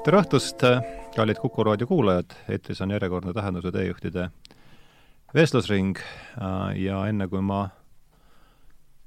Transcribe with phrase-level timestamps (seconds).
[0.00, 0.62] tere õhtust,
[1.12, 4.30] kallid Kuku raadio kuulajad, eetris on järjekordne Tähenduse teejuhtide
[5.34, 7.66] vestlusring äh, ja enne kui ma,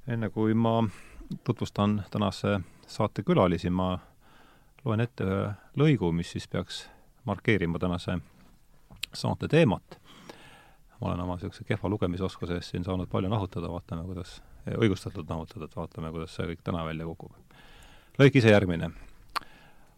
[0.08, 0.84] enne kui ma
[1.44, 3.96] tutvustan tänase saate külalisi, ma
[4.86, 5.48] loen ette ühe
[5.82, 6.84] lõigu, mis siis peaks
[7.26, 8.20] markeerima tänase
[9.14, 9.98] saate teemat.
[11.02, 14.44] ma olen oma niisuguse kehva lugemisoskuse eest siin saanud palju nahutada, vaatame, kuidas,
[14.78, 17.34] õigustatult nahutada, et vaatame, kuidas see kõik täna välja kukub.
[18.22, 18.92] lõik ise järgmine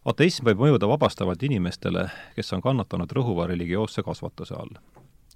[0.06, 2.06] ateism võib mõjuda vabastavalt inimestele,
[2.36, 4.78] kes on kannatanud rõhuva religioosse kasvatuse all.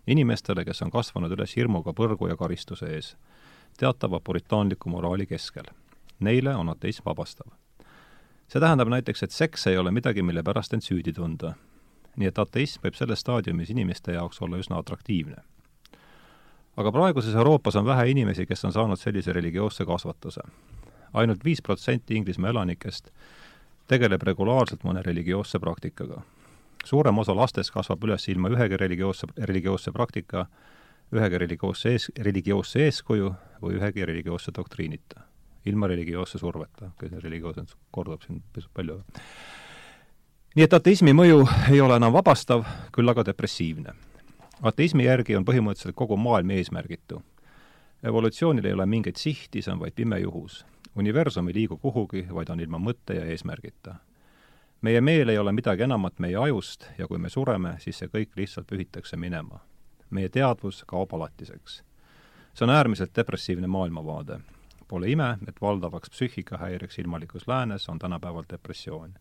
[0.07, 3.17] inimestele, kes on kasvanud üles hirmuga põrgu ja karistuse ees,
[3.79, 5.69] teatava puritaanliku moraali keskel.
[6.21, 7.47] Neile on ateism vabastav.
[8.49, 11.55] see tähendab näiteks, et seks ei ole midagi, mille pärast end süüdi tunda.
[12.17, 15.37] nii et ateism võib selles staadiumis inimeste jaoks olla üsna atraktiivne.
[16.77, 20.65] aga praeguses Euroopas on vähe inimesi, kes on saanud sellise religioosse kasvatuse ainult.
[21.13, 23.11] ainult viis protsenti Inglismaa elanikest
[23.91, 26.23] tegeleb regulaarselt mõne religioosse praktikaga.
[26.85, 30.47] suurem osa lastest kasvab üles ilma ühegi religioosse, religioosse praktika,
[31.13, 35.27] ühegi religioosse ees, religioosse eeskuju või ühegi religioosse doktriinita.
[35.67, 36.91] ilma religioosse surveta,
[37.23, 39.03] religioossus kordub siin pisut palju.
[40.57, 43.95] nii et ateismi mõju ei ole enam vabastav, küll aga depressiivne.
[44.63, 47.23] ateismi järgi on põhimõtteliselt kogu maailm eesmärgitu.
[48.03, 50.65] evolutsioonil ei ole mingeid sihti, see on vaid pime juhus
[50.97, 53.95] universum ei liigu kuhugi, vaid on ilma mõtte ja eesmärgita.
[54.81, 58.37] meie meel ei ole midagi enamat meie ajust ja kui me sureme, siis see kõik
[58.37, 59.61] lihtsalt pühitakse minema.
[60.11, 61.83] meie teadvus kaob alatiseks.
[62.55, 64.41] see on äärmiselt depressiivne maailmavaade.
[64.89, 69.15] Pole ime, et valdavaks psüühikahäireks ilmalikus läänes on tänapäeval depressioon.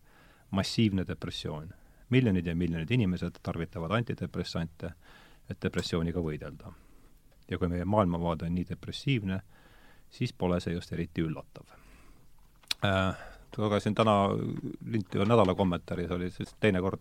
[0.50, 1.70] massiivne depressioon.
[2.10, 4.92] miljonid ja miljonid inimesed tarvitavad antidepressante,
[5.50, 6.72] et depressiooniga võidelda.
[7.50, 9.40] ja kui meie maailmavaade on nii depressiivne,
[10.10, 11.66] siis pole see just eriti üllatav
[12.84, 13.16] äh,.
[13.58, 14.28] lugesin täna
[14.86, 17.00] linti nädala kommentaaris, oli siis teinekord,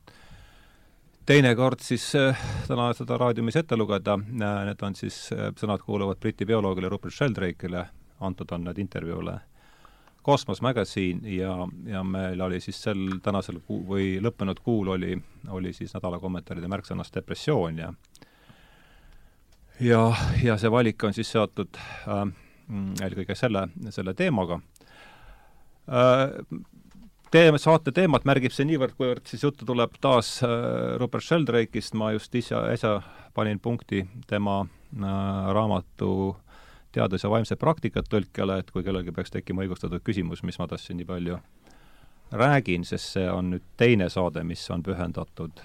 [1.25, 6.19] teinekord siis äh, täna seda raadiumis ette lugeda äh,, need on siis äh,, sõnad kuuluvad
[6.19, 7.85] Briti bioloogile Rupert Sheldrake'ile,
[8.19, 9.39] antud on need intervjuule
[10.25, 15.15] Cosmos Magazine ja, ja meil oli siis sel tänasel kuu või lõppenud kuul oli,
[15.47, 17.93] oli siis nädala kommentaaride märksõnast depressioon ja
[19.79, 20.03] ja,
[20.43, 22.25] ja see valik on siis seotud äh,
[22.69, 24.59] eelkõige selle, selle teemaga.
[25.89, 26.35] Äh,
[27.31, 30.51] teema, saate teemat märgib see niivõrd, kuivõrd siis juttu tuleb taas äh,
[31.01, 32.99] Rupert Sheldrake'ist, ma just ise, äsja
[33.33, 35.09] panin punkti tema äh,
[35.55, 36.35] raamatu
[36.89, 40.87] Teadus ja vaimsed praktikad tõlkele, et kui kellelgi peaks tekkima õigustatud küsimus, mis ma tast
[40.87, 41.35] siin nii palju
[42.33, 45.61] räägin, sest see on nüüd teine saade, mis on pühendatud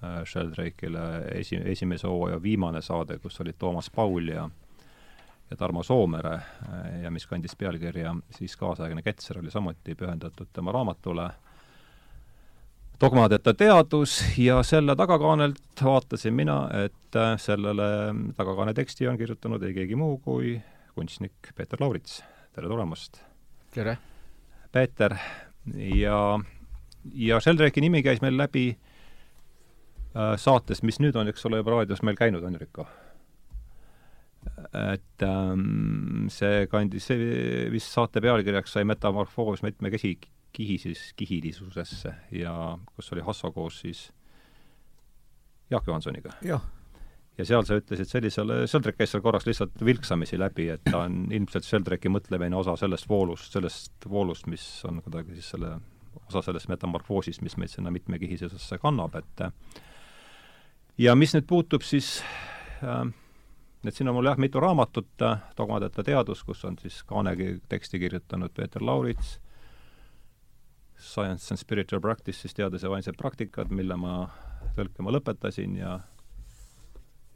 [0.00, 1.02] Sheldrake'ile
[1.34, 4.46] esi, esimese hooaja viimane saade, kus olid Toomas Paul ja
[5.50, 10.72] ja Tarmo Soomere eh, ja mis kandis pealkirja siis Kaasaegne Ketser, oli samuti pühendatud tema
[10.72, 11.30] raamatule
[13.00, 17.88] Dogmadeta teadus ja selle tagakaanelt vaatasin mina, et eh, sellele
[18.36, 20.60] tagakaane teksti on kirjutanud ei keegi muu kui
[20.94, 22.22] kunstnik Peeter Laurits.
[22.52, 23.22] tere tulemast!
[23.74, 23.98] tere!
[24.72, 25.16] Peeter,
[25.74, 26.38] ja,
[27.14, 32.04] ja Sheldrake'i nimi käis meil läbi äh, saatest, mis nüüd on, eks ole, juba raadios
[32.06, 32.86] meil käinud, on ju, Rikko?
[34.76, 40.14] Et ähm, see kandis, see vist saate pealkirjaks sai Metamorfoos mitmekesi
[40.54, 42.54] kihisis, kihilisusesse ja
[42.94, 44.10] kus oli Hasso koos siis
[45.70, 46.30] Jaak Johansoniga.
[46.42, 46.62] jah.
[47.38, 51.24] ja seal sa ütlesid sellisele, Sheldrak käis seal korraks lihtsalt vilksamisi läbi, et ta on
[51.32, 55.76] ilmselt Sheldraki mõtlemine osa sellest voolust, sellest voolust, mis on kuidagi siis selle,
[56.28, 59.46] osa sellest metamorfoosist, mis meid sinna mitmekihisusesse kannab, et
[60.98, 62.18] ja mis nüüd puutub siis
[62.82, 63.06] äh,
[63.88, 65.08] et siin on mul jah, mitu raamatut,
[65.56, 69.38] Dogmadeta teadus, kus on siis kaanegi teksti kirjutanud Peeter Laurits,
[71.00, 74.28] Science and Spiritual Practice, siis teadus- ja vaimsed praktikad, mille ma
[74.76, 76.00] tõlkima lõpetasin ja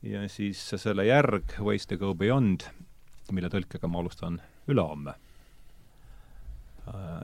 [0.04, 2.66] ja siis selle järg, Ways to go beyond,
[3.32, 5.14] mille tõlkega ma alustan ülehomme.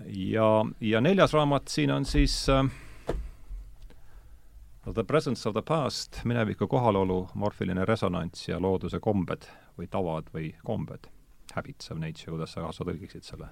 [0.08, 2.64] Ja, ja neljas raamat siin on siis äh,
[4.84, 9.44] The presence of the past, mineviku kohalolu, morfiline resonants ja looduse kombed
[9.78, 11.10] või tavad või kombed.
[11.54, 13.50] Habits of nature, kuidas sa, sa tõlgiksid selle?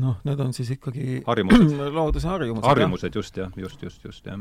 [0.00, 2.64] noh, need on siis ikkagi harjumused looduse harjumused.
[2.64, 4.38] harjumused, just jah, just, just, just, jah.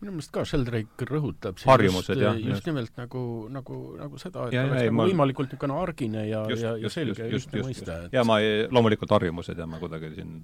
[0.00, 2.66] minu meelest ka Sheldrake rõhutab harjumused, just, jah, just just.
[2.66, 3.22] nimelt nagu,
[3.54, 6.72] nagu, nagu seda, et Ja, oleks ja, nagu ma- võimalikult niisugune argine ja, just, ja,
[6.82, 10.10] ja selge just, ja just, just, et ja ma ei, loomulikult harjumused ja ma kuidagi
[10.16, 10.40] siin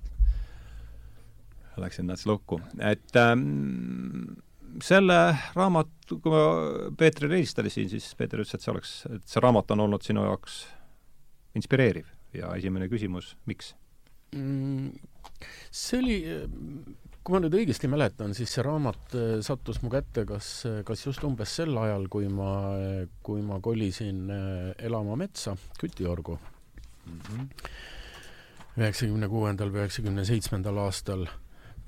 [1.82, 4.38] läksin nats lukku, et ähm,
[4.84, 5.18] selle
[5.56, 6.42] raamatu, kui ma
[6.98, 10.60] Peetrile helistasin, siis Peeter ütles, et see oleks, et see raamat on olnud sinu jaoks
[11.58, 13.72] inspireeriv ja esimene küsimus, miks?
[14.36, 14.92] mm,
[15.72, 16.16] see oli,
[17.24, 20.52] kui ma nüüd õigesti mäletan, siis see raamat äh, sattus mu kätte kas,
[20.88, 22.52] kas just umbes sel ajal, kui ma,
[23.24, 26.38] kui ma kolisin äh, elama metsa Kütiorgu.
[28.78, 31.24] Üheksakümne kuuendal või üheksakümne seitsmendal aastal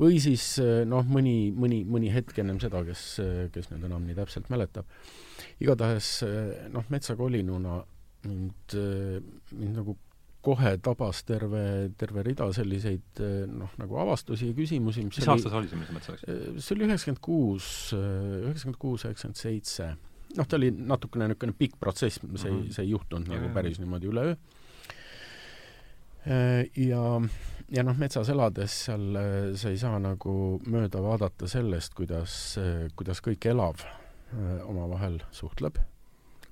[0.00, 3.06] või siis äh, noh, mõni, mõni, mõni hetk ennem seda, kes,
[3.54, 4.88] kes nüüd enam nii täpselt mäletab.
[5.60, 6.12] igatahes
[6.72, 7.80] noh, metsakolinuna
[8.24, 8.76] mind,
[9.56, 9.96] mind nagu
[10.44, 11.62] kohe tabas terve,
[12.00, 13.20] terve rida selliseid
[13.52, 16.30] noh, nagu avastusi ja küsimusi, mis mis oli see, mis sa mõtlesid?
[16.32, 17.66] Äh, see oli üheksakümmend kuus,
[17.96, 19.90] üheksakümmend kuus, üheksakümmend seitse.
[20.38, 22.72] noh, ta oli natukene niisugune pikk protsess, see mm, -hmm.
[22.72, 24.36] see ei juhtunud ja, nagu päris niimoodi üleöö.
[26.76, 27.02] Ja,
[27.70, 29.18] ja noh, metsas elades seal
[29.58, 30.34] sa ei saa nagu
[30.66, 32.34] mööda vaadata sellest, kuidas,
[32.98, 33.84] kuidas kõik elav
[34.66, 35.78] omavahel suhtleb.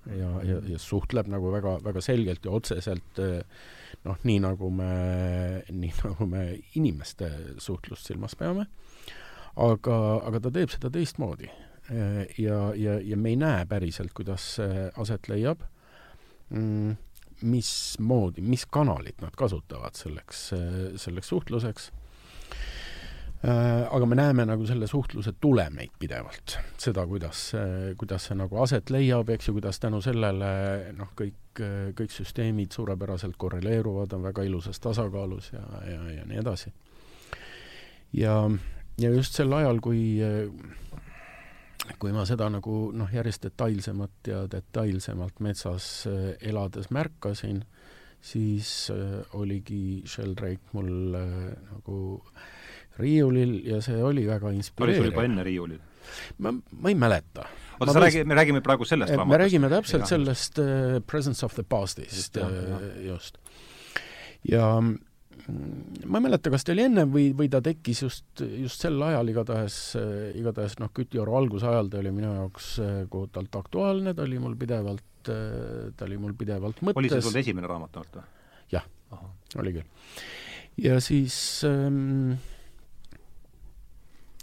[0.08, 3.18] Ja, ja, ja suhtleb nagu väga, väga selgelt ja otseselt
[4.06, 4.92] noh, nii nagu me,
[5.68, 6.44] nii nagu me
[6.78, 7.30] inimeste
[7.60, 8.68] suhtlust silmas peame,
[9.58, 9.96] aga,
[10.28, 11.50] aga ta teeb seda teistmoodi.
[12.38, 15.62] ja, ja, ja me ei näe päriselt, kuidas see aset leiab.
[16.52, 16.96] Mm,,
[17.42, 20.48] mismoodi, mis kanalit nad kasutavad selleks,
[20.98, 21.90] selleks suhtluseks
[23.38, 27.42] Äh, aga me näeme nagu selle suhtluse tulemeid pidevalt, seda, kuidas,
[28.00, 30.48] kuidas see nagu aset leiab, eks ju, kuidas tänu sellele
[30.98, 31.60] noh, kõik,
[31.94, 36.72] kõik süsteemid suurepäraselt korreleeruvad, on väga ilusas tasakaalus ja, ja, ja nii edasi.
[38.18, 38.34] ja,
[38.98, 40.02] ja just sel ajal, kui
[41.98, 46.06] kui ma seda nagu noh, järjest detailsemat ja detailsemalt metsas
[46.40, 47.62] elades märkasin,
[48.20, 48.90] siis
[49.38, 52.48] oligi Sheldrake mul nagu äh,
[52.98, 55.00] riiulil ja see oli väga inspireeriv.
[55.00, 55.80] oli sul juba enne riiulil?
[56.42, 57.44] ma, ma ei mäleta.
[57.78, 59.32] oota, sa räägi-, me räägime praegu sellest raamatust?
[59.32, 60.12] me räägime täpselt ja.
[60.14, 62.40] sellest uh, Presence of the Past'ist just,
[63.06, 63.38] just.
[64.48, 64.98] ja mm,
[65.48, 69.30] ma ei mäleta, kas ta oli enne või, või ta tekkis just, just sel ajal,
[69.32, 69.78] igatahes,
[70.38, 72.74] igatahes noh, Kütioru algusajal ta oli minu jaoks
[73.12, 77.00] kohutavalt aktuaalne, ta oli mul pidevalt, ta oli mul pidevalt mõttes.
[77.00, 78.28] oli see sul esimene raamat olnud või?
[78.76, 78.86] jah,
[79.62, 79.88] oli küll.
[80.84, 82.36] ja siis ähm,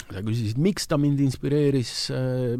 [0.09, 2.57] sa küsisid, miks ta mind inspireeris äh,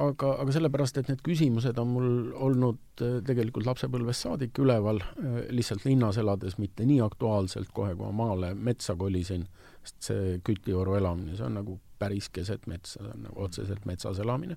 [0.00, 2.06] aga, aga sellepärast, et need küsimused on mul
[2.46, 8.06] olnud äh, tegelikult lapsepõlvest saadik üleval, äh, lihtsalt linnas elades mitte nii aktuaalselt kohe, kui
[8.06, 9.44] ma maale metsa kolisin,
[9.84, 14.20] sest see Kütioru elamine, see on nagu päris keset metsa, see on nagu otseselt metsas
[14.22, 14.56] elamine,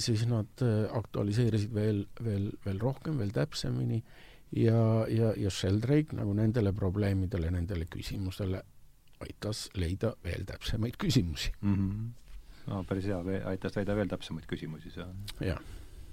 [0.00, 0.62] siis nad
[0.96, 3.98] aktualiseerisid veel, veel, veel rohkem, veel täpsemini
[4.56, 4.78] ja,
[5.12, 8.62] ja, ja Sheldrake nagu nendele probleemidele, nendele küsimustele
[9.20, 11.74] aitas leida veel täpsemaid küsimusi mm.
[11.74, 12.08] -hmm.
[12.68, 13.18] No päris hea,
[13.50, 15.60] aitas leida veel täpsemaid küsimusi, see on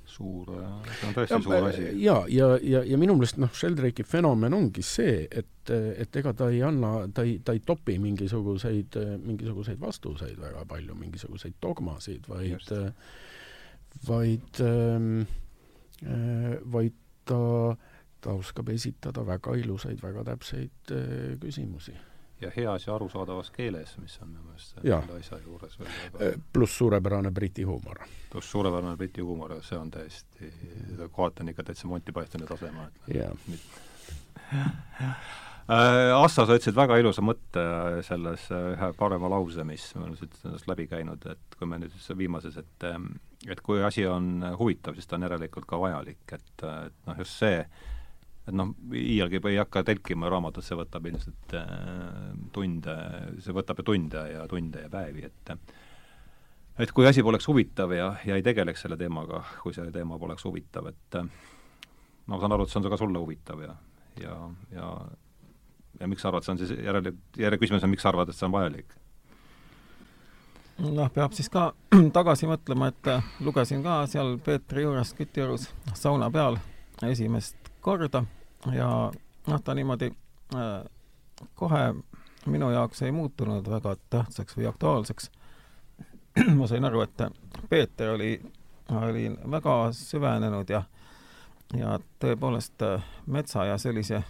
[0.06, 0.52] suur,
[1.00, 1.86] see on tõesti ja, suur asi.
[2.04, 6.50] ja, ja, ja, ja minu meelest noh, Sheldrake'i fenomen ongi see, et, et ega ta
[6.54, 12.75] ei anna, ta ei, ta ei topi mingisuguseid, mingisuguseid vastuseid väga palju, mingisuguseid dogmasid, vaid,
[14.07, 15.25] vaid ähm,,
[16.72, 17.40] vaid ta,
[18.22, 21.96] ta oskab esitada väga ilusaid, väga täpseid äh, küsimusi
[22.42, 26.42] ja heas ja arusaadavas keeles, mis on minu meelest selle asja juures veel väga äh,
[26.54, 28.04] pluss suurepärane briti huumor.
[28.31, 30.52] pluss suurepärane briti huumor, see on täiesti,
[31.12, 32.90] kohati on ikka täitsa Monty Pythoni taseme.
[33.07, 33.33] jah.
[35.66, 37.62] Äh, Assa, sa ütlesid väga ilusa mõtte
[38.06, 41.80] selles äh, ühe parema lause, mis me oleme siit sellest läbi käinud, et kui me
[41.81, 42.86] nüüd viimases, et
[43.50, 47.40] et kui asi on huvitav, siis ta on järelikult ka vajalik, et, et noh, just
[47.40, 47.66] see,
[48.45, 51.66] et noh, iialgi ei hakka telkima raamatut, see võtab ilmselt äh,
[52.54, 52.95] tunde,
[53.42, 55.54] see võtab ju tunde ja tunde ja päevi, et
[56.83, 60.45] et kui asi poleks huvitav ja, ja ei tegeleks selle teemaga, kui see teema poleks
[60.45, 61.19] huvitav, et
[62.25, 63.78] ma saan aru, et see on ka sulle huvitav ja,
[64.21, 64.40] ja,
[64.75, 64.90] ja
[65.99, 68.37] ja miks sa arvad, see on siis järele, järje küsimus on, miks sa arvad, et
[68.37, 68.95] see on vajalik?
[70.83, 71.69] noh, peab siis ka
[72.18, 73.11] tagasi mõtlema, et
[73.45, 76.59] lugesin ka seal Peetri juures Kütiorus sauna peal
[77.07, 78.23] esimest korda
[78.73, 78.89] ja
[79.47, 80.09] noh, ta niimoodi
[80.56, 80.85] äh,
[81.56, 81.94] kohe
[82.45, 85.30] minu jaoks ei muutunud väga tähtsaks või aktuaalseks.
[86.57, 87.21] ma sain aru, et
[87.69, 88.31] Peeter oli,
[88.89, 90.81] oli väga süvenenud ja,
[91.77, 94.23] ja tõepoolest äh, metsa ja sellise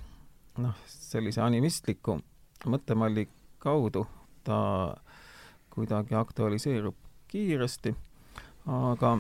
[0.59, 2.19] noh, sellise animistliku
[2.67, 3.27] mõttemalli
[3.59, 4.05] kaudu
[4.43, 4.57] ta
[5.71, 6.95] kuidagi aktualiseerub
[7.27, 7.95] kiiresti,
[8.67, 9.17] aga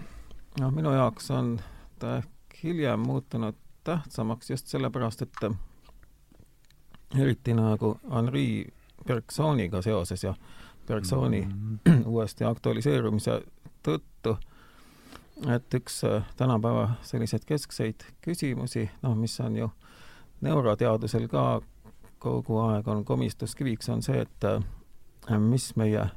[0.59, 1.55] noh, minu jaoks on
[1.99, 5.45] ta ehk hiljem muutunud tähtsamaks just sellepärast, et
[7.19, 8.65] eriti nagu Henri
[9.07, 10.33] Bergsoniga seoses ja
[10.87, 12.07] Bergsoni mm -hmm.
[12.13, 13.41] uuesti aktualiseerumise
[13.87, 14.37] tõttu,
[15.47, 19.71] et üks äh, tänapäeva selliseid keskseid küsimusi, noh, mis on ju
[20.41, 21.61] neuroteadusel ka
[22.19, 26.09] kogu aeg on komistuskiviks, on see, et äh, mis meie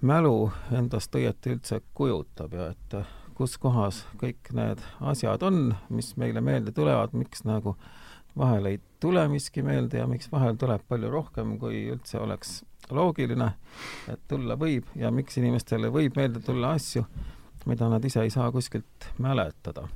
[0.00, 2.96] mälu endast õieti üldse kujutab ja et
[3.34, 7.76] kus kohas kõik need asjad on, mis meile meelde tulevad, miks nagu
[8.38, 12.62] vahel ei tule miski meelde ja miks vahel tuleb palju rohkem, kui üldse oleks
[12.94, 13.50] loogiline,
[14.10, 17.04] et tulla võib ja miks inimestele võib meelde tulla asju,
[17.70, 19.86] mida nad ise ei saa kuskilt mäletada.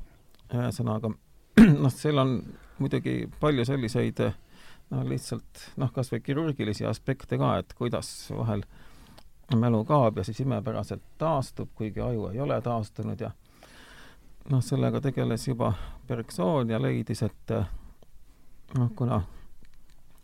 [0.54, 1.10] ühesõnaga,
[1.82, 2.38] noh, seal on
[2.78, 8.64] muidugi palju selliseid noh, lihtsalt noh, kas või kirurgilisi aspekte ka, et kuidas vahel
[9.56, 13.30] mälu kaob ja siis imepäraselt taastub, kuigi aju ei ole taastunud ja
[14.50, 15.72] noh, sellega tegeles juba
[16.08, 17.54] Bergson ja leidis, et
[18.78, 19.22] noh, kuna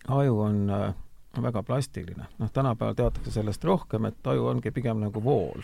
[0.09, 0.95] aju on äh,
[1.43, 5.63] väga plastiline, noh, tänapäeval teatakse sellest rohkem, et aju ongi pigem nagu vool.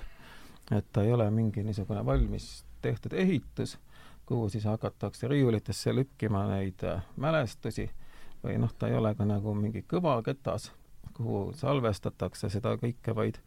[0.70, 3.78] et ta ei ole mingi niisugune valmis tehtud ehitus,
[4.26, 7.90] kuhu siis hakatakse riiulitesse lükkima neid äh, mälestusi
[8.44, 10.70] või noh, ta ei ole ka nagu mingi kõvaketas,
[11.20, 13.40] kuhu salvestatakse seda kõike, vaid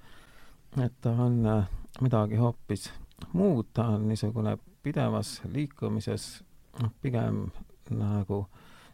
[0.82, 1.66] et ta on äh,
[2.02, 2.92] midagi hoopis
[3.34, 6.44] muud, ta on niisugune pidevas liikumises,
[6.82, 7.46] noh, pigem
[7.94, 8.46] nagu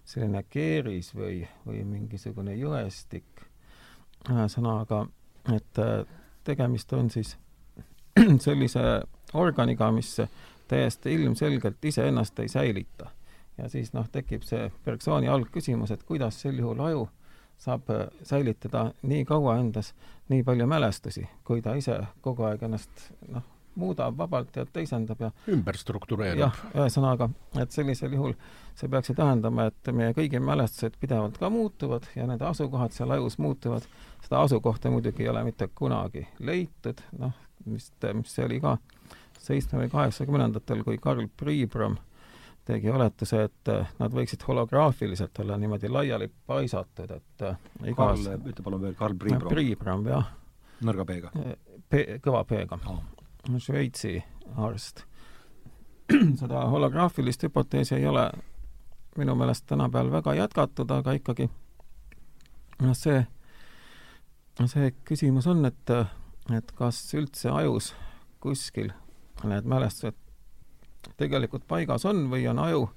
[0.05, 3.45] selline keeris või, või mingisugune jõestik.
[4.29, 5.05] ühesõnaga,
[5.55, 6.03] et äh,
[6.43, 7.37] tegemist on siis
[8.45, 9.01] sellise
[9.33, 10.17] organiga, mis
[10.67, 13.11] täiesti ilmselgelt iseennast ei säilita.
[13.57, 17.09] ja siis noh, tekib see Bergsoni algküsimus, et kuidas sel juhul aju
[17.59, 19.93] saab äh, säilitada nii kaua endas
[20.29, 23.45] nii palju mälestusi, kui ta ise kogu aeg ennast noh,
[23.79, 26.41] muudab vabalt ja teisendab ja ümber struktureerub.
[26.41, 27.29] jah, ühesõnaga,
[27.61, 28.33] et sellisel juhul
[28.79, 33.11] see peaks ju tähendama, et meie kõigi mälestused pidevalt ka muutuvad ja nende asukohad seal
[33.15, 33.87] ajus muutuvad.
[34.23, 37.33] seda asukohta muidugi ei ole mitte kunagi leitud, noh,
[37.71, 38.77] vist, mis see oli ka
[39.39, 41.97] seitsme või kaheksakümnendatel, kui Karl Priibram
[42.69, 47.45] tegi oletuse, et nad võiksid holograafiliselt olla niimoodi laiali paisatud, et
[47.89, 49.53] igas Karl, ütle palun veel, Karl Priibram.
[49.53, 50.29] Priibram, jah.
[50.85, 51.33] nõrga P-ga?
[52.21, 53.01] kõva P-ga oh
[53.57, 54.23] Šveitsi
[54.57, 55.05] arst.
[56.39, 58.29] seda holograafilist hüpoteesi ei ole
[59.17, 61.49] minu meelest tänapäeval väga jätkatud, aga ikkagi
[62.81, 63.21] noh, see,
[64.65, 65.93] see küsimus on, et,
[66.55, 67.93] et kas üldse ajus
[68.41, 68.91] kuskil
[69.43, 70.17] need mälestused
[71.17, 72.89] tegelikult paigas on või on aju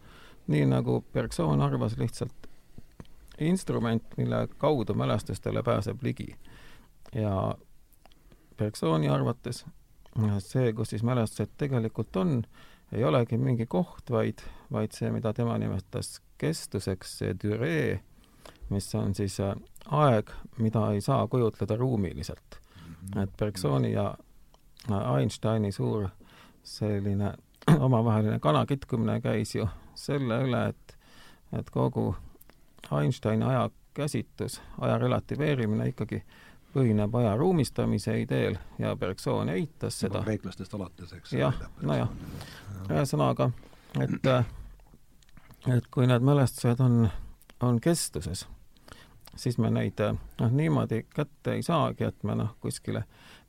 [0.47, 2.49] nii, nagu Bergson arvas, lihtsalt
[3.38, 6.37] instrument, mille kaudu mälestustele pääseb ligi.
[7.14, 7.54] ja
[8.56, 9.64] Bergsoni arvates
[10.38, 12.42] see, kus siis mälestused tegelikult on,
[12.92, 14.42] ei olegi mingi koht, vaid,
[14.73, 18.00] vaid see, mida tema nimetas kestuseks, see düree,
[18.71, 19.54] mis on siis äh,
[19.88, 22.61] aeg, mida ei saa kujutleda ruumiliselt.
[23.02, 23.23] Mhm.
[23.23, 24.14] et Bergsoni ja
[24.90, 26.09] äh, Einsteini suur
[26.62, 27.35] selline
[27.87, 30.97] omavaheline kanakitkumine käis ju selle üle, et,
[31.59, 32.14] et kogu
[32.92, 36.40] Einsteini aja käsitlus, aja relativeerimine ikkagi äh,
[36.73, 40.23] põhineb aja ruumistamise ideel ja Bergson eitas seda.
[40.25, 41.33] kreeklastest alates, eks.
[41.37, 42.09] jah, nojah.
[42.88, 43.50] ühesõnaga,
[44.00, 44.31] et,
[45.76, 47.07] et kui need mälestused on,
[47.61, 48.47] on kestuses,
[49.37, 53.04] siis me neid noh, niimoodi kätte ei saagi, et me noh, kuskile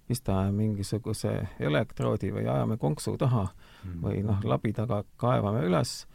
[0.08, 1.32] pistame mingisuguse
[1.64, 3.73] elektroodi või ajame konksu taha mm.
[4.04, 6.06] Või noh, labi taga kaevame üles,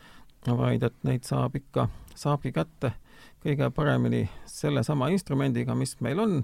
[0.47, 2.93] vaid et neid saab ikka, saabki kätte.
[3.43, 6.41] Kõige paremini sellesama instrumendiga, mis meil on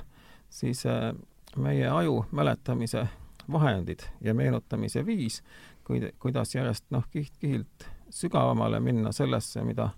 [0.51, 1.13] siis äh,
[1.57, 3.07] meie aju mäletamise
[3.53, 5.43] vahendid ja meenutamise viis,
[5.85, 9.91] kuid-, kuidas järjest noh, kiht-kihilt sügavamale minna sellesse, mida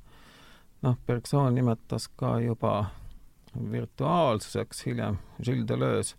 [0.82, 2.86] noh, Bergson nimetas ka juba
[3.70, 6.16] virtuaalsuseks, hiljem Gilles Deleuze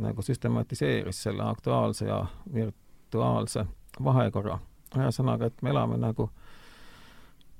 [0.00, 3.66] nagu süstematiseeris selle aktuaalse ja virtuaalse
[4.04, 4.58] vahekorra.
[4.96, 6.30] ühesõnaga, et me elame nagu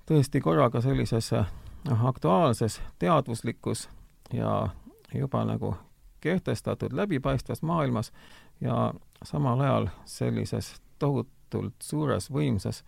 [0.07, 3.89] tõesti korraga sellises noh, aktuaalses teadvuslikus
[4.33, 4.69] ja
[5.15, 5.75] juba nagu
[6.21, 8.13] kehtestatud läbipaistvas maailmas
[8.61, 12.85] ja samal ajal sellises tohutult suures võimsas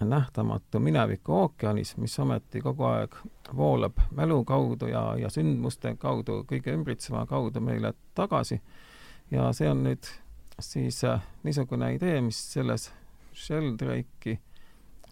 [0.00, 3.16] nähtamatu mineviku ookeanis, mis ometi kogu aeg
[3.56, 8.60] voolab mälu kaudu ja, ja sündmuste kaudu, kõige ümbritseva kaudu meile tagasi.
[9.30, 10.06] ja see on nüüd
[10.60, 12.90] siis äh, niisugune idee, mis selles
[13.36, 14.38] Sheldrake'i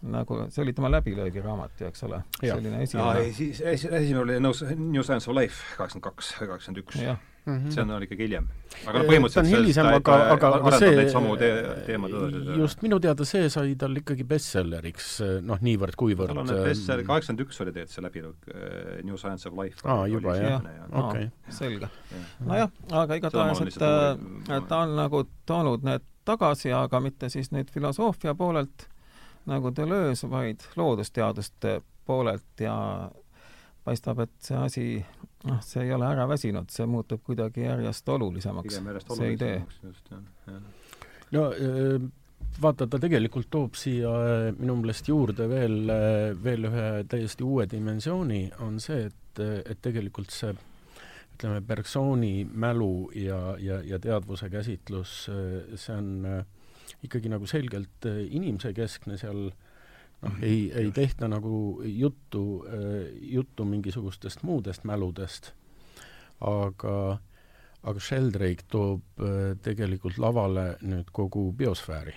[0.05, 2.21] nagu, see oli tema läbilöögiraamat ju, eks ole?
[2.41, 3.31] selline esimene.
[3.33, 6.99] siis esimene oli New Science of Life, kaheksakümmend kaks kaheksakümmend üks
[7.45, 7.57] mm.
[7.57, 7.71] -hmm.
[7.71, 8.47] see on ikkagi hiljem.
[8.87, 11.05] aga noh, põhimõtteliselt ta on hilisem, aga, aga, aga see
[11.41, 11.51] te
[11.87, 12.57] teemad edasi.
[12.61, 15.11] just, minu teada see sai tal ikkagi bestselleriks,
[15.45, 19.49] noh, niivõrd-kuivõrd tal on need bestseller, kaheksakümmend üks oli tegelikult see läbilõik, äh, New Science
[19.49, 19.83] of Life.
[19.83, 20.67] aa, juba, jah?
[21.03, 21.29] okei.
[21.49, 21.91] selge.
[22.39, 22.73] nojah,
[23.03, 23.81] aga igatahes, et,
[24.57, 28.87] et ta on nagu toonud need tagasi, aga mitte siis nüüd filosoofia poolelt,
[29.45, 32.75] nagu Deleuze, vaid loodusteaduste poolelt ja
[33.85, 34.85] paistab, et see asi,
[35.45, 38.79] noh, see ei ole ära väsinud, see muutub kuidagi järjest olulisemaks,
[39.15, 39.57] see idee.
[41.35, 41.47] no
[42.61, 44.11] vaata, ta tegelikult toob siia
[44.57, 45.91] minu meelest juurde veel,
[46.43, 50.55] veel ühe täiesti uue dimensiooni, on see, et, et tegelikult see
[51.35, 56.45] ütleme, Bergsoni mälu ja, ja, ja teadvuse käsitlus, see on
[57.05, 59.49] ikkagi nagu selgelt inimese keskne seal
[60.25, 62.65] noh, ei, ei tehta nagu juttu,
[63.21, 65.53] juttu mingisugustest muudest mäludest,
[66.41, 67.17] aga
[67.85, 69.21] aga Sheldrake toob
[69.61, 72.15] tegelikult lavale nüüd kogu biosfääri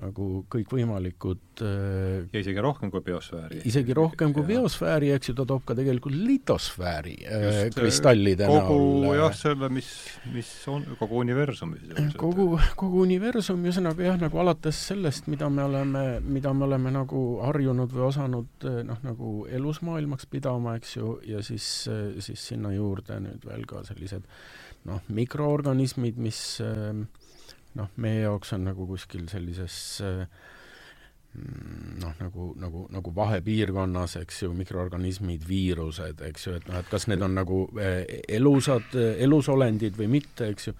[0.00, 3.60] nagu kõikvõimalikud äh, ja isegi rohkem kui biosfääri.
[3.68, 8.48] isegi rohkem kui biosfääri, eks ju, ta toob ka tegelikult litosfääri äh, Just, äh, kristallide
[8.48, 9.18] kogu, näol.
[9.20, 9.90] jah, selle, mis,
[10.32, 12.16] mis on kogu sisuliselt.
[12.20, 12.48] kogu,
[12.80, 17.92] kogu universum, ühesõnaga jah, nagu alates sellest, mida me oleme, mida me oleme nagu harjunud
[17.92, 21.68] või osanud noh, nagu elusmaailmaks pidama, eks ju, ja siis,
[22.18, 24.24] siis sinna juurde nüüd veel ka sellised
[24.88, 27.02] noh, mikroorganismid, mis äh,
[27.78, 34.52] noh, meie jaoks on nagu kuskil sellises mm, noh, nagu, nagu, nagu vahepiirkonnas, eks ju,
[34.56, 40.10] mikroorganismid, viirused, eks ju, et noh, et kas need on nagu eh, elusad, elusolendid või
[40.18, 40.76] mitte, eks ju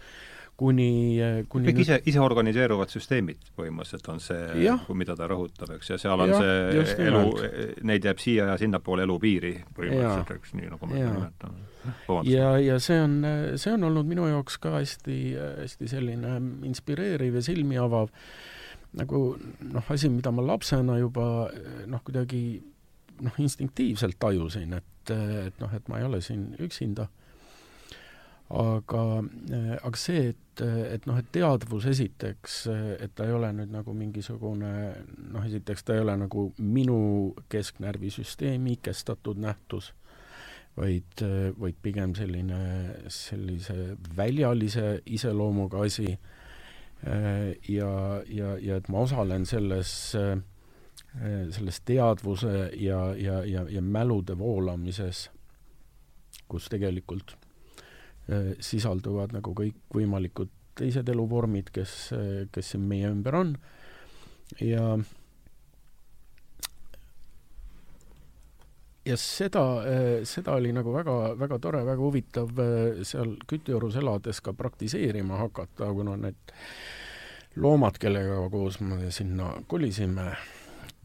[0.62, 1.18] kuni,
[1.50, 6.22] kuni kõik ise, ise organiseeruvad süsteemid põhimõtteliselt on see, mida ta rõhutab, eks, ja seal
[6.22, 6.38] on ja,
[6.86, 7.22] see elu,
[7.88, 11.68] neid jääb siia ja sinnapoole elupiiri põhimõtteliselt, eks, nii nagu me nimetame.
[12.30, 13.18] ja, ja see on,
[13.58, 15.20] see on olnud minu jaoks ka hästi,
[15.64, 16.36] hästi selline
[16.68, 18.12] inspireeriv ja silmi avav
[18.98, 21.26] nagu noh, asi, mida ma lapsena juba
[21.88, 22.44] noh, kuidagi
[23.22, 25.12] noh, instinktiivselt tajusin, et,
[25.48, 27.08] et noh, et ma ei ole siin üksinda
[28.52, 29.02] aga,
[29.80, 32.58] aga see, et, et noh, et teadvus esiteks,
[33.00, 34.72] et ta ei ole nüüd nagu mingisugune
[35.32, 36.98] noh, esiteks ta ei ole nagu minu
[37.52, 39.92] kesknärvisüsteemi ikestatud nähtus,
[40.76, 41.24] vaid,
[41.58, 42.60] vaid pigem selline,
[43.12, 46.12] sellise väljalise iseloomuga asi.
[47.02, 47.92] Ja,
[48.30, 55.24] ja, ja et ma osalen selles, selles teadvuse ja, ja, ja, ja mälude voolamises,
[56.46, 57.41] kus tegelikult Äh,
[58.62, 61.94] sisalduvad nagu kõikvõimalikud teised eluvormid, kes,
[62.54, 63.56] kes siin meie ümber on.
[64.62, 64.94] Ja
[69.04, 74.40] ja seda, äh, seda oli nagu väga, väga tore, väga huvitav äh, seal küttejuures elades
[74.44, 76.54] ka praktiseerima hakata, kuna need
[77.62, 80.30] loomad, kellega koos me sinna kolisime,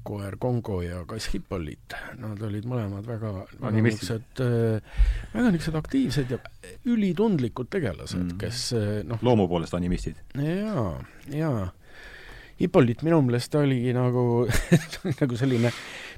[0.08, 5.02] koer Kongo ja kass Hippolyt, nad olid mõlemad väga, väga niisugused, äh,
[5.34, 6.40] väga niisugused aktiivsed ja
[6.88, 10.22] ülitundlikud tegelased mm., kes äh, noh loomu poolest animistid?
[10.40, 10.90] jaa,
[11.34, 11.68] jaa.
[12.58, 14.46] Hippolyt minu meelest oligi nagu
[15.22, 15.72] nagu selline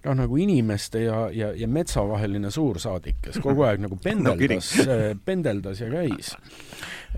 [0.06, 4.96] noh, nagu inimeste ja, ja, ja metsa vaheline suursaadik, kes kogu aeg nagu pendeldas no,,
[4.96, 6.36] äh, pendeldas ja käis.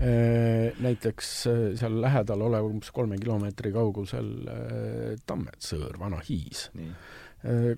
[0.00, 6.70] Äh, näiteks äh, seal lähedal olev umbes kolme kilomeetri kaugusel äh, Tammetsõõr, vana hiis,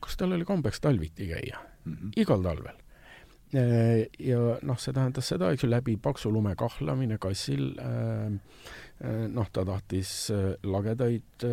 [0.00, 1.60] kus tal oli kombeks talviti käia.
[1.84, 2.16] Mm, -hmm.
[2.20, 2.80] igal talvel.
[3.54, 7.68] Ja noh, see tähendas seda, eks ju, läbi paksu lume kahlamine kassil
[9.02, 10.10] noh, ta tahtis
[10.64, 11.44] lagedaid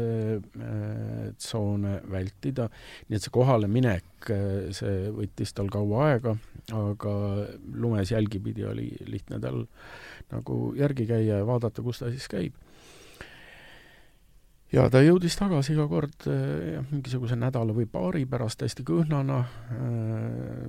[1.41, 2.67] tsoone vältida,
[3.09, 4.29] nii et see kohaleminek,
[4.77, 6.35] see võttis tal kaua aega,
[6.77, 7.15] aga
[7.73, 9.63] lumes jälgi pidi oli lihtne tal
[10.31, 12.60] nagu järgi käia ja vaadata, kus ta siis käib.
[14.71, 19.41] Ja ta jõudis tagasi iga kord eh, jah, mingisuguse nädala või paari pärast hästi kõhnana,
[19.75, 20.63] eh,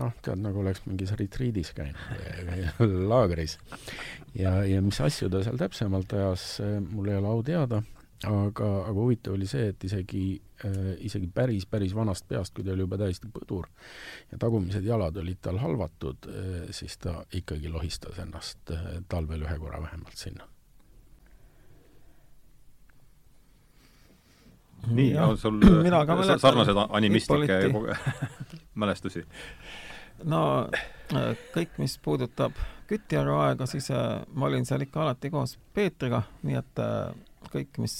[0.00, 3.58] noh, tead, nagu oleks mingis retriidis käinud laagris.
[4.34, 7.82] ja, ja mis asju ta seal täpsemalt ajas, eh, mul ei ole au teada
[8.26, 10.24] aga, aga huvitav oli see, et isegi
[11.00, 13.70] isegi päris, päris vanast peast, kui ta oli juba täiesti põdur
[14.28, 16.28] ja tagumised jalad olid tal halvatud
[16.76, 18.74] siis ta ikkagi lohistas ennast
[19.08, 20.49] talvel ühe korra vähemalt sinna.
[24.86, 25.60] Nii, on sul
[26.38, 27.60] sarnaseid animistlikke
[28.80, 29.24] mälestusi?
[30.24, 30.68] no
[31.14, 32.52] äh, kõik, mis puudutab
[32.90, 37.12] Kütjärve aega, siis äh, ma olin seal ikka alati koos Peetriga, nii et äh,
[37.52, 37.94] kõik, mis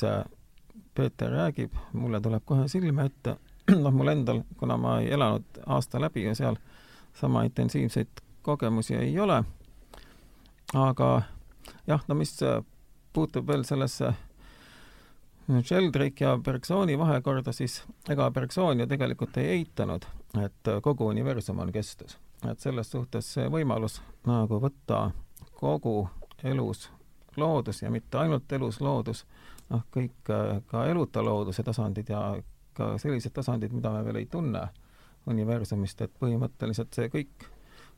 [0.95, 3.37] Peeter räägib, mulle tuleb kohe silme ette.
[3.85, 6.59] noh, mul endal, kuna ma ei elanud aasta läbi ja seal
[7.15, 9.43] sama intensiivseid kogemusi ei ole.
[10.75, 11.23] aga
[11.87, 12.37] jah, no mis
[13.13, 14.13] puutub veel sellesse
[15.65, 20.05] Sheldrake ja Bergsoni vahekorda, siis ega Bergson ju tegelikult ei eitanud,
[20.45, 22.19] et kogu universum on kestus.
[22.51, 25.11] et selles suhtes see võimalus nagu võtta
[25.61, 26.09] kogu
[26.45, 26.91] elus
[27.37, 29.27] loodus ja mitte ainult elus loodus,
[29.69, 30.31] noh, kõik
[30.71, 32.23] ka eluta looduse tasandid ja
[32.75, 34.69] ka sellised tasandid, mida me veel ei tunne,
[35.27, 37.51] universumist, et põhimõtteliselt see kõik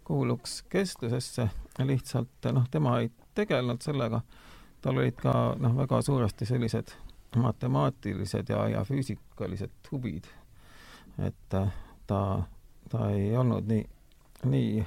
[0.05, 4.23] kuuluks kestlusesse, lihtsalt noh, tema ei tegelenud sellega,
[4.83, 6.97] tal olid ka noh, väga suuresti sellised
[7.37, 10.25] matemaatilised ja, ja füüsikalised huvid.
[11.19, 11.49] et
[12.07, 12.43] ta,
[12.89, 13.85] ta ei olnud nii,
[14.45, 14.87] nii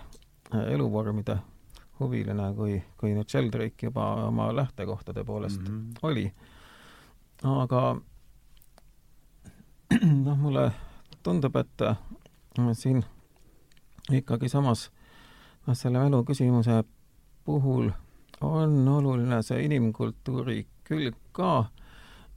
[0.73, 1.38] eluvormide
[1.99, 5.99] huviline, kui, kui nüüd Sheldrake juba oma lähtekohtade poolest mm -hmm.
[6.01, 6.34] oli.
[7.43, 7.95] aga
[10.25, 10.71] noh, mulle
[11.23, 11.97] tundub, et äh,
[12.73, 13.05] siin
[14.12, 14.91] ikkagi samas
[15.67, 16.84] noh, selle mälu küsimuse
[17.45, 17.89] puhul
[18.41, 21.65] on oluline see inimkultuuri külg ka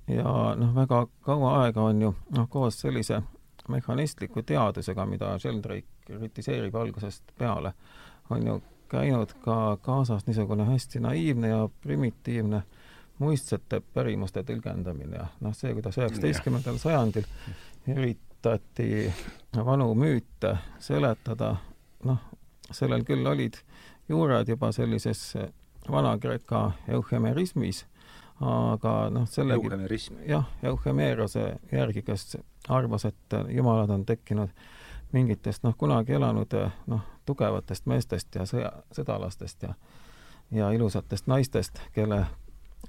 [0.08, 3.22] ja noh, väga kaua aega on ju noh, koos sellise
[3.68, 7.72] mehhanistliku teadusega, mida Sheldrake kritiseerib algusest peale,
[8.30, 12.62] on ju käinud ka kaasas niisugune hästi naiivne ja primitiivne
[13.18, 15.16] muistsete pärimuste tõlgendamine.
[15.16, 17.26] Ja noh, see, kuidas üheksateistkümnendal sajandil
[17.88, 19.12] üritati
[19.54, 21.56] vanu müüte seletada,
[22.08, 22.24] noh,
[22.70, 23.60] sellel küll olid
[24.08, 25.34] juured juba sellises
[25.88, 27.84] Vana-Kreeka euhemerismis,
[28.40, 29.70] aga noh, sellegi
[30.26, 32.36] jah, euhemeerose järgi, kes
[32.68, 34.52] arvas, et jumalad on tekkinud
[35.12, 36.54] mingitest noh, kunagi elanud
[36.86, 39.74] noh, tugevatest meestest ja sõja, sõdalastest ja
[40.50, 42.26] ja ilusatest naistest, kelle,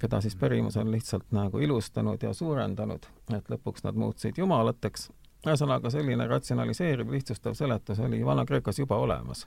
[0.00, 5.10] keda siis pärimus on lihtsalt nagu ilustanud ja suurendanud, et lõpuks nad muutusid jumalateks.
[5.46, 9.46] ühesõnaga, selline ratsionaliseeriv, lihtsustav seletus oli Vana-Kreekas juba olemas.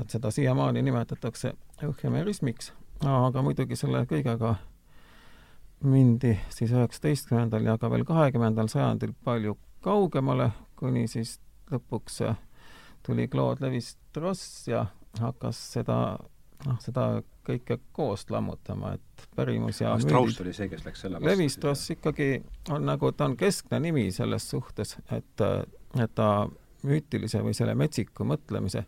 [0.00, 2.72] et seda siiamaani nimetatakse euhemerismiks,
[3.06, 4.56] aga muidugi selle kõigega
[5.84, 11.38] mindi siis üheksateistkümnendal ja ka veel kahekümnendal sajandil palju kaugemale, kuni siis
[11.72, 12.20] lõpuks
[13.06, 14.86] tuli Claude Levi-Strauss ja
[15.20, 16.18] hakkas seda,
[16.66, 17.06] noh, seda
[17.46, 21.30] kõike koos lammutama, et pärimus ja Strauss oli see, kes läks selle vastu?
[21.30, 22.30] Levi-Strauss ikkagi
[22.70, 25.46] on nagu, ta on keskne nimi selles suhtes, et,
[25.96, 26.30] et ta
[26.82, 28.84] müütilise või selle metsiku mõtlemise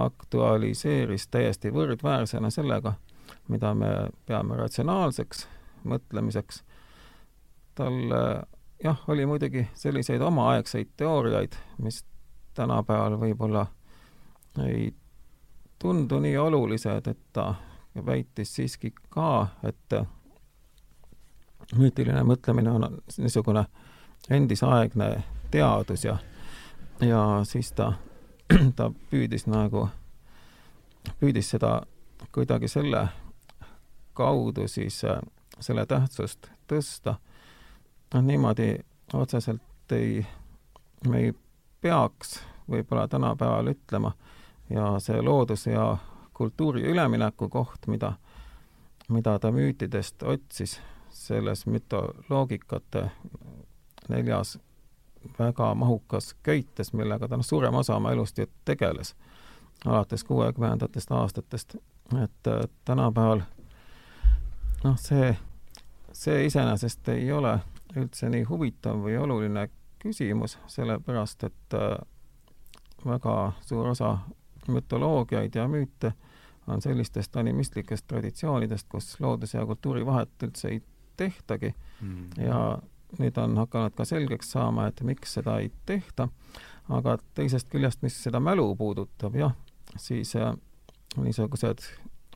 [0.00, 2.94] aktualiseeris täiesti võrdväärsena sellega,
[3.52, 3.90] mida me
[4.26, 5.46] peame ratsionaalseks
[5.84, 6.62] mõtlemiseks.
[7.74, 7.98] tal
[8.84, 12.04] jah, oli muidugi selliseid omaaegseid teooriaid, mis
[12.54, 13.66] tänapäeval võib-olla
[14.66, 14.94] ei
[15.78, 17.54] tundu nii olulised, et ta
[18.06, 19.96] väitis siiski ka, et
[21.76, 22.86] müütiline mõtlemine on
[23.18, 23.64] niisugune
[24.30, 25.08] endisaegne
[25.50, 26.16] teadus ja,
[27.00, 27.92] ja siis ta,
[28.76, 29.88] ta püüdis nagu,
[31.20, 31.82] püüdis seda
[32.32, 33.06] kuidagi selle
[34.14, 35.02] kaudu siis
[35.62, 37.16] selle tähtsust tõsta.
[38.14, 38.78] noh, niimoodi
[39.14, 40.26] otseselt ei,
[41.08, 41.32] me ei
[41.80, 44.12] peaks võib-olla tänapäeval ütlema
[44.70, 45.96] ja see looduse ja
[46.34, 48.12] kultuuri ülemineku koht, mida,
[49.08, 53.10] mida ta müütidest otsis selles mütoloogikate
[54.08, 54.58] neljas
[55.38, 59.14] väga mahukas köites, millega ta noh, suurem osa oma elust ju tegeles,
[59.86, 61.76] alates kuuekümnendatest aastatest,
[62.22, 62.50] et
[62.84, 63.42] tänapäeval
[64.84, 65.36] noh, see,
[66.12, 67.58] see iseenesest ei ole
[67.96, 69.68] üldse nii huvitav või oluline
[70.02, 71.96] küsimus, sellepärast et äh,
[73.06, 74.18] väga suur osa
[74.68, 76.12] mütoloogiaid ja müüte
[76.66, 80.82] on sellistest animistlikest traditsioonidest, kus looduse ja kultuuri vahet üldse ei
[81.16, 82.28] tehtagi mm.
[82.38, 82.78] ja
[83.18, 86.28] nüüd on hakanud ka selgeks saama, et miks seda ei tehta,
[86.88, 89.56] aga teisest küljest, mis seda mälu puudutab, jah,
[90.00, 90.54] siis äh,
[91.16, 91.84] niisugused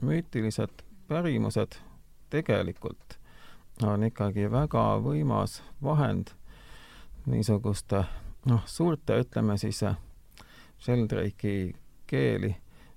[0.02, 1.78] müütilised pärimused
[2.30, 3.16] tegelikult
[3.82, 6.32] on ikkagi väga võimas vahend
[7.26, 8.04] niisuguste
[8.46, 9.82] noh, suurte, ütleme siis
[10.80, 11.74] Sheldrake'i
[12.06, 12.54] keeli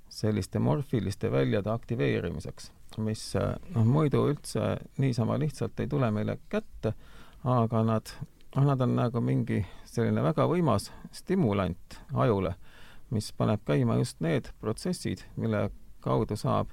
[0.10, 3.24] selliste morfiliste väljade aktiveerimiseks, mis
[3.76, 6.94] noh, muidu üldse niisama lihtsalt ei tule meile kätte,
[7.44, 8.14] aga nad,
[8.56, 12.56] noh, nad on nagu mingi selline väga võimas stimulant ajule,
[13.10, 15.70] mis paneb käima just need protsessid, mille
[16.02, 16.72] kaudu saab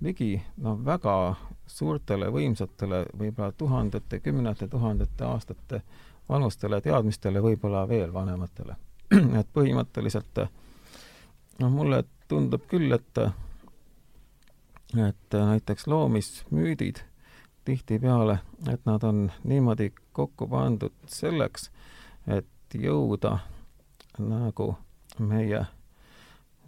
[0.00, 1.34] ligi noh, väga
[1.66, 5.82] suurtele, võimsatele, võib-olla tuhandete, kümnete tuhandete aastate
[6.28, 8.76] vanustele teadmistele, võib-olla veel vanematele.
[9.40, 10.40] et põhimõtteliselt
[11.60, 13.26] noh, mulle tundub küll, et
[14.96, 17.00] et näiteks loomismüüdid
[17.66, 18.38] tihtipeale,
[18.70, 21.70] et nad on niimoodi kokku pandud selleks,
[22.26, 23.38] et jõuda
[24.18, 24.76] nagu
[25.18, 25.64] meie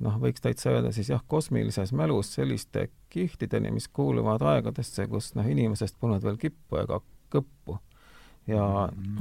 [0.04, 5.46] noh, võiks täitsa öelda siis jah, kosmilises mälus selliste kihtideni, mis kuuluvad aegadesse, kus noh,
[5.46, 7.00] inimesest polnud veel kippu ega
[7.32, 7.78] kõppu.
[8.48, 8.62] Ja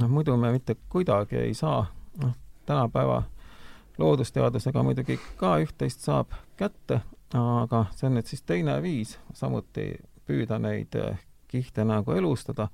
[0.00, 1.86] noh, muidu me mitte kuidagi ei saa,
[2.22, 2.34] noh,
[2.66, 3.22] tänapäeva
[3.98, 7.02] loodusteadusega muidugi ka üht-teist saab kätte,
[7.34, 9.90] aga see on nüüd siis teine viis samuti
[10.28, 12.68] püüda neid eh, kihte nagu elustada,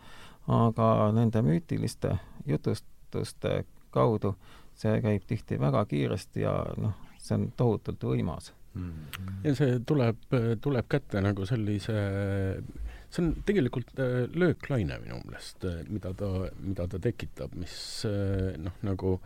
[0.51, 3.65] aga nende müütiliste jutustuste
[3.95, 4.35] kaudu
[4.75, 8.53] see käib tihti väga kiiresti ja noh, see on tohutult võimas.
[9.45, 11.95] Ja see tuleb, tuleb kätte nagu sellise,
[13.07, 17.77] see on tegelikult äh, lööklaine minu meelest, äh, mida ta, mida ta tekitab, mis
[18.09, 19.19] äh, noh, nagu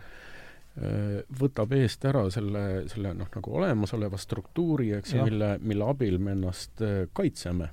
[0.78, 6.36] võtab eest ära selle, selle noh, nagu olemasoleva struktuuri, eks ju, mille, mille abil me
[6.36, 6.84] ennast
[7.18, 7.66] kaitseme.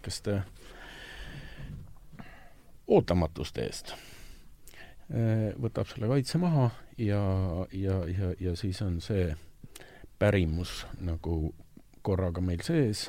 [0.00, 0.38] kas te
[2.88, 3.92] ootamatuste eest
[5.10, 6.68] võtab selle kaitse maha
[7.00, 7.22] ja,
[7.72, 9.32] ja, ja, ja siis on see
[10.20, 11.50] pärimus nagu
[12.06, 13.08] korraga meil sees.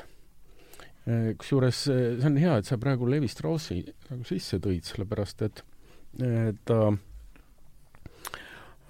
[1.06, 5.46] Äh, kusjuures äh, see on hea, et sa praegu Levi Straussi nagu sisse tõid, sellepärast
[5.48, 5.64] et
[6.68, 6.78] ta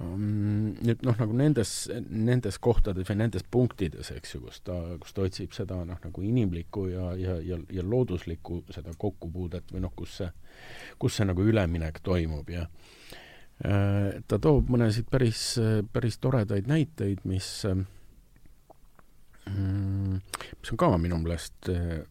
[0.02, 1.70] nüüd noh, nagu nendes,
[2.10, 6.24] nendes kohtades või nendes punktides, eks ju, kus ta, kus ta otsib seda noh, nagu
[6.26, 10.32] inimlikku ja, ja, ja, ja looduslikku seda kokkupuudet või noh, kus see,
[10.98, 12.98] kus see nagu üleminek toimub ja äh,
[13.62, 15.42] ta toob mõnesid päris,
[15.92, 17.84] päris toredaid näiteid, mis äh,
[19.50, 20.20] Mm,
[20.60, 22.02] mis on ka minu meelest äh,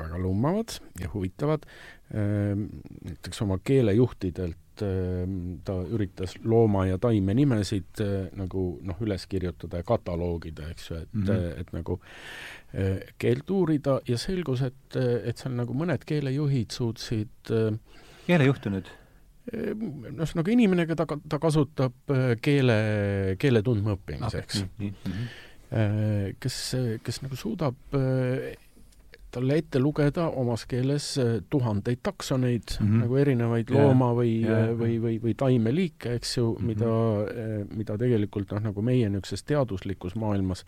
[0.00, 1.64] väga lummavad ja huvitavad.
[2.10, 10.70] Näiteks oma keelejuhtidelt ta üritas looma- ja taimenimesid äh, nagu noh, üles kirjutada ja kataloogida,
[10.72, 11.60] eks ju, et mm, -hmm.
[11.60, 12.00] et nagu
[12.74, 17.52] äh, keelt uurida ja selgus, et, et seal nagu mõned keelejuhid suutsid
[18.26, 18.88] keelejuhte nüüd?
[19.50, 22.80] Ühesõnaga inimene, keda ta kasutab keele,
[23.38, 24.74] keele tundmaõppimiseks ah,.
[24.78, 25.46] Mm -hmm
[26.42, 26.54] kes,
[27.06, 28.56] kes nagu suudab äh,
[29.30, 31.12] talle ette lugeda omas keeles
[31.50, 33.04] tuhandeid taksoneid mm, -hmm.
[33.04, 33.84] nagu erinevaid yeah.
[33.84, 36.66] looma või yeah., või, või, või taimeliike, eks ju mm, -hmm.
[36.66, 40.64] mida, mida tegelikult noh, nagu meie niisuguses teaduslikus maailmas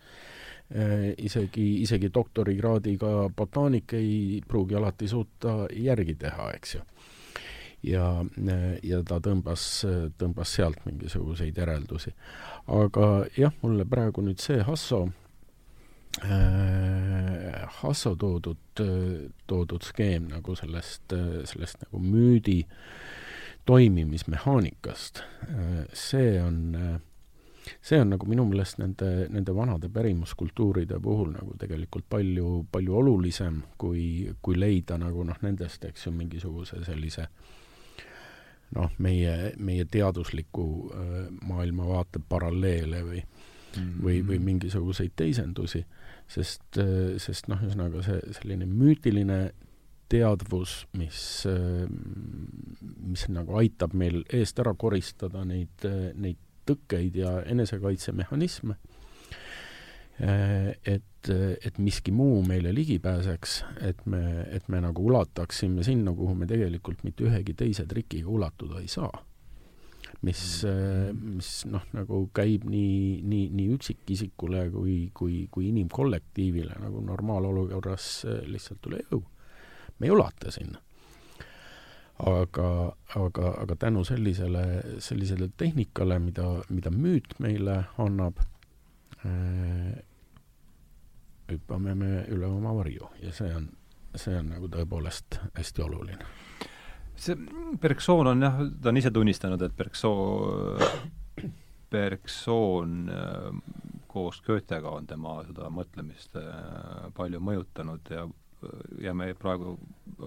[1.18, 6.80] isegi, isegi doktorikraadiga botaanik ei pruugi alati suuta järgi teha, eks ju
[7.82, 8.06] ja,
[8.82, 9.64] ja ta tõmbas,
[10.18, 12.14] tõmbas sealt mingisuguseid järeldusi.
[12.66, 15.04] aga jah, mulle praegu nüüd see Hasso
[16.22, 18.82] äh,, Hasso toodud,
[19.46, 21.14] toodud skeem nagu sellest,
[21.50, 22.62] sellest nagu müüdi
[23.66, 25.22] toimimismehaanikast,
[25.94, 26.76] see on
[27.78, 33.60] see on nagu minu meelest nende, nende vanade pärimuskultuuride puhul nagu tegelikult palju, palju olulisem,
[33.78, 37.61] kui, kui leida nagu noh, nendest, eks ju, mingisuguse sellise äh,
[38.76, 41.16] noh, meie, meie teadusliku äh,
[41.48, 43.50] maailmavaate paralleele või mm
[44.04, 45.80] või, või mingisuguseid teisendusi,
[46.28, 49.38] sest, äh, sest noh, ühesõnaga see selline müütiline
[50.12, 51.86] teadvus, mis, äh,
[53.00, 56.36] mis nagu aitab meil eest ära koristada neid, neid
[56.68, 58.76] tõkkeid ja enesekaitsemehhanisme,
[60.20, 63.52] et et miski muu meile ligi pääseks,
[63.86, 68.80] et me, et me nagu ulataksime sinna, kuhu me tegelikult mitte ühegi teise trikiga ulatuda
[68.82, 69.12] ei saa.
[70.22, 70.40] mis,
[71.14, 78.08] mis noh, nagu käib nii, nii, nii üksikisikule kui, kui, kui inimkollektiivile nagu normaalolukorras
[78.46, 79.22] lihtsalt üle jõu.
[79.98, 80.82] me ei ulata sinna
[82.22, 82.68] aga,
[83.18, 84.64] aga, aga tänu sellisele,
[84.98, 88.42] sellisele tehnikale, mida, mida müüt meile annab
[89.26, 90.02] äh,,
[91.52, 93.68] hüppame me üle oma varju ja see on,
[94.16, 96.28] see on nagu tõepoolest hästi oluline.
[97.16, 97.36] see
[97.80, 100.86] Bergson on jah, ta on ise tunnistanud, et Bergson,
[101.92, 103.50] Bergson äh,
[104.12, 108.28] koos Goethega on tema seda mõtlemist äh, palju mõjutanud ja
[109.02, 109.76] jääme praegu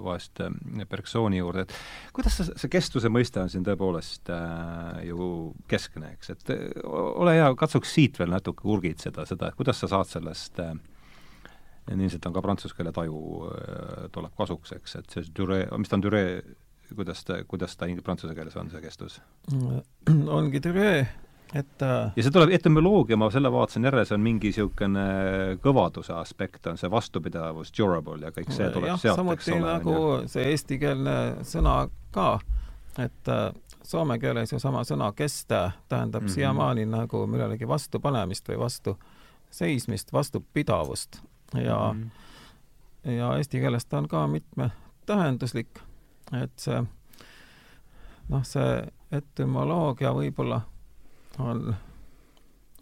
[0.03, 0.41] vahest
[0.89, 1.75] Bergsoni juurde, et
[2.15, 5.29] kuidas see, see kestvuse mõiste on siin tõepoolest äh, ju
[5.71, 6.53] keskne, eks, et
[6.85, 10.75] ole hea, katsuks siit veel natuke urgitseda seda, et kuidas sa saad sellest äh,
[11.91, 15.99] ilmselt on ka prantsuse keele taju äh, tuleb kasuks, eks, et see düre, mis ta
[15.99, 16.23] on, düre,
[16.93, 19.19] kuidas ta, kuidas ta prantsuse keeles on, see kestus?
[20.39, 20.89] ongi düre,
[21.55, 25.05] et äh, ja see tuleb, etümoloogia, ma selle vaatasin järele, see on mingi niisugune
[25.63, 29.61] kõvaduse aspekt, on see vastupidavus, durable ja kõik see tuleb jah, sealt, eks ole.
[29.63, 29.95] nagu
[30.31, 31.15] see eestikeelne
[31.47, 31.77] sõna
[32.15, 32.33] ka,
[32.99, 33.47] et äh,
[33.85, 36.33] soome keeles ju sama sõna kesta tähendab mm -hmm.
[36.33, 38.97] siiamaani nagu millelegi vastupanemist või vastu
[39.51, 41.21] seismist, vastupidavust
[41.53, 42.11] ja mm,
[43.05, 43.11] -hmm.
[43.11, 45.79] ja eesti keeles ta on ka mitmetähenduslik,
[46.41, 46.83] et see
[48.29, 50.61] noh, see etümoloogia võib-olla
[51.39, 51.75] on,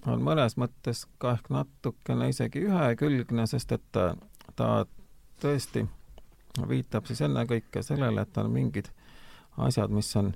[0.08, 4.14] on mõnes mõttes ka ehk natukene isegi ühekülgne, sest et ta,
[4.56, 4.86] ta
[5.42, 5.86] tõesti
[6.70, 8.90] viitab siis ennekõike sellele, et on mingid
[9.58, 10.34] asjad, mis on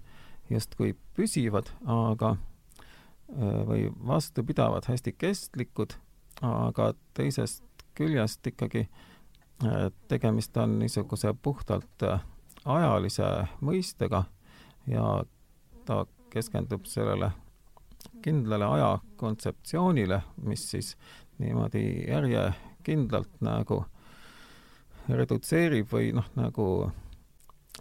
[0.49, 2.35] justkui püsivad, aga
[3.67, 5.93] või vastupidavad, hästi kestlikud,
[6.41, 7.63] aga teisest
[7.97, 12.21] küljest ikkagi äh, tegemist on niisuguse puhtalt äh,
[12.65, 13.25] ajalise
[13.61, 14.23] mõistega
[14.87, 15.23] ja
[15.85, 17.31] ta keskendub sellele
[18.21, 20.95] kindlale aja kontseptsioonile, mis siis
[21.37, 23.83] niimoodi järjekindlalt nagu
[25.07, 26.67] redutseerib või noh, nagu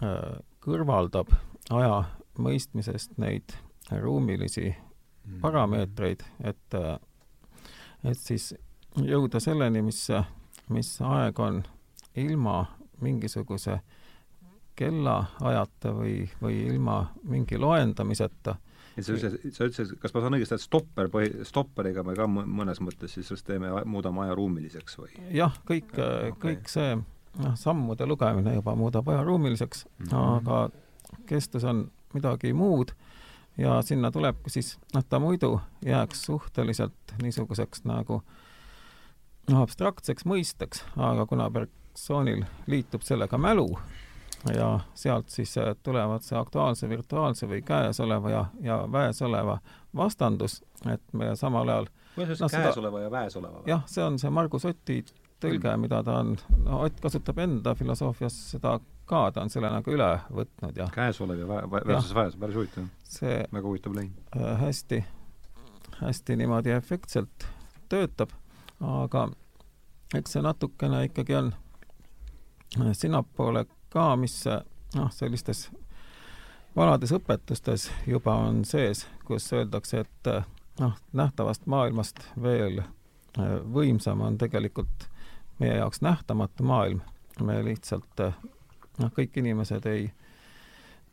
[0.02, 1.32] äh, kõrvaldab
[1.74, 2.04] aja
[2.38, 3.56] mõistmisest neid
[3.90, 5.40] ruumilisi mm.
[5.40, 6.98] parameetreid, et, äh,
[8.04, 8.52] et siis
[8.96, 10.06] jõuda selleni, mis,
[10.72, 11.62] mis aeg on
[12.16, 12.62] ilma
[13.00, 13.80] mingisuguse
[14.76, 18.56] kellaajata või, või ilma mingi loendamiseta
[18.96, 22.28] et sa ütlesid, sa ütlesid, kas ma saan õigesti, et stopper põhi, stopperiga me ka
[22.30, 25.12] mõnes mõttes siis teeme, muudame aja ruumiliseks või?
[25.36, 30.36] jah, kõik okay., kõik see noh, sammude lugemine juba muudab aja ruumiliseks mm, -hmm.
[30.36, 32.94] aga kestus on midagi muud
[33.58, 38.22] ja sinna tuleb siis, noh, ta muidu jääks suhteliselt niisuguseks nagu
[39.50, 43.68] noh, abstraktseks mõisteks, aga kuna persoonil liitub sellega mälu,
[44.54, 49.58] ja sealt siis äh, tulevad see aktuaalse, virtuaalse või käesoleva ja, ja väesoleva
[49.96, 53.62] vastandus, et me samal ajal kuidas no, käesoleva ja väesoleva?
[53.66, 55.00] jah, see on see Margus Oti
[55.40, 59.70] tõlge mm., mida ta on, no Ott kasutab enda filosoofias seda ka, ta on selle
[59.72, 62.88] nagu üle võtnud ja käesolev ja vä-, versus väes, päris huvitav.
[63.04, 64.56] see väga huvitav lõin äh,.
[64.62, 65.02] hästi,
[66.00, 67.48] hästi niimoodi efektselt
[67.92, 68.32] töötab,
[68.80, 69.28] aga
[70.16, 71.52] eks see natukene ikkagi on
[72.80, 74.44] äh, sinnapoole ka, mis
[74.94, 75.70] noh, sellistes
[76.76, 80.32] vanades õpetustes juba on sees, kus öeldakse, et
[80.80, 85.08] noh, nähtavast maailmast veel äh, võimsam on tegelikult
[85.58, 87.00] meie jaoks nähtamatu maailm.
[87.40, 88.20] me lihtsalt
[88.98, 90.10] noh, kõik inimesed ei,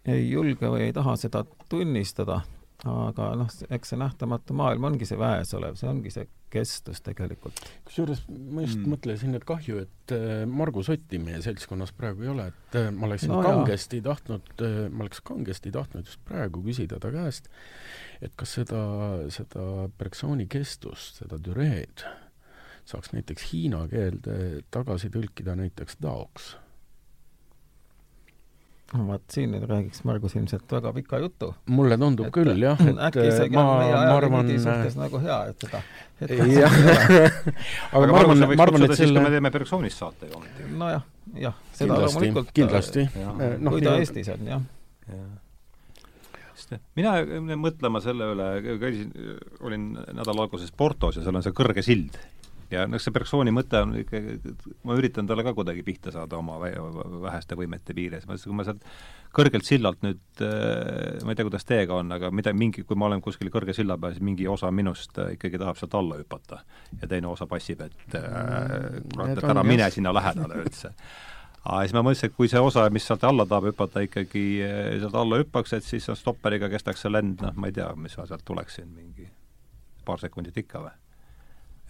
[0.05, 2.41] ei julge või ei taha seda tunnistada,
[2.87, 7.59] aga noh, eks see nähtamatu maailm ongi see väes olev, see ongi see kestus tegelikult.
[7.87, 8.93] kusjuures ma just mm.
[8.93, 13.07] mõtlesin, et kahju, et äh, Margus Otti meie seltskonnas praegu ei ole, et äh, ma
[13.09, 14.11] oleksin no, kangesti jah.
[14.11, 17.49] tahtnud, äh, ma oleks kangesti tahtnud just praegu küsida ta käest,
[18.23, 18.83] et kas seda,
[19.33, 22.05] seda Bergsoni kestust, seda düreed
[22.87, 26.53] saaks näiteks hiina keelde tagasi tõlkida näiteks taoks
[28.93, 31.51] no vot, siin nüüd räägiks Margus ilmselt väga pika jutu.
[31.73, 35.39] mulle tundub et, küll jah, et äkki isegi ma, on meie ajalimiidi suhtes nagu hea,
[35.51, 35.81] et seda
[36.53, 36.77] jah
[37.93, 40.67] aga ma arvan, ma arvan, et selle me teeme Bergsonist saate ju ometi.
[40.83, 41.07] nojah,
[41.45, 43.07] jah, seda kindlasti, loomulikult kindlasti.
[43.59, 44.61] No, kui ta Eestis on, jah
[45.09, 46.79] ja.
[46.99, 47.15] mina
[47.59, 48.49] mõtlema selle üle,
[48.81, 49.11] käisin,
[49.65, 52.21] olin nädala alguses Portos ja seal on see kõrge sild
[52.73, 54.37] ja noh, see Bergsoni mõte on ikkagi,
[54.87, 58.83] ma üritan talle ka kuidagi pihta saada oma väheste võimete piires, ma, kui ma sealt
[59.33, 63.09] kõrgelt sillalt nüüd, äh, ma ei tea, kuidas teiega on, aga mida, mingi, kui ma
[63.09, 66.63] olen kuskil kõrge silla peal, siis mingi osa minust äh, ikkagi tahab sealt alla hüpata.
[67.01, 70.93] ja teine osa passib, et äh, kurat, et ära mine sinna lähedale üldse
[71.63, 74.43] aga siis ma mõtlesin, et kui see osa, mis sealt alla tahab hüpata, ikkagi
[75.01, 78.27] sealt alla hüppaks, et siis stopperiga kestaks see lend, noh, ma ei tea, mis ma
[78.27, 79.29] sealt tuleksin, mingi
[80.05, 80.93] paar sekundit ikka või?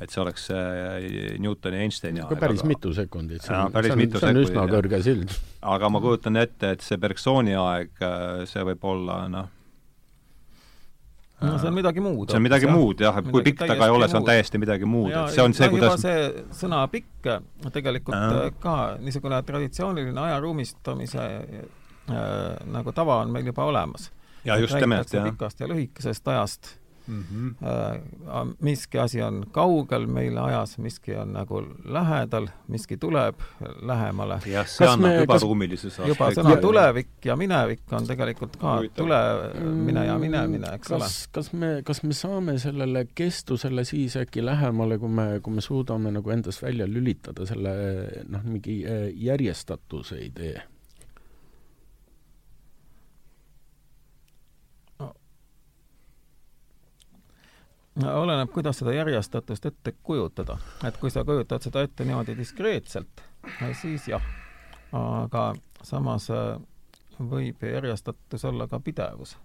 [0.02, 2.38] Et see oleks äh, Newtoni ja Einsteini aeg.
[2.40, 2.70] päris aga...
[2.74, 5.36] mitu sekundit, see on, see on, see on üsna kõrge sild.
[5.76, 9.52] aga ma kujutan ette, et see Bergsoni aeg, äh, see võib olla noh,
[11.44, 12.32] no see on midagi muud.
[12.32, 12.76] see on midagi jah.
[12.76, 15.38] muud jah, et kui pikk ta ka ei ole, see on täiesti midagi muud, et
[15.38, 16.28] see on see, kuidas see
[16.64, 17.32] sõna pikk
[17.70, 18.52] tegelikult ja.
[18.64, 22.22] ka niisugune traditsiooniline ajaruumistamise äh,
[22.74, 24.10] nagu tava on meil juba olemas.
[24.44, 25.30] ja just nimelt, jah.
[25.30, 27.24] pikast ja lühikesest ajast mm.
[27.30, 28.54] -hmm.
[28.60, 33.36] miski asi on kaugel meile ajas, miski on nagu lähedal, miski tuleb
[33.82, 34.40] lähemale.
[34.46, 36.10] jah, see kas annab me, juba ruumilisuse aspekti.
[36.10, 41.12] juba sõna tulevik ja minevik on tegelikult ka tulemine ja minemine, eks kas, ole.
[41.32, 46.12] kas me, kas me saame sellele kestusele siis äkki lähemale, kui me, kui me suudame
[46.12, 47.74] nagu endast välja lülitada selle
[48.30, 50.62] noh, mingi äh, järjestatuse idee?
[58.02, 60.58] Oleneb, kuidas seda järjestatust ette kujutada.
[60.88, 63.24] et kui sa kujutad seda ette niimoodi diskreetselt,
[63.82, 64.22] siis jah.
[64.92, 66.58] aga samas äh,
[67.20, 69.38] võib järjestatus olla ka pidevus.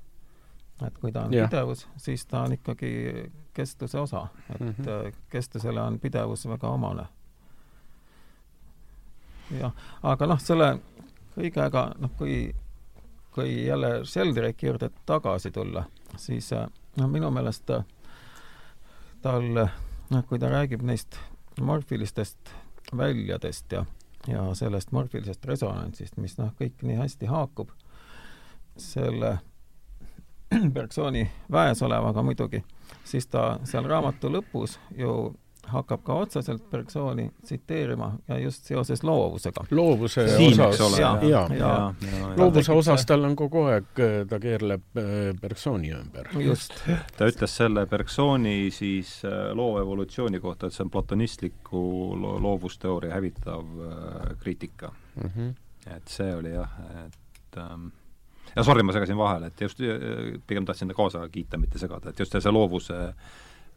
[0.86, 1.50] et kui ta on yeah.
[1.50, 5.14] pidevus, siis ta on ikkagi kestuse osa, et mm -hmm.
[5.30, 7.06] kestusele on pidevus väga omane.
[9.60, 9.72] jah,
[10.02, 10.78] aga noh, selle
[11.36, 12.54] kõigega, noh, kui,
[13.30, 15.84] kui jälle Sheldrake'i juurde tagasi tulla,
[16.16, 17.84] siis äh, noh, minu meelest äh,
[19.28, 19.48] tal,
[20.08, 21.18] noh, kui ta räägib neist
[21.60, 22.52] morfilistest
[22.96, 23.84] väljadest ja,
[24.26, 27.74] ja sellest morfilisest resonantsist, mis noh, kõik nii hästi haakub
[28.78, 29.36] selle
[30.74, 32.62] Bergsoni väes olevaga muidugi,
[33.04, 35.34] siis ta seal raamatu lõpus ju
[35.72, 39.64] hakkab ka otseselt Bergsoni tsiteerima ja just seoses loovusega.
[39.70, 41.46] loovuse Siin, osas, jaa, ja, jaa.
[41.58, 46.30] ja, ja, loovuse osas tal on kogu aeg, ta keerleb äh, Bergsoni ümber.
[46.44, 46.74] just.
[47.16, 51.84] ta ütles selle Bergsoni siis äh, loo evolutsiooni kohta, et see on platonistliku
[52.18, 55.30] lo loovusteooria hävitav äh, kriitika mm.
[55.30, 55.54] -hmm.
[55.96, 56.70] et see oli jah,
[57.06, 57.90] et ähm,
[58.56, 62.18] ja sorry, ma segasin vahele, et just äh, pigem tahtsin kaasa kiita, mitte segada, et
[62.18, 62.98] just see, see loovuse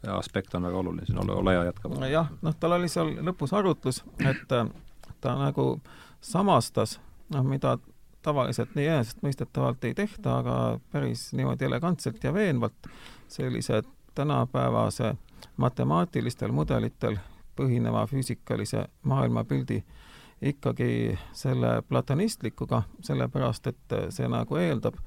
[0.09, 1.89] aspekt on väga oluline siin, ole, ole hea, jätka.
[2.09, 4.67] jah, noh, tal oli seal lõpus arutlus, et äh,
[5.21, 5.65] ta nagu
[6.21, 6.99] samastas,
[7.29, 7.77] noh, mida
[8.21, 10.55] tavaliselt nii enesestmõistetavalt ei tehta, aga
[10.91, 12.89] päris niimoodi elegantselt ja veenvalt,
[13.27, 13.81] sellise
[14.15, 15.15] tänapäevase
[15.57, 17.17] matemaatilistel mudelitel
[17.57, 19.81] põhineva füüsikalise maailmapildi
[20.41, 24.97] ikkagi selle platonistlikuga, sellepärast et see nagu eeldab,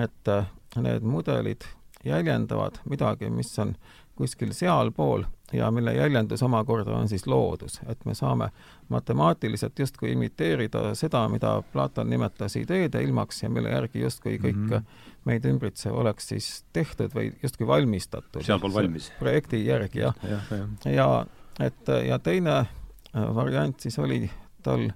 [0.00, 0.32] et
[0.76, 1.66] need mudelid
[2.04, 3.74] jäljendavad midagi, mis on
[4.20, 8.50] kuskil sealpool ja mille jäljendus omakorda on siis loodus, et me saame
[8.88, 14.68] matemaatiliselt justkui imiteerida seda, mida Platon nimetas ideede ilmaks ja mille järgi justkui kõik mm
[14.70, 14.82] -hmm.
[15.24, 18.42] meid ümbritsev oleks siis tehtud või justkui valmistatud.
[18.42, 19.12] sealpool valmis.
[19.18, 20.14] projekti järgi, jah.
[20.22, 20.92] ja, ja.
[20.92, 21.26] ja
[21.60, 24.30] et ja teine äh, variant siis oli
[24.62, 24.90] tal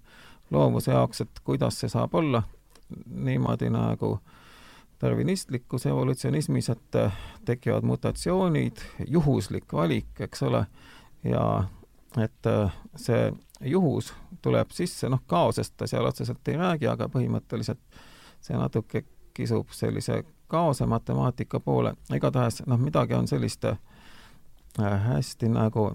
[0.51, 2.43] loovuse jaoks, et kuidas see saab olla
[3.07, 4.18] niimoodi nagu
[5.01, 6.99] darwinistlikus evolutsionismis, et
[7.45, 10.66] tekivad mutatsioonid, juhuslik valik, eks ole,
[11.24, 11.64] ja
[12.22, 17.80] et äh, see juhus tuleb sisse, noh, kaosest ta seal otseselt ei räägi, aga põhimõtteliselt
[18.45, 23.78] see natuke kisub sellise kaose matemaatika poole, igatahes noh, midagi on sellist äh,
[24.78, 25.90] hästi nagu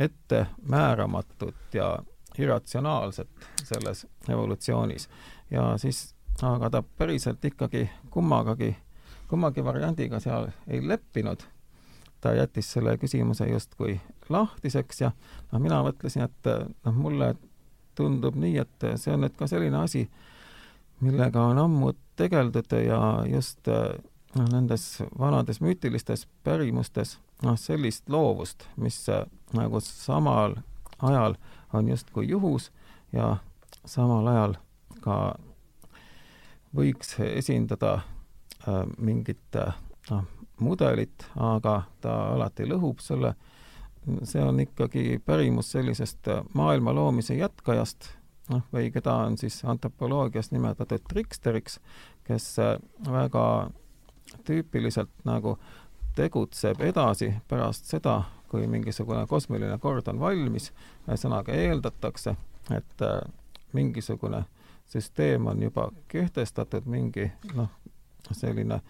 [0.00, 1.98] ettemääramatut ja
[2.38, 3.28] irratsionaalset
[3.64, 5.08] selles evolutsioonis.
[5.50, 8.76] Ja siis aga ta päriselt ikkagi kummagagi,
[9.28, 11.42] kummagi variandiga seal ei leppinud.
[12.20, 15.10] ta jättis selle küsimuse justkui lahtiseks ja
[15.52, 16.50] noh, mina mõtlesin, et
[16.84, 17.34] noh, mulle
[17.98, 20.04] tundub nii, et see on nüüd ka selline asi,
[21.00, 29.02] millega on ammu tegeldud ja just noh, nendes vanades müütilistes pärimustes noh, sellist loovust, mis
[29.52, 30.56] nagu samal
[31.02, 31.34] ajal
[31.72, 32.70] on justkui juhus
[33.12, 33.36] ja
[33.84, 34.54] samal ajal
[35.00, 35.34] ka
[36.76, 37.94] võiks esindada
[38.68, 39.74] äh, mingit äh,
[40.10, 40.24] noh,
[40.62, 43.34] mudelit, aga ta alati lõhub selle,
[44.28, 48.10] see on ikkagi pärimus sellisest äh, maailma loomise jätkajast,
[48.52, 51.78] noh, või keda on siis antropoloogias nimetatud triksteriks,
[52.26, 52.54] kes
[53.08, 53.46] väga
[54.46, 55.58] tüüpiliselt nagu
[56.16, 60.70] tegutseb edasi pärast seda, kui mingisugune kosmiline kord on valmis,
[61.08, 62.34] ühesõnaga eeldatakse,
[62.72, 63.04] et
[63.72, 64.61] mingisugune äh,
[64.92, 67.70] süsteem on juba kehtestatud, mingi noh,
[68.32, 68.80] selline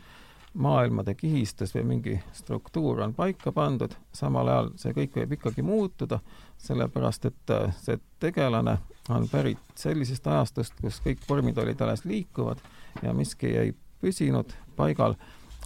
[0.54, 6.18] maailmade kihistus või mingi struktuur on paika pandud, samal ajal see kõik võib ikkagi muutuda,
[6.60, 8.76] sellepärast et äh, see tegelane
[9.10, 12.60] on pärit sellisest ajastust, kus kõik vormid olid alles liikuvad
[13.02, 15.16] ja miski ei püsinud paigal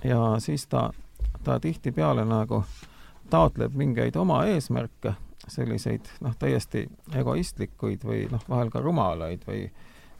[0.04, 0.90] ja siis ta,
[1.44, 2.62] ta tihtipeale nagu
[3.30, 5.16] taotleb mingeid oma eesmärke,
[5.48, 9.66] selliseid noh, täiesti egoistlikuid või noh, vahel ka rumalaid või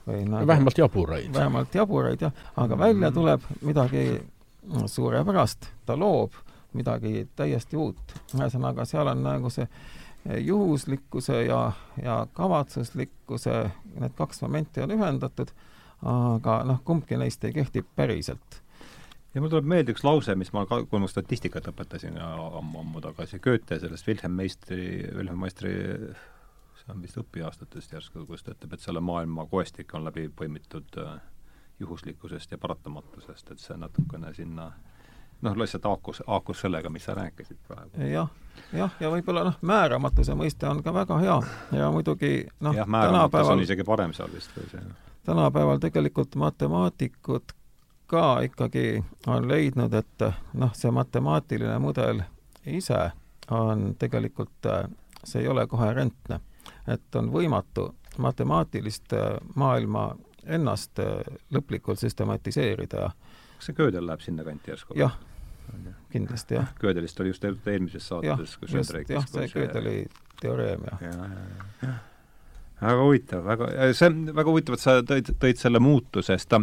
[0.06, 1.32] või nagu, vähemalt jaburaid.
[1.34, 4.06] vähemalt jaburaid, jah, aga välja tuleb midagi
[4.86, 6.34] suurepärast, ta loob
[6.76, 8.18] midagi täiesti uut.
[8.34, 9.66] ühesõnaga, seal on nagu see
[10.42, 13.56] juhuslikkuse ja, ja kavatsuslikkuse,
[14.00, 15.52] need kaks momenti on ühendatud,
[16.02, 18.62] aga noh, kumbki neist ei kehti päriselt
[19.36, 23.78] ja mul tuleb meelde üks lause, mis ma, kui ma statistikat õpetasin ammu-ammu tagasi, Goethe
[23.82, 25.74] sellest Wilhelm Meistri, Wilhelm Meistri
[26.86, 30.98] see on vist õpiaastatest järsku, kus ta ütleb, et selle maailma koestik on läbi põimitud
[31.02, 31.16] äh,
[31.80, 34.70] juhuslikkusest ja paratamatusest, et see natukene sinna
[35.42, 38.06] noh, lihtsalt haakus, haakus sellega, mis sa rääkisid praegu ja,.
[38.08, 38.30] jah,
[38.72, 41.36] jah, ja võib-olla noh, määramatuse mõiste on ka väga hea
[41.80, 44.86] ja muidugi noh, määramatus on isegi parem seal vist või see
[45.26, 47.52] tänapäeval tegelikult matemaatikud
[48.06, 52.22] ka ikkagi on leidnud, et noh, see matemaatiline mudel
[52.66, 53.08] ise
[53.50, 54.86] on tegelikult, äh,
[55.24, 56.38] see ei ole koherentne
[56.88, 60.08] et on võimatu matemaatilist äh, maailma
[60.46, 61.20] ennast äh,
[61.52, 63.10] lõplikult süstematiseerida.
[63.56, 64.96] kas see Gödel läheb sinnakanti järsku?
[64.98, 65.16] jah,
[66.12, 66.74] kindlasti jah.
[66.80, 69.96] Gödelist oli just eelmises saates, kus just, jah, see Gödeli
[70.40, 71.94] teoreem ja, ja, ja, ja.
[72.82, 76.62] väga huvitav, väga, see on väga huvitav, et sa tõid, tõid selle muutuse, sest ta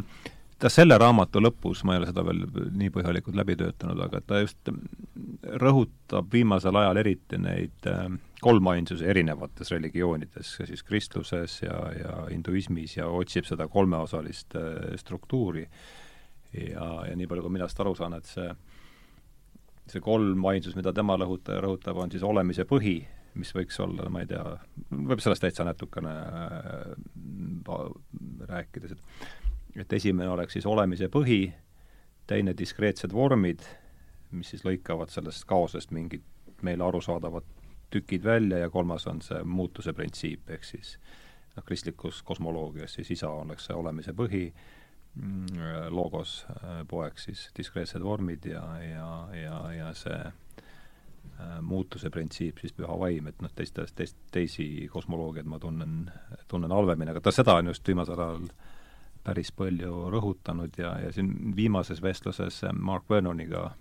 [0.60, 2.44] ta selle raamatu lõpus, ma ei ole seda veel
[2.80, 4.72] nii põhjalikult läbi töötanud, aga ta just
[5.62, 8.06] rõhutab viimasel ajal eriti neid äh,
[8.44, 15.68] kolmainsuse erinevates religioonides, siis kristluses ja, ja hinduismis ja otsib seda kolmeosalist äh, struktuuri.
[16.54, 18.50] ja, ja nii palju, kui mina sellest aru saan, et see,
[19.90, 23.00] see kolmainsus, mida tema rõhuta-, rõhutab, on siis olemise põhi,
[23.40, 24.44] mis võiks olla, ma ei tea,
[24.94, 26.92] võib sellest täitsa natukene äh,
[28.52, 29.42] rääkides, et
[29.76, 31.48] et esimene oleks siis olemise põhi,
[32.28, 33.64] teine diskreetsed vormid,
[34.32, 36.24] mis siis lõikavad sellest kaosest mingid
[36.64, 37.46] meile arusaadavad
[37.94, 40.96] tükid välja ja kolmas on see muutuse printsiip, ehk siis
[41.56, 44.48] noh, kristlikus kosmoloogias siis isa oleks see olemise põhi,
[45.16, 50.22] mm, logos äh, poeg siis diskreetsed vormid ja, ja, ja, ja see
[51.40, 55.96] Äh, muutuse printsiip, siis püha vaim, et noh, teistest, teist, teisi kosmoloogiaid ma tunnen,
[56.52, 58.44] tunnen halvemini, aga ta seda on just viimasel ajal
[59.24, 63.72] päris palju rõhutanud ja, ja siin viimases vestluses Mark Vernoniga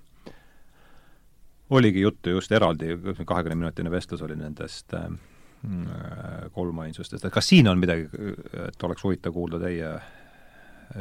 [1.71, 5.09] oligi juttu just eraldi, kahekümne minutine vestlus oli nendest äh,
[6.53, 8.09] kolmainsustest, et kas siin on midagi,
[8.67, 9.93] et oleks huvitav kuulda teie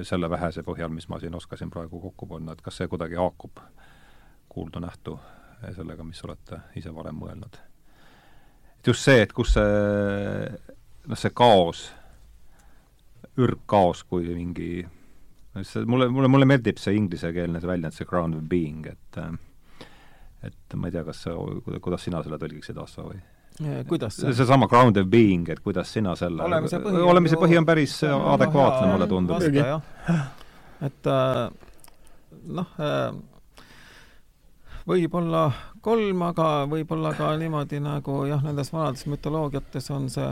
[0.08, 3.60] selle vähese põhjal, mis ma siin oskasin praegu kokku panna, et kas see kuidagi haakub
[4.52, 5.18] kuuldu-nähtu
[5.76, 7.58] sellega, mis olete ise varem mõelnud.
[8.80, 10.46] et just see, et kus see,
[11.08, 11.90] noh, see kaos,
[13.40, 14.72] ürgkaos kui mingi
[15.64, 19.22] see mulle, mulle, mulle meeldib see inglisekeelne see väljend, see ground of being, et
[20.42, 21.36] et ma ei tea, kas sa,
[21.84, 23.20] kuidas sina selle tõlgiksid, Asso, või?
[23.88, 24.34] kuidas see?
[24.34, 28.94] seesama ground of being, et kuidas sina selle olemise põhi, olemise põhi on päris adekvaatne,
[28.94, 29.44] mulle tundub.
[30.82, 31.44] et äh,
[32.58, 33.12] noh äh,,
[34.88, 35.44] võib-olla
[35.82, 40.32] kolm, aga võib-olla ka niimoodi nagu jah, nendes vanades mütoloogiates on see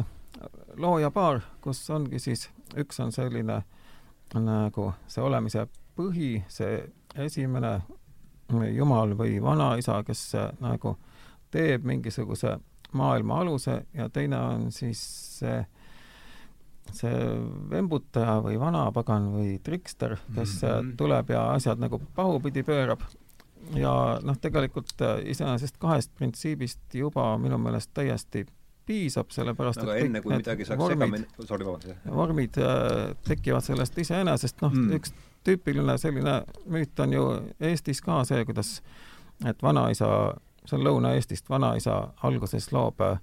[0.79, 2.47] loojapaar, kus ongi siis,
[2.77, 3.61] üks on selline
[4.33, 5.67] nagu see olemise
[5.97, 6.83] põhi, see
[7.15, 7.79] esimene
[8.73, 10.95] jumal või vanaisa, kes nagu
[11.51, 12.57] teeb mingisuguse
[12.91, 15.01] maailma aluse ja teine on siis
[15.39, 15.59] see
[16.89, 17.17] see
[17.69, 20.95] vembutaja või vanapagan või trikster, kes mm -hmm.
[20.97, 23.03] tuleb ja asjad nagu pahupidi pöörab
[23.75, 28.45] ja noh, tegelikult iseenesest kahest printsiibist juba minu meelest täiesti
[28.89, 32.07] piisab, sellepärast aga et enne, kui midagi saaks segamini, sorry, vabandust.
[32.19, 35.13] vormid äh, tekivad sellest iseenesest, noh mm., üks
[35.47, 37.25] tüüpiline selline müüt on ju
[37.69, 38.79] Eestis ka see, kuidas
[39.47, 40.09] et vanaisa,
[40.65, 43.21] see on Lõuna-Eestist, vanaisa alguses loob äh,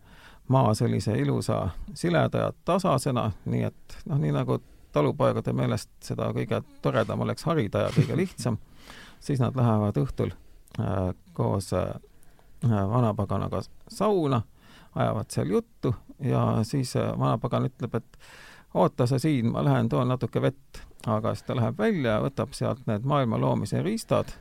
[0.48, 4.60] maa sellise ilusa sileda ja tasasena, nii et noh, nii nagu
[4.96, 8.56] talupoegade meelest seda kõige toredam oleks harida ja kõige lihtsam
[9.20, 10.32] siis nad lähevad õhtul
[10.80, 11.94] äh, koos äh,
[12.64, 14.42] vanapaganaga sauna,
[14.97, 15.94] ajavad seal juttu
[16.24, 18.18] ja siis äh, vanapagan ütleb, et
[18.74, 20.82] oota sa siin, ma lähen toon natuke vett.
[21.07, 24.32] aga siis ta läheb välja ja võtab sealt need maailma loomise riistad,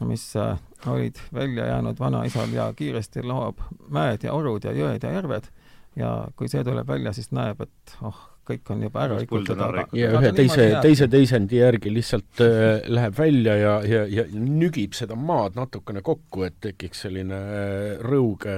[0.00, 5.12] mis äh, olid välja jäänud vanaisal ja kiiresti loob mäed ja orud ja jõed ja
[5.12, 5.50] järved
[5.96, 9.84] ja kui see tuleb välja, siis näeb, et oh, kõik on juba ära rikutud, aga
[9.96, 15.16] ja ühe teise, teise teisendi järgi lihtsalt äh, läheb välja ja, ja, ja nügib seda
[15.18, 18.56] maad natukene kokku, et tekiks selline äh, rõuge,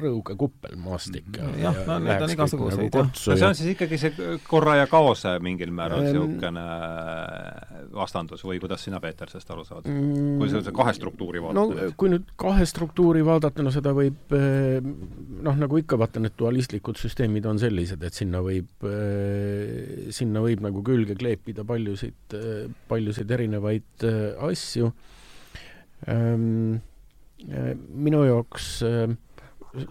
[0.00, 1.38] rõuge kuppelmaastik.
[1.62, 3.04] jah, no neid on igasuguseid nagu.
[3.06, 8.60] no see on siis ikkagi see korra ja kaose mingil määral niisugune ähm, vastandus või
[8.62, 10.36] kuidas sina, Peeter, sellest aru saad mm,?
[10.40, 11.60] kui sa kahe struktuuri vaatad?
[11.60, 16.34] no kui nüüd kahe struktuuri vaadata, no seda võib äh, noh, nagu ikka, vaata need
[16.38, 22.64] dualistlikud süsteemid on sellised, et sinna võib äh, sinna võib nagu külge kleepida paljusid, äh,
[22.90, 24.92] paljusid erinevaid äh, asju.
[26.10, 26.80] Ähm,
[27.42, 28.66] minu jaoks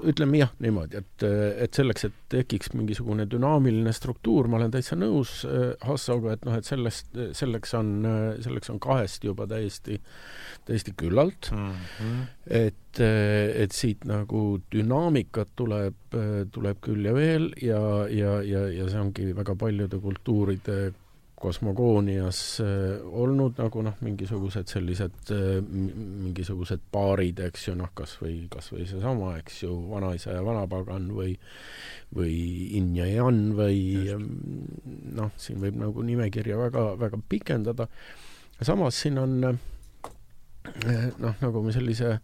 [0.08, 1.24] ütleme jah, niimoodi, et,
[1.66, 5.42] et selleks, et tekiks mingisugune dünaamiline struktuur, ma olen täitsa nõus
[5.84, 7.90] Hassoga, et noh, et sellest, selleks on,
[8.46, 12.24] selleks on kahest juba täiesti äh, täiesti küllalt mm, -hmm.
[12.46, 16.18] et, et siit nagu dünaamikat tuleb,
[16.52, 20.92] tuleb küll ja veel ja, ja, ja, ja see ongi väga paljude kultuuride
[21.42, 28.36] kosmogoonias äh, olnud nagu noh, mingisugused sellised äh, mingisugused paarid, eks ju, noh, kas või,
[28.52, 31.34] kas või seesama, eks ju, vanaisa ja vanapagan või
[32.16, 32.36] või
[32.76, 33.80] yin ja yang või
[35.18, 37.88] noh, siin võib nagu nimekirja väga, väga pikendada.
[38.62, 39.62] samas siin on äh,
[41.24, 42.18] noh, nagu me sellise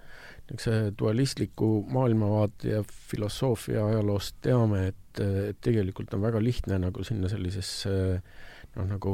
[0.47, 7.27] niisuguse dualistliku maailmavaate ja filosoofia ajaloost teame, et, et tegelikult on väga lihtne nagu sinna
[7.31, 7.91] sellisesse
[8.77, 9.13] noh, nagu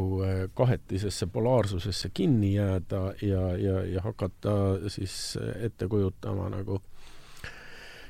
[0.53, 4.55] kahetisesse polaarsusesse kinni jääda ja, ja, ja hakata
[4.93, 6.81] siis ette kujutama nagu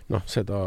[0.09, 0.65] noh, seda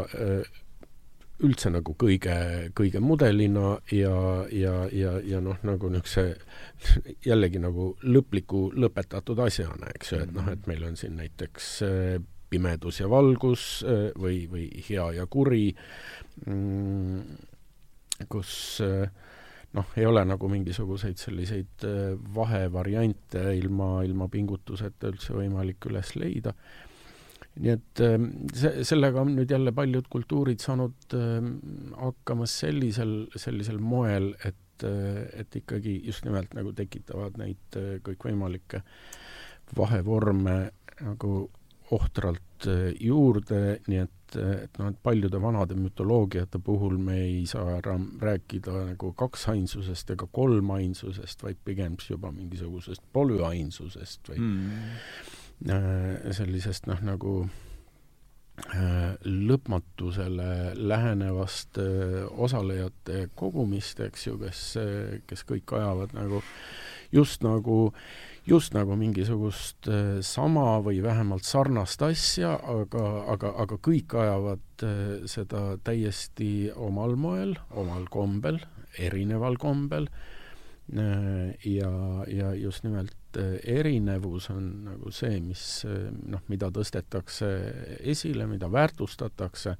[1.45, 2.35] üldse nagu kõige,
[2.77, 4.15] kõige mudelina ja,
[4.53, 6.33] ja, ja, ja noh, nagu niisuguse
[7.29, 12.17] jällegi nagu lõpliku lõpetatud asjana, eks ju, et noh, et meil on siin näiteks äh,
[12.49, 15.69] pimedus ja valgus äh, või, või hea ja kuri,
[16.45, 17.37] mm,
[18.33, 18.51] kus
[18.85, 19.05] äh,
[19.77, 21.85] noh, ei ole nagu mingisuguseid selliseid
[22.33, 26.55] vahevariante ilma, ilma pingutuseta üldse võimalik üles leida
[27.61, 31.53] nii et ähm, see, sellega on nüüd jälle paljud kultuurid saanud ähm,
[31.97, 38.83] hakkama sellisel, sellisel moel, et, äh, et ikkagi just nimelt nagu tekitavad neid äh, kõikvõimalikke
[39.77, 40.59] vahevorme
[41.01, 41.33] nagu
[41.95, 47.77] ohtralt äh, juurde, nii et, et noh, et paljude vanade mütoloogiate puhul me ei saa
[47.79, 55.35] enam rääkida nagu kaksainsusest ega kolmainsusest, vaid pigem juba mingisugusest polüainsusest või mm
[55.65, 57.33] sellisest noh, nagu
[58.75, 64.63] äh, lõpmatusele lähenevast äh, osalejate kogumist, eks ju, kes,
[65.29, 66.43] kes kõik ajavad nagu
[67.11, 67.93] just nagu,
[68.45, 69.87] just nagu mingisugust
[70.27, 74.87] sama või vähemalt sarnast asja, aga, aga, aga kõik ajavad
[75.31, 78.59] seda täiesti omal moel, omal kombel,
[78.99, 80.09] erineval kombel
[80.91, 81.93] ja,
[82.27, 87.49] ja just nimelt erinevus on nagu see, mis eh, noh, mida tõstetakse
[87.99, 89.75] esile, mida väärtustatakse,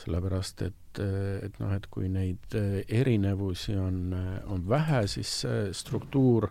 [0.00, 2.56] sellepärast et, eh, et noh, et kui neid
[2.88, 4.14] erinevusi on,
[4.50, 5.44] on vähe, siis
[5.76, 6.50] struktuur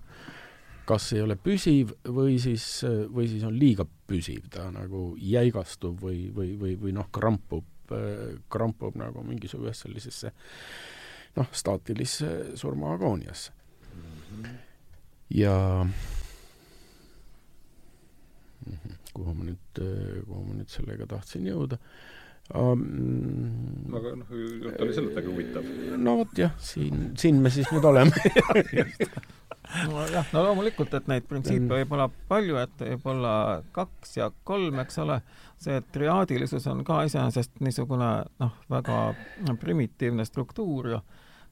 [0.89, 2.63] kas ei ole püsiv või siis,
[3.13, 7.67] või siis on liiga püsiv, ta nagu jäigastub või, või, või, või noh, krampub,
[8.49, 10.31] krampub nagu mingisugusesse sellisesse
[11.37, 13.53] noh, staatilisse surmaagooniasse.
[13.53, 14.09] Mm.
[14.41, 14.68] -hmm
[15.29, 15.55] ja
[19.13, 19.81] kuhu ma nüüd,
[20.27, 21.79] kuhu ma nüüd sellega tahtsin jõuda
[22.55, 22.85] um,.
[23.93, 25.67] aga noh, jutt oli sellest väga huvitav.
[25.97, 28.15] no vot jah, siin, siin me siis nüüd oleme
[29.89, 33.33] nojah, no loomulikult, et neid printsiipe võib olla palju, et võib olla
[33.75, 35.19] kaks ja kolm, eks ole,
[35.61, 38.11] see triaadilisus on ka iseenesest niisugune
[38.41, 39.01] noh, väga
[39.61, 41.01] primitiivne struktuur ja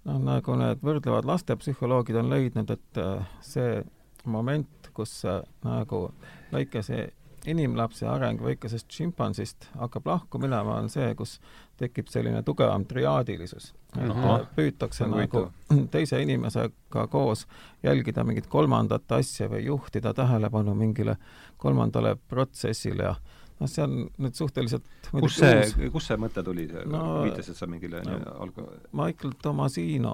[0.08, 3.82] noh, nagu need võrdlevad lastepsühholoogid on leidnud, et äh, see
[4.28, 6.08] moment, kus äh, nagu
[6.52, 7.10] väikese
[7.48, 11.38] inimlapse areng väikesest šimpansist hakkab lahku minema, on see, kus
[11.80, 13.74] tekib selline tugevam triaadilisus.
[13.98, 15.48] et püütakse nagu
[15.94, 17.46] teise inimesega koos
[17.84, 21.18] jälgida mingit kolmandat asja või juhtida tähelepanu mingile
[21.58, 23.16] kolmandale protsessile ja
[23.58, 28.04] noh, see on nüüd suhteliselt kus see, kust see mõte tuli, no, viitasid sa mingile
[28.06, 28.62] no, alg-?
[28.98, 30.14] Michael Tomasino,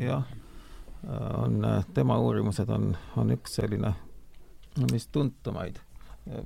[0.00, 0.26] jah,
[1.06, 1.64] on,
[1.96, 3.94] tema uurimused on, on üks selline
[4.92, 5.80] vist tuntumaid.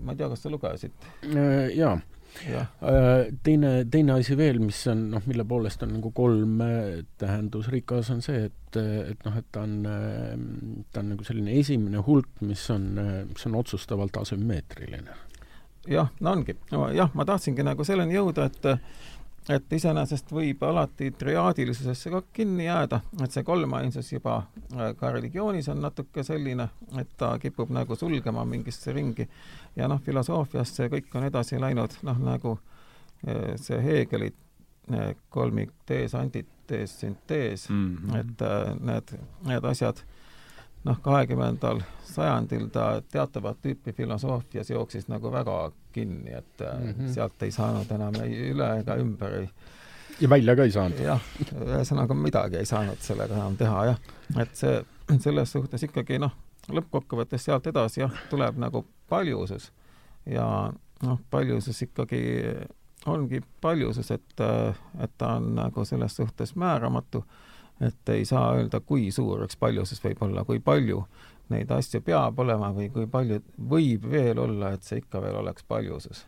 [0.05, 1.11] ma ei tea, kas sa lugesid?
[1.27, 1.99] Äh, jaa
[2.47, 2.61] Ja.
[2.79, 6.61] Äh, teine, teine asi veel, mis on noh, mille poolest on nagu kolm
[7.19, 9.75] tähendusrikas, on see, et, et noh, et ta on,
[10.95, 12.87] ta on nagu selline esimene hulk, mis on,
[13.33, 15.19] mis on otsustavalt asümmeetriline
[15.89, 18.71] jah, no ongi no,, jah, ma tahtsingi nagu selleni jõuda, et
[19.49, 24.37] et iseenesest võib alati triaadilisusesse ka kinni jääda, et see kolmainsus juba
[24.77, 26.69] äh, ka religioonis on natuke selline,
[27.01, 29.27] et ta kipub nagu sulgema mingisse ringi
[29.77, 32.59] ja noh, filosoofias see kõik on edasi läinud, noh nagu
[33.27, 34.31] äh, see Heegeli
[34.93, 38.21] äh, kolmik tees, antitees, süntees mm, -hmm.
[38.21, 39.19] et need,
[39.49, 40.05] need asjad
[40.85, 47.13] noh, kahekümnendal sajandil ta teatavat tüüpi filosoofias jooksis nagu väga kinni, et mm -hmm.
[47.15, 49.49] sealt ei saanud enam ei üle ega ümber ei
[50.21, 51.01] ja välja ka ei saanud?
[51.01, 51.21] jah,
[51.67, 53.99] ühesõnaga midagi ei saanud sellega enam teha, jah.
[54.39, 54.85] et see,
[55.19, 56.35] selles suhtes ikkagi noh,
[56.69, 59.73] lõppkokkuvõttes sealt edasi jah, tuleb nagu paljusus
[60.27, 60.73] ja
[61.03, 62.23] noh, paljusus ikkagi
[63.07, 64.43] ongi paljusus, et,
[65.01, 67.25] et ta on nagu selles suhtes määramatu
[67.81, 71.05] et ei saa öelda, kui suur üks paljusus võib olla, kui palju
[71.51, 75.65] neid asju peab olema või kui palju võib veel olla, et see ikka veel oleks
[75.69, 76.27] paljusus.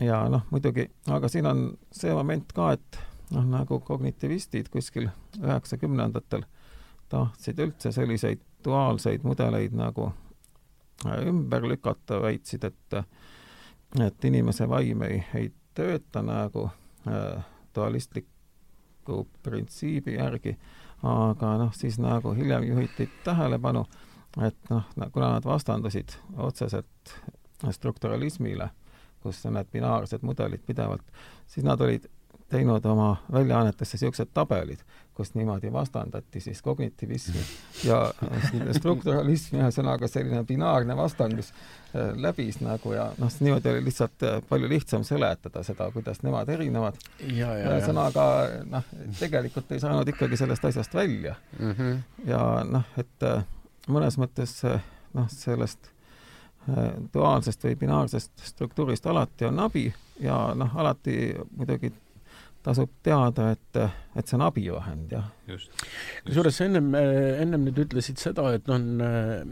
[0.00, 3.00] ja noh, muidugi, aga siin on see moment ka, et
[3.34, 5.10] noh, nagu kognitivistid kuskil
[5.42, 6.46] üheksakümnendatel
[7.10, 10.10] tahtsid üldse selliseid duaalseid mudeleid nagu
[11.06, 13.02] äh, ümber lükata, väitsid, et
[14.00, 16.68] et inimese vaim ei, ei tööta nagu
[17.08, 17.42] äh,
[17.74, 18.29] dualistlik
[19.00, 20.56] nagu printsiibi järgi,
[21.02, 23.84] aga noh, siis nagu hiljem juhiti tähelepanu,
[24.46, 27.14] et noh, kuna nad vastandusid otseselt
[27.70, 28.70] strukturalismile,
[29.22, 31.04] kus need binaarsed mudelid pidevalt,
[31.46, 32.06] siis nad olid
[32.50, 34.80] teinud oma väljaannetesse niisugused tabelid,
[35.14, 37.42] kus niimoodi vastandati siis kognitivismi
[37.84, 37.98] ja
[38.78, 44.70] strukturalismi, ühesõnaga selline binaarne vastandus äh, läbis nagu ja noh, niimoodi oli lihtsalt äh, palju
[44.70, 46.98] lihtsam seletada seda, kuidas nemad erinevad.
[47.76, 48.26] ühesõnaga
[48.70, 48.90] noh,
[49.20, 51.72] tegelikult ei saanud ikkagi sellest asjast välja mm.
[51.72, 52.02] -hmm.
[52.32, 53.46] ja noh, et äh,
[53.88, 54.60] mõnes mõttes
[55.14, 55.92] noh, sellest
[57.14, 59.86] duaalsest või binaarsest struktuurist alati on abi
[60.20, 61.14] ja noh, alati
[61.56, 61.90] muidugi
[62.64, 63.78] tasub teada, et,
[64.18, 65.30] et see on abivahend, jah.
[66.26, 69.44] kusjuures sa ennem, ennem nüüd ütlesid seda, et noh, noh,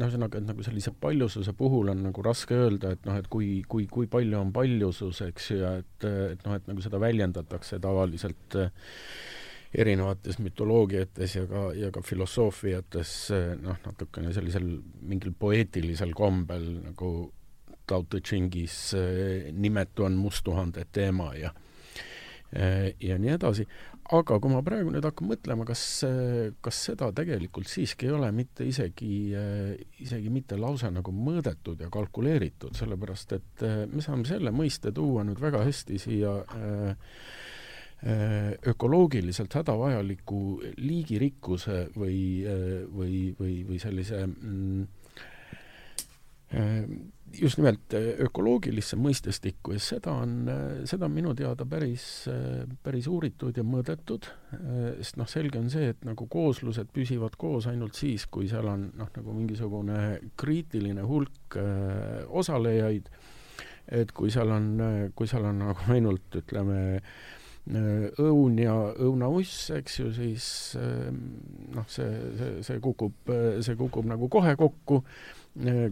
[0.00, 3.86] ühesõnaga, et nagu sellise paljususe puhul on nagu raske öelda, et noh, et kui, kui,
[3.90, 8.58] kui palju on paljusus, eks ju, ja et, et noh, et nagu seda väljendatakse tavaliselt
[9.78, 13.14] erinevates mütoloogiates ja ka, ja ka filosoofiates
[13.60, 14.66] noh, natukene sellisel
[15.06, 17.12] mingil poeetilisel kombel nagu
[17.88, 18.92] Tao Te Chingis
[19.56, 21.52] nimetu on musttuhande teema ja
[22.52, 23.66] ja nii edasi,
[24.16, 25.82] aga kui ma praegu nüüd hakkan mõtlema, kas,
[26.64, 31.90] kas seda tegelikult siiski ei ole mitte isegi, äh, isegi mitte lausa nagu mõõdetud ja
[31.92, 36.32] kalkuleeritud, sellepärast et äh, me saame selle mõiste tuua nüüd väga hästi siia
[38.70, 40.40] ökoloogiliselt hädavajaliku
[40.78, 42.46] liigirikkuse või,
[42.94, 44.84] või, või, või sellise mm,
[47.32, 52.64] just nimelt äh, ökoloogilisse mõistestikku ja seda on, äh, seda on minu teada päris, äh,
[52.82, 54.28] päris uuritud ja mõõdetud,
[54.98, 58.88] sest noh, selge on see, et nagu kooslused püsivad koos ainult siis, kui seal on
[58.96, 59.98] noh, nagu mingisugune
[60.40, 61.58] kriitiline hulk
[62.40, 63.10] osalejaid,
[63.92, 64.70] et kui seal on,
[65.16, 66.78] kui seal on nagu ainult ütleme,
[67.68, 68.74] õun ja
[69.04, 70.46] õunauss, eks ju, siis
[70.78, 72.08] noh, see,
[72.38, 75.02] see, see kukub, see kukub nagu kohe kokku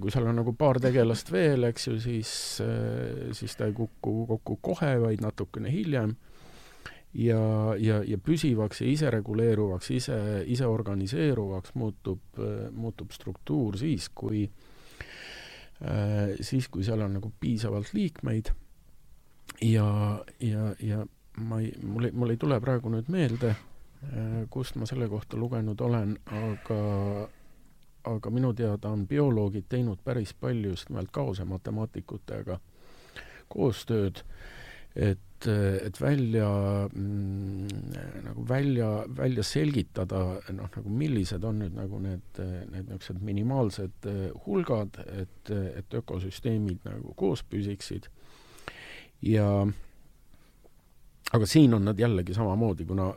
[0.00, 2.30] kui seal on nagu paar tegelast veel, eks ju, siis,
[3.34, 6.16] siis ta ei kuku kokku kohe, vaid natukene hiljem.
[7.16, 7.40] ja,
[7.80, 10.18] ja, ja püsivaks ja isereguleeruvaks, ise,
[10.52, 12.20] iseorganiseeruvaks muutub,
[12.76, 14.44] muutub struktuur siis, kui,
[16.40, 18.52] siis, kui seal on nagu piisavalt liikmeid
[19.62, 23.54] ja, ja, ja ma ei, mul ei, mul ei tule praegu nüüd meelde,
[24.52, 26.78] kust ma selle kohta lugenud olen, aga
[28.06, 32.58] aga minu teada on bioloogid teinud päris palju just nimelt kaosematemaatikutega
[33.52, 34.22] koostööd,
[34.96, 36.48] et, et välja
[36.88, 37.66] mm,
[38.24, 40.22] nagu välja, välja selgitada
[40.56, 42.40] noh, nagu millised on nüüd nagu need,
[42.72, 44.10] need niisugused minimaalsed
[44.46, 48.10] hulgad, et, et ökosüsteemid nagu koos püsiksid.
[49.24, 49.66] Ja
[51.32, 53.16] aga siin on nad jällegi samamoodi, kuna äh,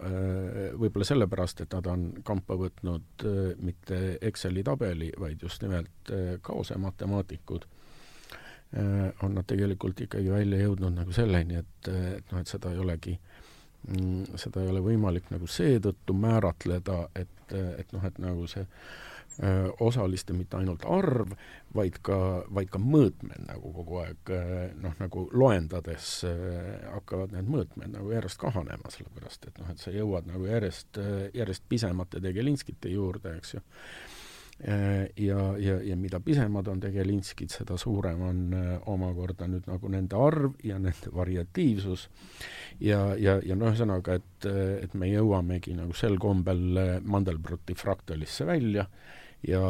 [0.80, 6.38] võib-olla sellepärast, et nad on kampa võtnud äh, mitte Exceli tabeli, vaid just nimelt äh,
[6.42, 7.68] kaosematemaatikud,
[9.26, 13.16] on nad tegelikult ikkagi välja jõudnud nagu selleni, et, et noh, et seda ei olegi,
[13.88, 18.68] mm, seda ei ole võimalik nagu seetõttu määratleda, et, et noh, et nagu see
[19.80, 21.32] osaliste mitte ainult arv,
[21.76, 22.18] vaid ka,
[22.52, 24.32] vaid ka mõõtmed nagu kogu aeg
[24.82, 30.28] noh, nagu loendades hakkavad need mõõtmed nagu järjest kahanema, sellepärast et noh, et sa jõuad
[30.28, 31.00] nagu järjest,
[31.38, 33.64] järjest pisemate tegelinskite juurde, eks ju.
[34.60, 38.40] Ja, ja, ja mida pisemad on tegelinskid, seda suurem on
[38.92, 42.10] omakorda nüüd nagu nende arv ja nende variatiivsus
[42.84, 44.50] ja, ja, ja noh, ühesõnaga, et,
[44.84, 48.84] et me jõuamegi nagu sel kombel Mandelbroti fraktalisse välja
[49.48, 49.64] ja,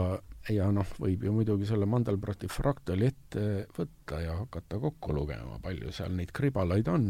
[0.50, 5.94] ja noh, võib ju muidugi selle Mandelbroti fraktali ette võtta ja hakata kokku lugema, palju
[5.96, 7.10] seal neid kribalaid on.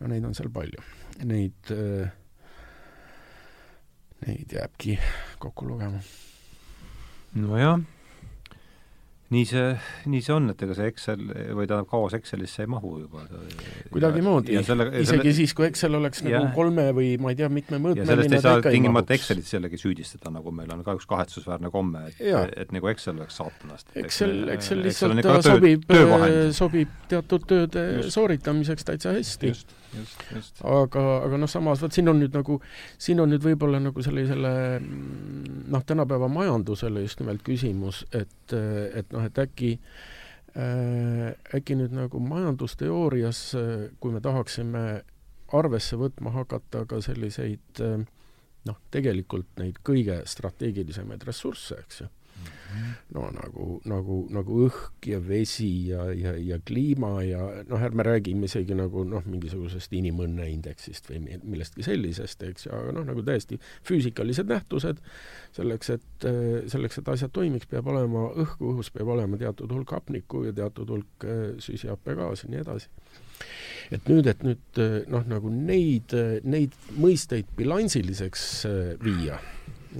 [0.00, 0.82] no neid on seal palju.
[1.28, 1.72] Neid,
[4.26, 4.98] neid jääbki
[5.42, 6.02] kokku lugema.
[7.34, 7.80] Nojah
[9.32, 9.68] nii see,
[10.12, 13.24] nii see on, et ega see Excel või tähendab, kaos Excelisse ei mahu juba.
[13.92, 14.68] kuidagimoodi, isegi
[15.06, 15.34] selle...
[15.38, 16.36] siis, kui Excel oleks ja.
[16.36, 19.80] nagu kolme või ma ei tea, mitme mõõtmeline ja sellest ei saa tingimata Excelit jällegi
[19.80, 22.20] süüdistada, nagu meil on ka üks kahetsusväärne komme, et,
[22.64, 23.88] et nagu Excel oleks saatanast.
[24.02, 25.86] Excel, Excel lihtsalt Excel sobib,
[26.56, 28.16] sobib teatud tööde just.
[28.18, 29.54] sooritamiseks täitsa hästi.
[30.64, 32.58] Aga, aga noh, samas vot siin on nüüd nagu,
[33.00, 39.26] siin on nüüd võib-olla nagu sellisele noh, tänapäeva majandusele just nimelt küsimus, et, et noh,
[39.28, 40.12] et äkki äh,
[41.56, 43.44] äkki nüüd nagu majandusteoorias,
[44.00, 44.86] kui me tahaksime
[45.52, 52.10] arvesse võtma hakata ka selliseid noh, tegelikult neid kõige strateegilisemaid ressursse, eks ju
[53.12, 58.48] no nagu, nagu, nagu õhk ja vesi ja, ja, ja kliima ja noh, ärme räägime
[58.48, 63.58] isegi nagu noh, mingisugusest inimõnne indeksist või millestki sellisest, eks ju, aga noh, nagu täiesti
[63.88, 65.02] füüsikalised nähtused,
[65.56, 66.28] selleks, et,
[66.72, 70.94] selleks, et asjad toimiks, peab olema õhku, õhus peab olema teatud hulk hapnikku ja teatud
[70.96, 72.92] hulk äh, süsihappegaasi ja nii edasi.
[73.92, 74.78] Et nüüd, et nüüd
[75.12, 76.14] noh, nagu neid,
[76.48, 79.36] neid mõisteid bilansiliseks äh, viia,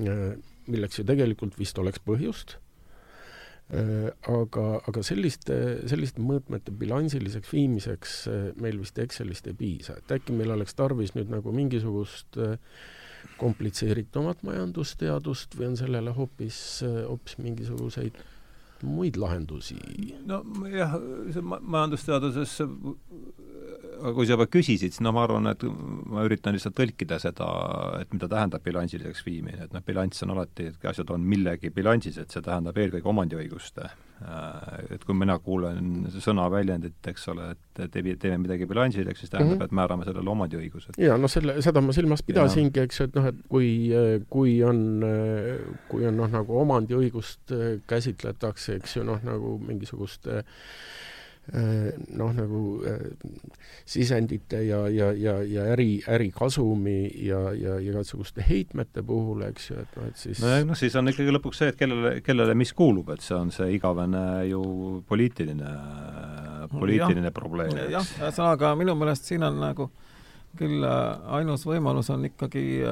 [0.01, 0.33] äh,
[0.67, 2.59] milleks ju tegelikult vist oleks põhjust,
[3.73, 5.55] Äh, aga, aga selliste,
[5.89, 11.15] selliste mõõtmete bilansiliseks viimiseks äh, meil vist Excelist ei piisa, et äkki meil oleks tarvis
[11.17, 12.59] nüüd nagu mingisugust äh,
[13.41, 18.19] komplitseeritumat majandusteadust või on sellele hoopis, hoopis mingisuguseid
[18.83, 19.79] muid lahendusi?
[20.27, 20.99] no jah,
[21.33, 22.59] see majandusteaduses
[24.11, 25.63] kui sa juba küsisid, siis no ma arvan, et
[26.11, 27.49] ma üritan lihtsalt tõlkida seda,
[28.03, 32.19] et mida tähendab bilansiliseks viimine, et noh, bilanss on alati, et asjad on millegi bilansis,
[32.19, 33.91] et see tähendab eelkõige omandiõiguste.
[34.23, 39.61] Äh, et kui mina kuulen sõnaväljendit, eks ole, et teeme midagi bilansileks, siis tähendab mm,
[39.61, 39.65] -hmm.
[39.65, 40.99] et määrame sellele omandiõigused.
[40.99, 43.71] jaa, no selle, seda ma silmas pidasingi, eks ju, et noh, et kui,
[44.31, 45.03] kui on,
[45.89, 47.57] kui on noh, nagu omandiõigust
[47.87, 51.12] käsitletakse, eks ju, noh, nagu mingisugust äh, Äh,
[51.51, 53.01] noh, nagu äh,
[53.85, 59.97] sisendite ja, ja, ja, ja äri, ärikasumi ja, ja igasuguste heitmete puhul, eks ju, et
[59.99, 63.11] noh, et siis nojah, noh siis on ikkagi lõpuks see, et kellele, kellele mis kuulub,
[63.17, 64.23] et see on see igavene
[64.53, 64.63] ju
[65.09, 65.73] poliitiline,
[66.77, 67.75] poliitiline ja, probleem.
[67.91, 69.89] jah, ühesõnaga minu meelest siin on nagu
[70.61, 72.87] küll äh, ainus võimalus on ikkagi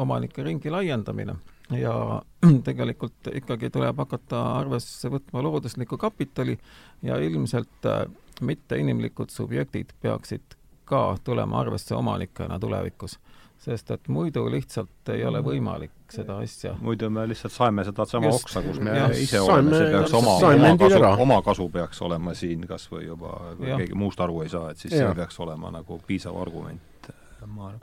[0.00, 1.36] omanike ringi laiendamine
[1.70, 2.22] ja
[2.68, 6.58] tegelikult ikkagi tuleb hakata arvesse võtma looduslikku kapitali
[7.02, 8.04] ja ilmselt äh,
[8.40, 10.56] mitteinimlikud subjektid peaksid
[10.86, 13.18] ka tulema arvesse omanikena tulevikus,
[13.58, 16.76] sest et muidu lihtsalt ei ole võimalik seda asja.
[16.80, 20.14] muidu me lihtsalt saeme seda sama Just, oksa, kus me ja, ise oleme, see peaks
[20.14, 24.44] oma, oma kasu, oma kasu peaks olema siin kas või juba, kui keegi muust aru
[24.44, 25.08] ei saa, et siis ja.
[25.08, 27.10] see peaks olema nagu piisav argument,
[27.46, 27.82] ma arvan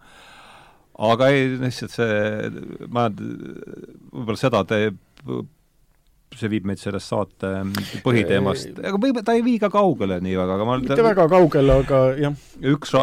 [0.94, 2.54] aga ei, lihtsalt see,
[2.94, 5.00] ma, võib-olla seda teeb,
[6.38, 7.50] see viib meid sellest saate
[8.06, 11.26] põhiteemast, aga võib, ta ei vii ka kaugele nii väga, aga ma mitte ta, väga
[11.32, 12.40] kaugele, aga jah,
[12.74, 12.94] üks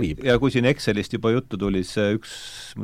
[0.00, 0.22] viib.
[0.24, 2.32] ja kui siin Excelist juba juttu tuli, see üks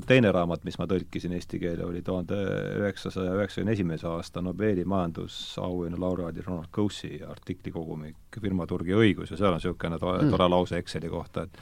[0.08, 2.40] teine raamat, mis ma tõlkisin eesti keele, oli tuhande
[2.82, 9.52] üheksasaja üheksakümne esimese aasta Nobeli majandusauhinna laureaadi Ronald Coase artiklikogumik Firmaturg ja õigus ja seal
[9.52, 10.34] on niisugune tore, mm.
[10.34, 11.60] tore lause Exceli kohta, et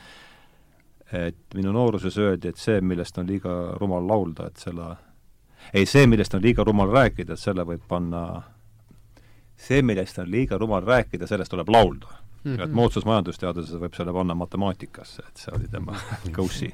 [1.12, 4.88] et minu nooruses öeldi, et see, millest on liiga rumal laulda, et selle,
[5.72, 8.24] ei, see, millest on liiga rumal rääkida, et selle võib panna,
[9.56, 12.56] see, millest on liiga rumal rääkida, sellest tuleb laulda mm.
[12.56, 12.64] -hmm.
[12.64, 15.96] et moodsas majandusteaduses võib selle panna matemaatikasse, et see oli tema
[16.36, 16.72] Gauss'i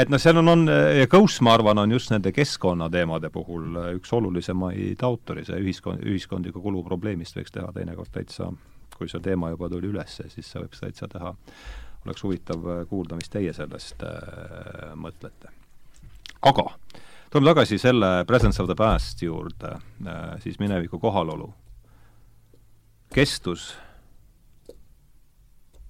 [0.00, 0.68] et noh, seal on, on,
[1.00, 6.62] ja Gauss, ma arvan, on just nende keskkonnateemade puhul üks olulisemaid autori, see ühiskond, ühiskondliku
[6.62, 8.50] kulu probleemist võiks teha teinekord täitsa
[8.96, 11.34] kui see teema juba tuli üles, siis see võib täitsa teha,
[12.06, 15.52] oleks huvitav äh, kuulda, mis teie sellest äh, mõtlete.
[16.46, 16.66] aga
[17.30, 21.52] tuleme tagasi selle Presence of the Past juurde äh,, siis mineviku kohalolu.
[23.14, 23.74] kestus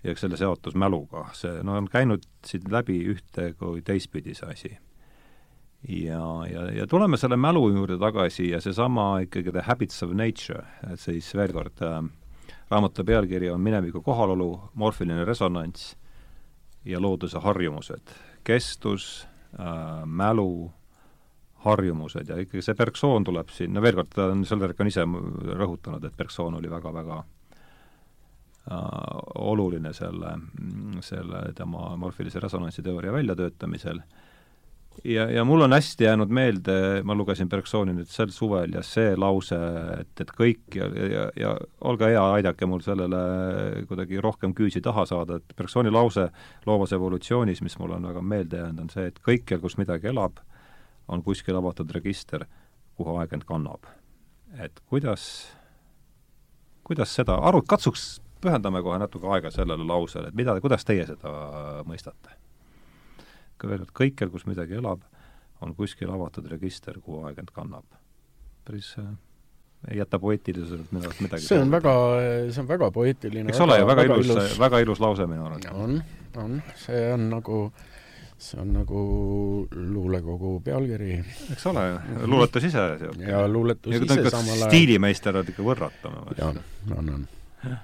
[0.07, 4.73] ja selle seotus mäluga, see no on käinud siit läbi ühte kui teistpidi see asi.
[5.89, 10.65] ja, ja, ja tuleme selle mälu juurde tagasi ja seesama ikkagi The Habits of Nature,
[10.91, 12.01] et siis veel kord äh,
[12.71, 15.97] raamatu pealkiri on Mineviku kohalolu, morfiline resonants
[16.85, 18.15] ja looduse harjumused.
[18.45, 19.29] kestus
[19.61, 20.71] äh,, mälu,
[21.55, 25.03] harjumused ja ikkagi see Bergson tuleb siin, no veel kord, ta on, Sõlderk on ise
[25.59, 27.27] rõhutanud, et Bergson oli väga-väga äh,
[29.35, 30.37] oluline selle,
[31.03, 34.26] selle tema morfilise resonantsi teooria väljatöötamisel äh,
[35.05, 39.15] ja, ja mul on hästi jäänud meelde, ma lugesin Bergsoni nüüd sel suvel ja see
[39.19, 39.59] lause,
[40.01, 41.53] et, et kõik ja, ja, ja
[41.89, 43.21] olge hea, aidake mul sellele
[43.89, 46.29] kuidagi rohkem küüsi taha saada, et Bergsoni lause
[46.67, 50.41] loovas evolutsioonis, mis mul on väga meelde jäänud, on see, et kõikjal, kus midagi elab,
[51.09, 52.47] on kuskil avatud register,
[52.97, 53.87] kuhu aeg end kannab.
[54.63, 55.51] et kuidas,
[56.87, 61.33] kuidas seda, aru, katsuks pühendame kohe natuke aega sellele lausele, et mida, kuidas teie seda
[61.87, 62.46] mõistate?
[63.61, 65.05] Kord, kõikjal, kus midagi elab,
[65.65, 67.85] on kuskil avatud register, kuhu aeg end kannab.
[68.67, 69.13] päris äh,
[69.91, 71.93] ei jäta poeetiliselt minu arust midagi see on väga,
[72.51, 73.53] see on väga poeetiline.
[73.53, 75.69] eks ole ju, väga, ilus, ilus., väga ilus lause minu arust.
[75.73, 76.01] on,
[76.43, 77.61] on, see on nagu
[78.39, 79.03] see on nagu
[79.73, 81.13] luulekogu pealkiri.
[81.53, 81.85] eks ole,
[82.27, 82.87] luuletus ise.
[83.29, 84.69] ja luuletus ja, ise samal ajal.
[84.69, 86.19] stiilimeister on ikka võrratav.
[86.49, 86.61] on,
[86.97, 87.79] on, on.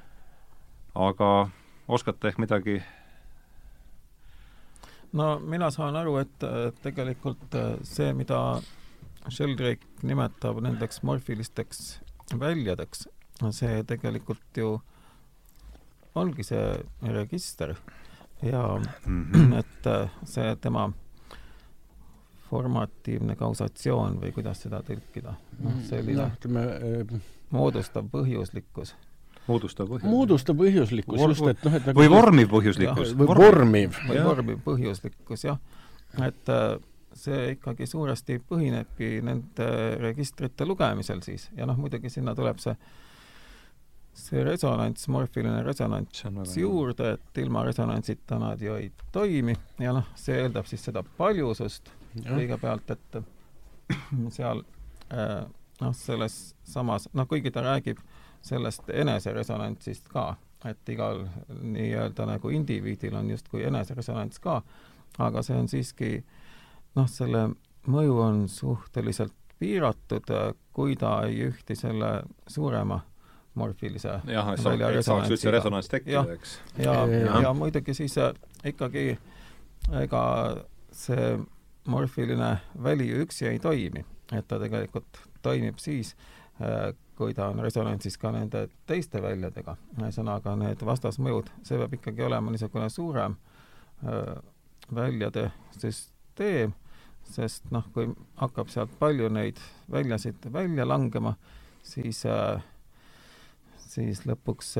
[1.08, 1.30] aga
[1.88, 2.80] oskate ehk midagi
[5.12, 6.46] no mina saan aru, et
[6.82, 8.60] tegelikult äh, see, mida
[9.28, 12.00] Sheldrake nimetab nendeks morfilisteks
[12.38, 13.06] väljadeks,
[13.54, 14.72] see tegelikult ju
[16.18, 16.64] ongi see
[17.14, 17.74] register
[18.42, 19.58] ja -hmm.
[19.58, 20.92] et äh, see tema
[22.50, 28.94] formatiivne kausatsioon või kuidas seda tõlkida, noh selline no, ütleme äh, moodustav põhjuslikkus
[29.48, 30.08] moodustav põhjus.
[30.08, 33.14] moodustav põhjuslikkus Vor, just, et noh, et nagu või vormiv põhjuslikkus.
[33.18, 34.00] või vormiv.
[34.08, 35.60] või vormiv põhjuslikkus, jah.
[36.22, 36.76] et äh,
[37.18, 39.70] see ikkagi suuresti põhinebki nende
[40.00, 42.76] registrite lugemisel siis ja noh, muidugi sinna tuleb see
[44.12, 46.24] see resonants, morfiline resonants
[46.56, 51.88] juurde, et ilma resonantsita nad ju ei toimi ja noh, see eeldab siis seda paljusust
[52.20, 53.22] kõigepealt, et
[54.36, 54.60] seal
[55.82, 56.38] noh, selles
[56.68, 58.00] samas, noh kuigi ta räägib
[58.42, 60.34] sellest eneseresonantsist ka,
[60.66, 64.60] et igal nii-öelda nagu indiviidil on justkui eneseresonants ka,
[65.18, 66.12] aga see on siiski
[66.96, 67.48] noh, selle
[67.90, 70.30] mõju on suhteliselt piiratud,
[70.74, 73.00] kui ta ei ühti selle suurema
[73.54, 74.62] morfilise jah, et
[75.04, 76.56] saaks üldse resonants tekkida, eks.
[76.78, 78.32] ja, ja, ja, ja muidugi siis äh,
[78.64, 79.12] ikkagi
[80.00, 80.22] ega
[80.92, 81.34] see
[81.90, 86.14] morfiline väli üksi ei toimi, et ta tegelikult toimib siis,
[87.16, 89.76] kui ta on resonantsis ka nende teiste väljadega.
[90.00, 93.36] ühesõnaga, need vastasmõjud, see peab ikkagi olema niisugune suurem
[94.04, 94.36] äh,
[94.94, 96.74] väljade süsteem,
[97.22, 98.10] sest noh, kui
[98.40, 99.60] hakkab sealt palju neid
[99.90, 101.36] väljasid välja langema,
[101.86, 102.62] siis äh,
[103.92, 104.74] siis lõpuks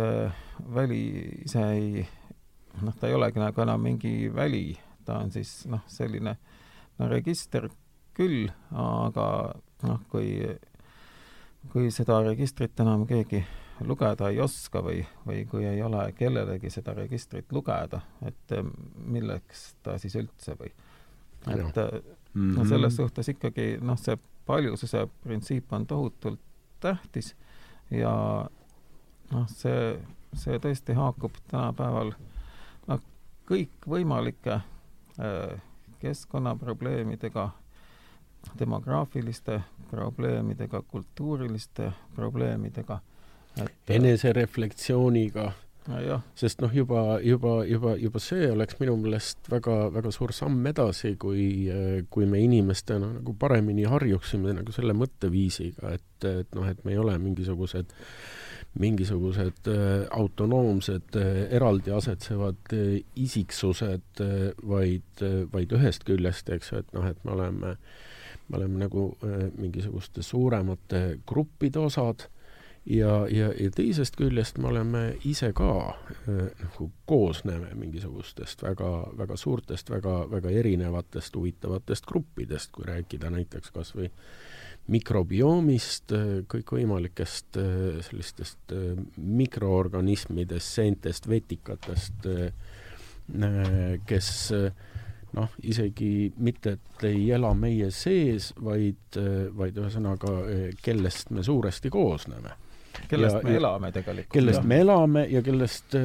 [0.74, 1.02] väli
[1.44, 2.04] ise ei,
[2.80, 4.72] noh, ta ei olegi nagu enam mingi väli,
[5.04, 6.36] ta on siis noh, selline
[6.98, 7.68] no register
[8.16, 9.26] küll, aga
[9.88, 10.34] noh, kui
[11.70, 13.44] kui seda registrit enam keegi
[13.86, 18.64] lugeda ei oska või, või kui ei ole kellelegi seda registrit lugeda, et eh,
[19.06, 20.72] milleks ta siis üldse või
[21.50, 22.02] et mm
[22.34, 22.58] -hmm.
[22.58, 26.40] no selles suhtes ikkagi noh, see paljususe printsiip on tohutult
[26.80, 27.34] tähtis
[27.90, 28.12] ja
[29.30, 29.98] noh, see,
[30.34, 32.12] see tõesti haakub tänapäeval
[32.86, 33.02] noh,
[33.50, 35.62] kõikvõimalike äh,
[35.98, 37.50] keskkonnaprobleemidega
[38.58, 43.00] demograafiliste probleemidega, kultuuriliste probleemidega
[43.60, 45.46] et enesereflektsiooniga
[45.88, 46.18] no,.
[46.38, 51.16] sest noh, juba, juba, juba, juba see oleks minu meelest väga, väga suur samm edasi,
[51.20, 51.48] kui,
[52.12, 57.02] kui me inimestena nagu paremini harjuksime nagu selle mõtteviisiga, et, et noh, et me ei
[57.02, 57.92] ole mingisugused
[58.80, 64.22] mingisugused äh, autonoomsed äh, eraldi asetsevad äh, isiksused,
[64.64, 68.08] vaid, vaid ühest küljest, eks ju, et noh, et me oleme äh,
[68.52, 72.26] me oleme nagu äh, mingisuguste suuremate gruppide osad
[72.86, 79.36] ja, ja, ja teisest küljest me oleme ise ka äh, nagu koosneme mingisugustest väga, väga
[79.36, 84.10] suurtest, väga, väga erinevatest huvitavatest gruppidest, kui rääkida näiteks kas või
[84.92, 87.58] mikrobiomist, äh, kõikvõimalikest
[88.08, 88.74] sellistest
[89.16, 92.26] mikroorganismidest, seentest, vetikatest,
[94.06, 94.72] kes äh,
[95.36, 99.18] noh, isegi mitte, et ei ela meie sees, vaid,
[99.56, 100.34] vaid ühesõnaga,
[100.84, 102.58] kellest me suuresti koosneme.
[103.08, 104.32] kellest ja, me elame tegelikult.
[104.34, 104.66] kellest jah.
[104.68, 105.96] me elame ja kellest,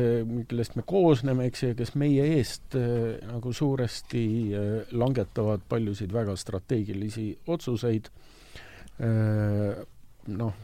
[0.47, 2.77] kellest me koosneme, eks ju, kes meie eest
[3.27, 4.23] nagu suuresti
[4.95, 8.07] langetavad paljusid väga strateegilisi otsuseid,
[10.39, 10.63] noh,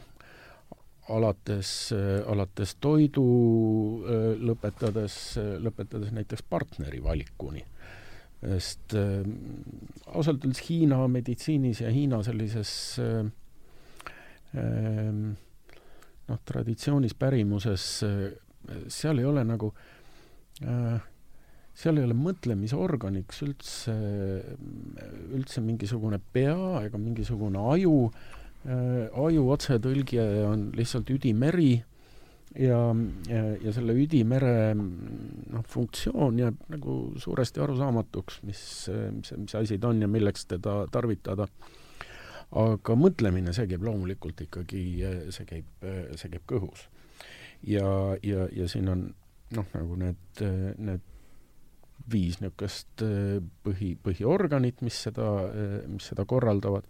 [1.12, 1.92] alates,
[2.32, 3.28] alates toidu
[4.40, 5.20] lõpetades,
[5.60, 7.60] lõpetades näiteks partneri valikuni
[8.44, 9.24] sest äh,
[10.12, 13.24] ausalt öeldes Hiina meditsiinis ja Hiina sellises äh,
[14.58, 15.10] äh,
[16.28, 18.30] noh, traditsioonis, pärimuses äh,,
[18.88, 19.72] seal ei ole nagu
[20.64, 21.00] äh,
[21.74, 23.96] seal ei ole mõtlemisorganiks üldse,
[25.34, 31.72] üldse mingisugune pea ega mingisugune aju äh,, aju otsetõlge on lihtsalt üdimeri.
[31.80, 31.93] äh,,
[32.58, 32.80] ja,
[33.28, 38.62] ja, ja selle üdimere noh, funktsioon jääb nagu suuresti arusaamatuks, mis,
[39.14, 41.48] mis, mis asi ta on ja milleks teda tarvitada.
[42.54, 44.84] aga mõtlemine, see käib loomulikult ikkagi,
[45.34, 45.66] see käib,
[46.14, 46.86] see käib kõhus.
[47.66, 47.88] ja,
[48.22, 49.08] ja, ja siin on
[49.54, 50.44] noh, nagu need,
[50.78, 51.10] need
[52.10, 53.00] viis niisugust
[53.64, 55.28] põhi, põhiorganit, mis seda,
[55.88, 56.84] mis seda korraldavad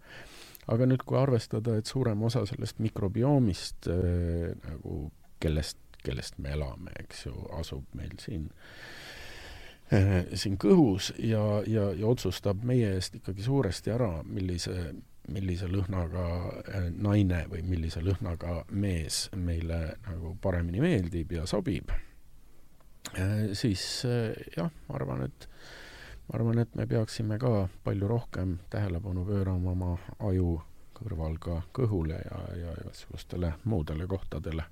[0.71, 5.05] aga nüüd, kui arvestada, et suurem osa sellest mikrobiomist äh, nagu
[5.39, 8.47] kellest, kellest me elame, eks ju, asub meil siin
[9.93, 14.93] äh, siin kõhus ja, ja, ja otsustab meie eest ikkagi suuresti ära, millise,
[15.33, 16.25] millise lõhnaga
[16.65, 24.05] äh, naine või millise lõhnaga mees meile nagu paremini meeldib ja sobib äh,, siis
[24.57, 25.49] jah, ma arvan, et
[26.27, 30.61] ma arvan, et me peaksime ka palju rohkem tähelepanu pöörama oma aju
[30.95, 34.65] kõrval ka kõhule ja, ja igasugustele muudele kohtadele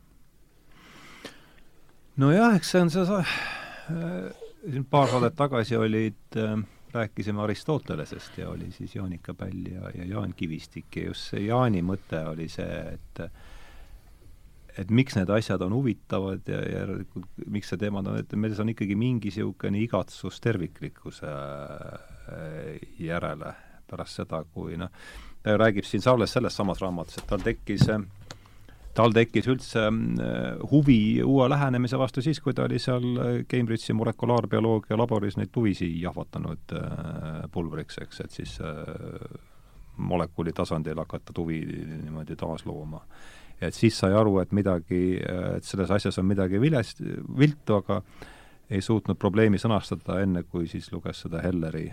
[2.21, 3.25] nojah, eks see on see sa-,
[4.63, 6.55] siin paar saadet tagasi olid äh,
[6.93, 11.81] rääkisime Aristotelesest ja oli siis Jaanika Päll ja, ja Jaan Kivistik ja just see Jaani
[11.85, 13.25] mõte oli see, et
[14.77, 18.71] et miks need asjad on huvitavad ja järelikult miks see teemad on, et meil on
[18.73, 23.53] ikkagi mingi niisugune igatsus terviklikkuse äh, järele
[23.89, 24.89] pärast seda, kui noh,
[25.43, 28.01] ta räägib siin Saules selles samas raamatus, et tal tekkis äh,
[28.97, 33.95] tal tekkis üldse äh, huvi uue lähenemise vastu siis, kui ta oli seal äh, Cambridge'i
[33.97, 38.57] molekulaarbioloogia laboris neid tuvisi jahvatanud äh, pulbriks, eks, et siis
[39.97, 43.03] molekuli tasandil hakata tuvi niimoodi taaslooma.
[43.61, 45.19] et siis sai aru, et midagi,
[45.55, 46.99] et selles asjas on midagi vilest,
[47.37, 48.01] viltu, aga
[48.69, 51.85] ei suutnud probleemi sõnastada enne, kui siis luges seda Helleri,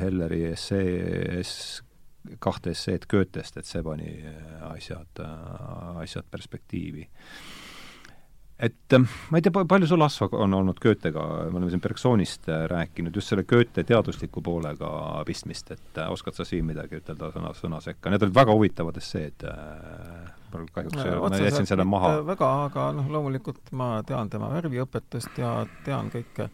[0.00, 1.40] Helleri essee,
[2.42, 4.10] kahte esseed Goethest, et see pani
[4.72, 5.22] asjad,
[6.02, 7.06] asjad perspektiivi.
[8.56, 12.48] Et ähm, ma ei tea, palju sul, Asva, on olnud Goethega, me oleme siin Bergsonist
[12.48, 14.88] äh, rääkinud, just selle Goethe teadusliku poolega
[15.28, 18.96] pistmist, et äh, oskad sa siin midagi ütelda sõna, sõna sekka, need olid väga huvitavad
[18.96, 22.14] esseed äh,, mul kahjuks äh, ma jätsin selle maha.
[22.30, 26.48] väga, aga noh, loomulikult ma tean tema värviõpetust ja tean kõike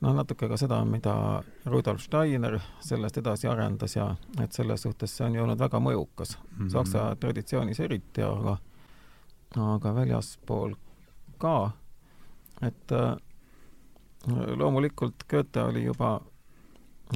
[0.00, 4.10] noh, natuke ka seda, mida Rudolf Steiner sellest edasi arendas ja
[4.42, 6.70] et selles suhtes see on ju olnud väga mõjukas mm -hmm.
[6.70, 8.58] Saksa traditsioonis eriti, aga
[9.56, 10.74] aga väljaspool
[11.38, 11.70] ka,
[12.62, 13.16] et äh,
[14.56, 16.20] loomulikult Goethe oli juba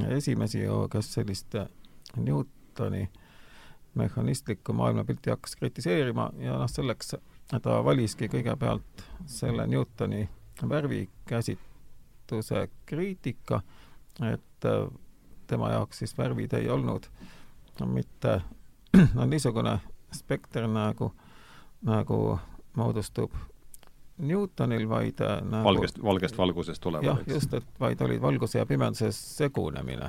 [0.09, 0.59] esimesi,
[0.91, 1.55] kes sellist
[2.17, 3.11] Newtoni
[3.95, 7.15] mehhanistlikku maailmapilti hakkas kritiseerima ja noh, selleks
[7.63, 10.29] ta valiski kõigepealt selle Newtoni
[12.31, 13.61] värvikäsitluse kriitika,
[14.33, 14.91] et äh,
[15.47, 17.07] tema jaoks siis värvid ei olnud
[17.87, 18.43] mitte
[19.15, 19.79] no niisugune
[20.13, 21.13] spekter nagu,
[21.83, 22.39] nagu
[22.77, 23.33] moodustub
[24.19, 27.05] Newtonil, vaid äh, nagu valgest, valgest valgusest tulevad.
[27.05, 30.09] jah, just, et vaid oli valguse ja pimeduse segunemine.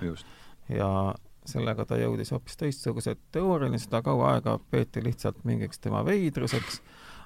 [0.69, 1.15] ja
[1.45, 6.81] sellega ta jõudis hoopis teistsuguse teooriani, seda kaua aega peeti lihtsalt mingiks tema veidruseks,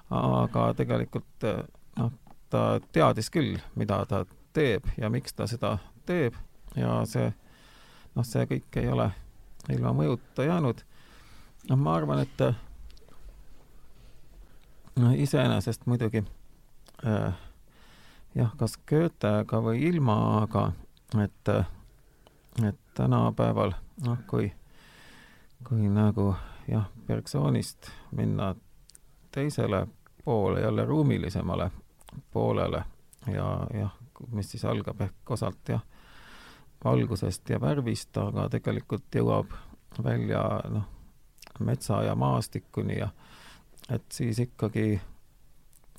[0.09, 1.63] aga tegelikult äh,
[1.97, 2.11] noh,
[2.49, 4.25] ta teadis küll, mida ta
[4.55, 5.75] teeb ja miks ta seda
[6.07, 6.37] teeb
[6.75, 7.27] ja see,
[8.15, 9.09] noh, see kõik ei ole
[9.69, 10.83] ilma mõjuta jäänud.
[11.69, 12.45] noh, ma arvan, et
[14.95, 16.23] noh, iseenesest muidugi
[17.05, 17.33] äh,
[18.35, 20.71] jah, kas Goethega või ilma, aga
[21.23, 21.51] et,
[22.63, 23.75] et tänapäeval
[24.05, 24.51] noh, kui,
[25.67, 26.33] kui nagu
[26.67, 28.53] jah, Bergsonist minna
[29.31, 29.87] teisele
[30.23, 31.71] poole, jälle ruumilisemale
[32.31, 32.83] poolele
[33.27, 33.93] ja jah,
[34.31, 35.83] mis siis algab ehk osalt jah,
[36.83, 39.53] valgusest ja värvist, aga tegelikult jõuab
[40.03, 40.87] välja noh,
[41.59, 43.09] metsa ja maastikuni ja
[43.89, 44.99] et siis ikkagi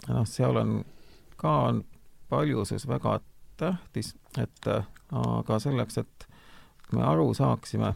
[0.09, 0.79] noh, seal on
[1.37, 1.85] ka on
[2.29, 3.21] paljusus väga
[3.57, 4.69] tähtis, et
[5.13, 6.29] aga selleks, et
[6.93, 7.93] me aru saaksime,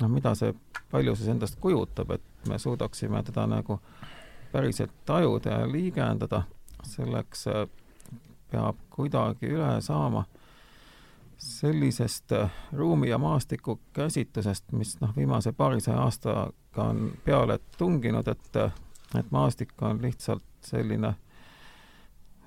[0.00, 0.54] noh, mida see
[0.90, 3.78] paljusus endast kujutab, et me suudaksime teda nagu
[4.52, 6.42] päriselt tajuda ja liigendada,
[6.84, 7.46] selleks
[8.54, 10.24] peab kuidagi üle saama
[11.44, 18.62] sellisest äh, ruumi ja maastiku käsitlusest, mis noh, viimase paarisaja aastaga on peale tunginud, et,
[19.18, 21.14] et maastik on lihtsalt selline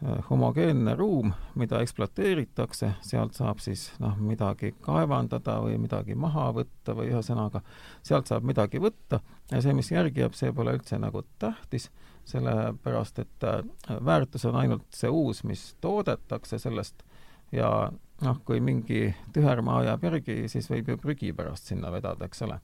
[0.06, 6.94] Äh, homogeenne ruum, mida ekspluateeritakse, sealt saab siis noh, midagi kaevandada või midagi maha võtta
[6.94, 7.64] või ühesõnaga,
[8.06, 9.24] sealt saab midagi võtta.
[9.50, 11.90] Ja see, mis järgi jääb, see pole üldse nagu tähtis,
[12.28, 13.62] sellepärast et äh,
[14.06, 17.04] väärtus on ainult see uus, mis toodetakse sellest
[17.52, 22.42] ja noh, kui mingi tühermaa jääb järgi, siis võib ju prügi pärast sinna vedada, eks
[22.48, 22.60] ole.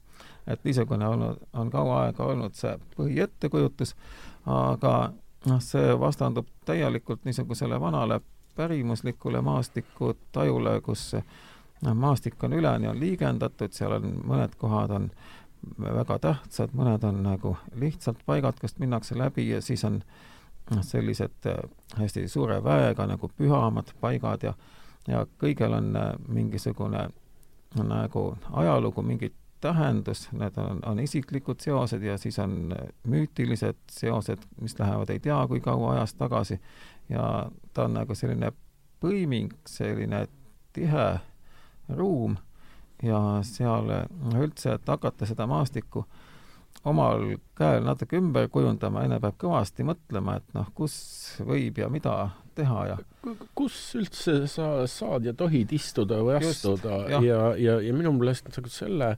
[0.46, 3.94] et niisugune olnud, on kaua aega olnud see põhiettekujutuse,
[4.50, 4.94] aga
[5.46, 8.20] noh, see vastandub täielikult niisugusele vanale
[8.56, 15.10] pärimuslikule maastiku tajule, kus noh, maastik on üleni, on liigendatud, seal on mõned kohad on
[15.78, 20.00] väga tähtsad, mõned on nagu lihtsalt paigad, kust minnakse läbi ja siis on
[20.70, 21.60] noh, sellised äh,
[21.98, 24.54] hästi suure väega nagu pühamad paigad ja
[25.08, 27.08] ja kõigel on äh, mingisugune
[27.74, 32.74] nagu ajalugu, mingid tähendus, need on, on isiklikud seosed ja siis on
[33.08, 36.60] müütilised seosed, mis lähevad ei tea kui kaua ajas tagasi
[37.08, 38.52] ja ta on nagu selline
[39.00, 40.26] põiming, selline
[40.76, 41.06] tihe
[41.88, 42.36] ruum
[43.04, 43.90] ja seal
[44.34, 46.04] üldse, et hakata seda maastikku
[46.88, 50.94] omal käel natuke ümber kujundama, enne peab kõvasti mõtlema, et noh, kus
[51.44, 52.16] võib ja mida
[52.54, 52.96] teha ja
[53.56, 56.98] kus üldse sa saad ja tohid istuda või astuda?
[57.08, 59.08] Just, ja, ja, ja, ja minu meelest nagu selle,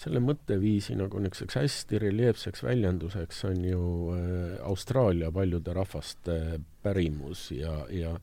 [0.00, 6.38] selle mõtteviisi nagu niisuguseks hästi reljeefseks väljenduseks on ju äh, Austraalia paljude rahvaste
[6.82, 8.16] pärimus ja, ja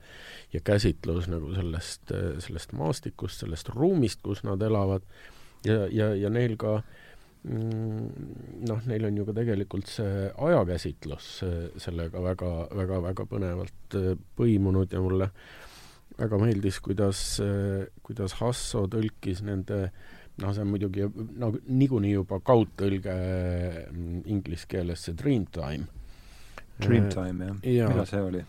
[0.53, 2.09] ja käsitlus nagu sellest,
[2.41, 5.05] sellest maastikust, sellest ruumist, kus nad elavad.
[5.67, 7.08] Ja, ja, ja neil ka äh,
[7.47, 11.27] noh, neil on ju ka tegelikult see ajakäsitlus
[11.79, 15.29] sellega väga, väga, väga põnevalt äh, põimunud ja mulle
[16.19, 19.85] väga meeldis, kuidas, äh, kuidas Hasso tõlkis nende
[20.39, 21.07] noh, see on muidugi
[21.39, 25.87] nagu niikuinii juba kaudtõlge mm, inglise keeles, see Dreamtime.
[26.79, 27.91] Dreamtime, jah ja.?
[27.91, 28.43] millal see oli?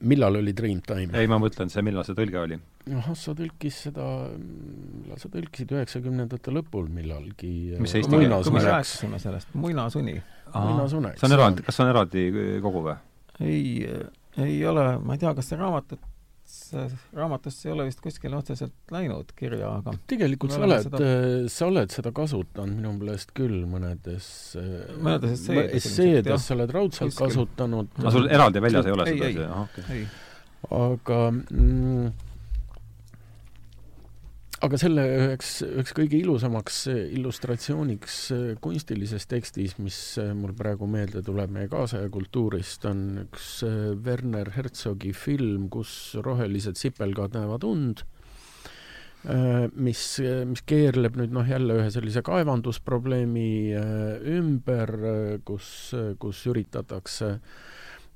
[0.00, 1.12] Millal oli Dreamtime?
[1.18, 2.58] ei, ma mõtlen see, millal see tõlge oli?
[2.92, 7.52] noh, Hasso tõlkis seda, millal sa tõlkisid, üheksakümnendate lõpul millalgi
[7.82, 10.18] Mis eesti kui me rääkisime sellest, muinasuni.
[10.54, 11.20] muinasuneks.
[11.20, 12.26] see on eraldi, kas see on eraldi
[12.64, 12.98] kogu või?
[13.44, 13.62] ei,
[14.44, 16.02] ei ole, ma ei tea, kas see raamatut,
[17.14, 21.12] raamatusse ei ole vist kuskile otseselt läinud kirja, aga tegelikult sa oled seda...,
[21.54, 24.28] sa oled seda kasutanud minu meelest küll mõnedes
[24.98, 27.26] Mõnedes esseedes esseedes sa oled raudselt Kuskil.
[27.32, 29.48] kasutanud aga sul eraldi väljas ei ole Ei, seda ei.
[29.64, 29.86] asja?
[29.94, 30.04] ei,
[30.82, 32.12] aga mm,
[34.64, 41.20] aga selle üheks, üheks kõige ilusamaks illustratsiooniks äh, kunstilises tekstis, mis äh, mul praegu meelde
[41.24, 43.48] tuleb meie kaasaja kultuurist, on üks
[44.04, 48.04] Werner Herzogi film, kus rohelised sipelgad näevad und,
[49.80, 53.72] mis, mis keerleb nüüd noh, jälle ühe sellise kaevandusprobleemi
[54.34, 54.92] ümber,
[55.48, 55.68] kus,
[56.20, 57.30] kus üritatakse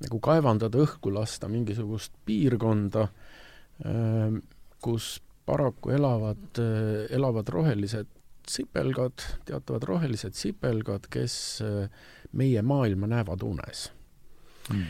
[0.05, 3.07] nagu kaevandada õhku lasta mingisugust piirkonda,
[4.85, 5.09] kus
[5.49, 6.61] paraku elavad,
[7.11, 8.11] elavad rohelised
[8.49, 11.35] sipelgad, teatavad rohelised sipelgad, kes
[12.37, 13.89] meie maailma näevad unes
[14.69, 14.85] Mm.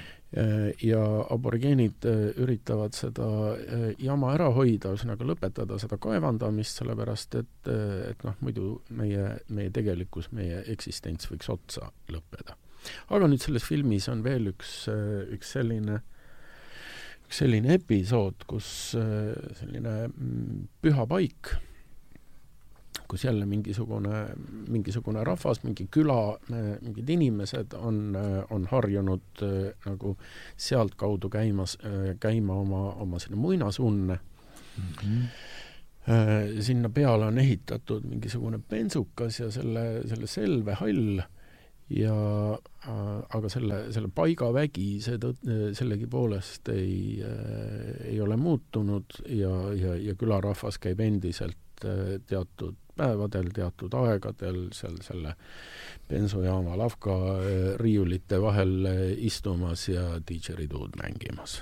[0.82, 2.04] ja aborigeenid
[2.42, 3.28] üritavad seda
[4.02, 7.70] jama ära hoida, ühesõnaga lõpetada seda kaevandamist, sellepärast et,
[8.10, 12.58] et noh, muidu meie, meie tegelikkus, meie eksistents võiks otsa lõppeda.
[13.08, 14.74] aga nüüd selles filmis on veel üks,
[15.32, 16.02] üks selline
[17.28, 21.50] üks selline episood, kus selline mm, püha paik,
[23.08, 24.22] kus jälle mingisugune,
[24.72, 28.16] mingisugune rahvas, mingi küla, mingid inimesed on,
[28.50, 30.14] on harjunud äh, nagu
[30.56, 31.76] sealtkaudu käimas,
[32.20, 34.92] käima oma, oma sinna muinasunne mm.
[34.98, 36.60] -hmm.
[36.64, 41.20] sinna peale on ehitatud mingisugune bensukas ja selle, selle selvehall
[41.90, 42.16] ja
[42.54, 49.94] äh, aga selle, selle paiga vägi seetõttu sellegipoolest ei äh,, ei ole muutunud ja, ja,
[49.96, 55.34] ja külarahvas käib endiselt äh, teatud päevadel, teatud aegadel seal selle
[56.08, 61.60] bensujaama lavka äh, riiulite vahel äh, istumas ja didžeriduud mängimas.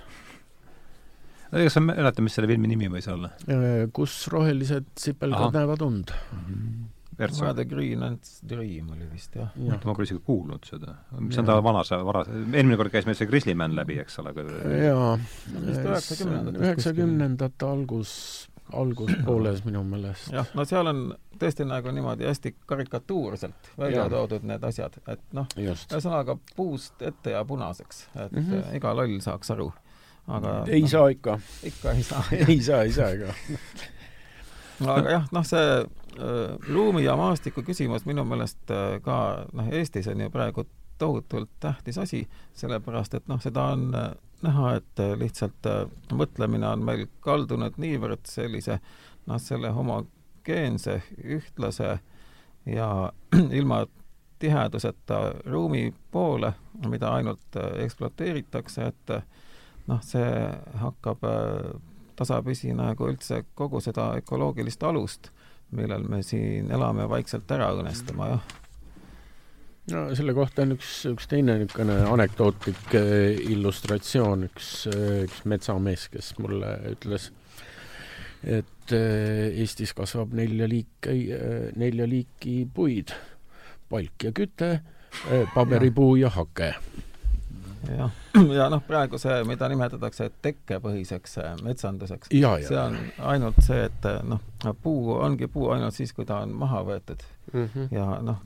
[1.51, 3.33] kas sa mäletad, mis selle filmi nimi võis olla?
[3.51, 6.45] Äh, kus rohelised sipelgad näevad und mm.
[6.47, 6.85] -hmm.
[7.17, 9.79] The Green Ants Dream oli vist, jah ja..
[9.85, 10.97] ma pole isegi kuulnud seda.
[11.19, 14.35] mis on ta vanas, varas, eelmine kord käis meil see Grizzlyman läbi, eks ole.
[14.83, 15.15] jaa.
[16.61, 18.13] üheksakümnendate algus,
[18.73, 20.29] alguspooles minu meelest.
[20.35, 21.03] jah, no seal on
[21.41, 24.13] tõesti nagu niimoodi hästi karikatuurselt välja ja.
[24.13, 28.77] toodud need asjad, et noh, ühesõnaga puust ette ja punaseks, et mm -hmm.
[28.77, 29.73] iga loll saaks aru.
[30.29, 31.41] aga ei no, saa ikka.
[31.63, 33.33] ikka ei saa ei saa, ei saa ega
[34.85, 35.87] aga jah, noh, see
[36.19, 40.67] äh, ruumi ja maastiku küsimus minu meelest äh, ka noh, Eestis on ju praegu
[40.99, 42.23] tohutult tähtis asi,
[42.57, 44.11] sellepärast et noh, seda on äh,
[44.43, 45.69] näha, et lihtsalt
[46.13, 48.79] mõtlemine on meil kaldunud niivõrd sellise
[49.27, 51.99] noh, selle homogeense, ühtlase
[52.67, 52.91] ja
[53.59, 53.85] ilma
[54.39, 56.53] tiheduseta ruumi poole,
[56.89, 59.15] mida ainult ekspluateeritakse, et
[59.89, 60.29] noh, see
[60.83, 61.25] hakkab
[62.17, 65.31] tasapisi nagu üldse kogu seda ökoloogilist alust,
[65.77, 68.55] millel me siin elame, vaikselt ära õnnestama, jah.
[69.93, 74.71] no selle kohta on üks, üks teine niisugune anekdootlik eh, illustratsioon, üks,
[75.27, 77.31] üks metsamees, kes mulle ütles,
[78.43, 81.17] et eh, Eestis kasvab nelja liiki,
[81.79, 83.15] nelja liiki puid,
[83.91, 84.77] palk ja küte,
[85.55, 86.75] paberipuu ja hake
[87.91, 88.11] jah,
[88.59, 92.99] ja noh, praegu see, mida nimetatakse tekkepõhiseks metsanduseks, see on
[93.33, 94.43] ainult see, et noh,
[94.83, 97.65] puu ongi puu ainult siis, kui ta on maha võetud mm.
[97.65, 97.89] -hmm.
[97.95, 98.43] ja noh,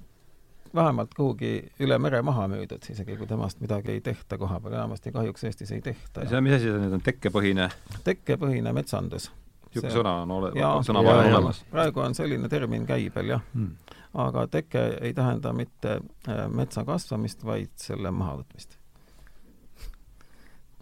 [0.74, 5.12] vähemalt kuhugi üle mere maha müüdud, isegi kui temast midagi ei tehta koha peal, enamasti
[5.12, 6.26] kahjuks Eestis ei tehta.
[6.28, 7.70] see, mis asi see nüüd on, tekkepõhine?
[8.04, 9.30] tekkepõhine metsandus.
[9.70, 10.52] niisugune sõna on ole-,
[10.86, 11.64] sõna vahel olemas?
[11.70, 13.96] praegu on selline termin käibel, jah hmm.
[14.26, 16.00] aga teke ei tähenda mitte
[16.48, 18.79] metsa kasvamist, vaid selle mahavõtmist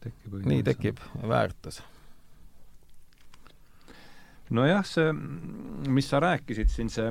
[0.02, 1.82] tekib nii tekib väärtus.
[4.50, 5.12] nojah, see,
[5.92, 7.10] mis sa rääkisid siin, see,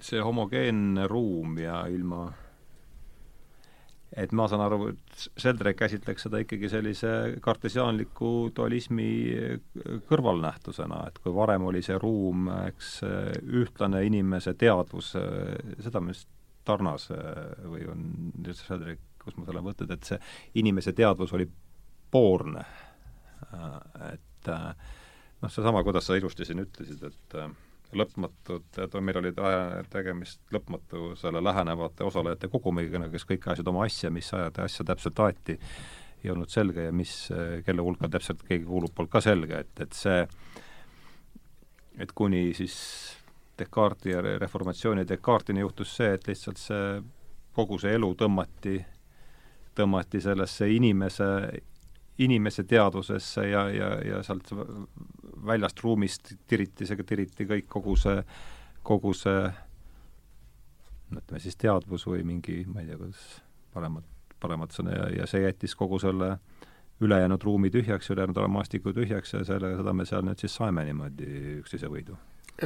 [0.00, 2.30] see homogeenne ruum ja ilma
[4.16, 7.12] et ma saan aru, et Sheldrak käsitleks seda ikkagi sellise
[7.44, 9.08] kartesiaanliku dualismi
[10.08, 12.98] kõrvalnähtusena, et kui varem oli see ruum, eks,
[13.62, 16.28] ühtlane inimese teadvus, seda me vist
[16.62, 17.08] Tarnas
[17.66, 18.04] või on
[18.54, 20.18] Sheldrak kus ma selle võtnud, et see
[20.62, 21.48] inimese teadvus oli
[22.12, 22.64] poorne.
[24.12, 27.36] et noh, seesama, kuidas sa ilusti siin ütlesid, et
[27.96, 29.32] lõpmatud, et meil oli
[29.92, 35.58] tegemist lõpmatusele lähenevate osalejate kogumiga, kes kõik ajasid oma asja, mis ajade asja täpselt aeti,
[36.24, 37.14] ei olnud selge ja mis,
[37.66, 40.22] kelle hulka täpselt keegi kuulub, polnud ka selge, et, et see
[42.00, 42.76] et kuni siis
[43.58, 47.02] Descartesi ja reformatsiooni Descartesini juhtus see, et lihtsalt see,
[47.52, 48.78] kogu see elu tõmmati,
[49.76, 51.26] tõmmati sellesse inimese,
[52.22, 54.50] inimese teadvusesse ja, ja, ja sealt
[55.46, 58.22] väljast ruumist tiriti, see tiriti kõik, kogu see,
[58.86, 59.46] kogu see
[61.12, 63.24] ütleme siis teadvus või mingi, ma ei tea, kuidas
[63.74, 64.04] paremat,
[64.40, 66.36] paremat sõna ja, ja see jättis kogu selle
[67.02, 71.58] ülejäänud ruumi tühjaks, ülejäänud maastiku tühjaks ja selle, seda me seal nüüd siis saime niimoodi
[71.60, 72.16] üksteise võidu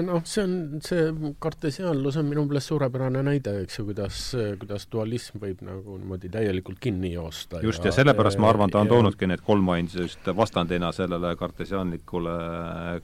[0.05, 0.55] noh, see on,
[0.85, 4.20] see kartesiaanlus on minu meelest suurepärane näide, eks ju, kuidas,
[4.60, 7.62] kuidas dualism võib nagu niimoodi täielikult kinni joosta.
[7.64, 12.36] just, ja sellepärast ma arvan, ta on ja, toonudki need kolm ainsust vastandina sellele kartesiaanlikule,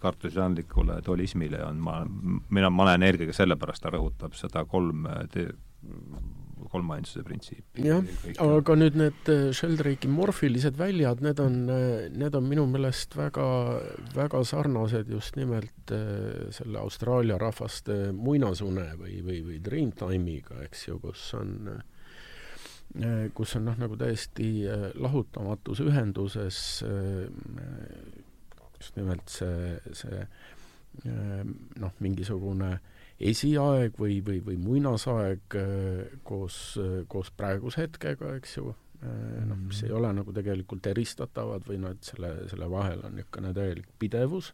[0.02, 2.00] kartesiaanlikule dualismile on ma,
[2.50, 5.06] mina, ma näen eelkõige sellepärast, ta rõhutab seda kolm
[6.72, 7.80] kolmainsuse printsiip.
[7.84, 8.02] jah,
[8.42, 13.46] aga nüüd need äh, Sheldrake'i morfilised väljad, need on, äh, need on minu meelest väga,
[14.16, 21.00] väga sarnased just nimelt äh, selle Austraalia rahvaste muinasune või, või, või Dreamtime'iga, eks ju,
[21.02, 21.74] kus on
[23.32, 24.66] kus on noh, nagu täiesti
[25.00, 26.56] lahutamatus ühenduses
[28.76, 30.18] just nimelt see, see
[31.80, 32.91] noh, mingisugune äh,
[33.30, 38.72] esiaeg või, või, või muinasaeg äh, koos, äh, koos praeguse hetkega, eks ju,
[39.02, 39.14] äh,
[39.46, 43.54] noh, mis ei ole nagu tegelikult eristatavad või noh, et selle, selle vahel on niisugune
[43.56, 44.52] täielik pidevus.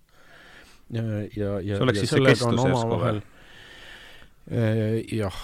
[0.91, 1.03] Ja,
[1.37, 3.21] ja, ja, ja sellega on omavahel
[4.49, 5.41] jah,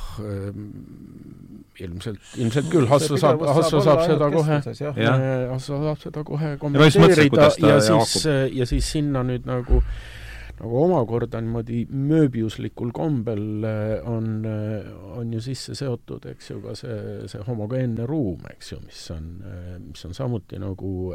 [1.84, 7.76] ilmselt, ilmselt küll, Hasso saab, Hasso saab seda kohe, Hasso saab seda kohe kommenteerida ja
[7.84, 8.24] siis,
[8.56, 10.23] ja siis sinna nüüd nagu äh,
[10.54, 16.76] nagu omakorda niimoodi mööbiuslikul kombel äh, on, äh, on ju sisse seotud, eks ju, ka
[16.78, 16.98] see,
[17.30, 21.14] see homogeenne ruum, eks ju, mis on, äh, mis on samuti nagu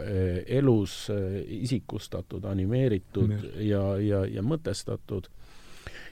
[0.60, 1.07] elus
[1.45, 3.45] isikustatud, animeeritud mm.
[3.64, 5.30] ja, ja, ja mõtestatud.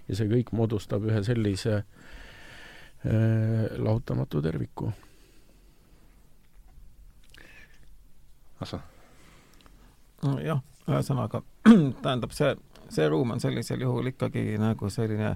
[0.07, 1.83] ja see kõik moodustab ühe sellise äh,
[3.77, 4.91] lahutamatu terviku.
[8.61, 8.81] ahsah.
[10.41, 11.43] jah, ühesõnaga
[12.03, 12.55] tähendab see
[12.89, 15.35] see ruum on sellisel juhul ikkagi nagu selline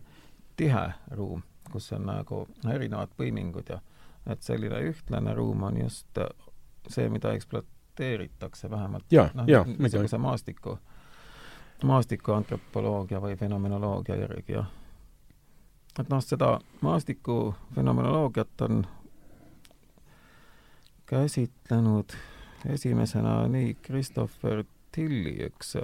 [0.58, 1.42] tihe ruum,
[1.72, 3.80] kus on nagu erinevad põimingud ja
[4.30, 6.20] et selline ühtlane ruum on just
[6.88, 9.06] see, mida ekspluateeritakse vähemalt.
[9.34, 9.48] Noh,
[9.78, 10.78] niisuguse maastiku,
[11.84, 14.66] maastikuantropoloogia või fenomenoloogia järgi ja
[16.00, 18.86] et noh, seda maastiku fenomenoloogiat on
[21.06, 22.14] käsitlenud
[22.70, 25.76] esimesena nii Christopher Tilli, üks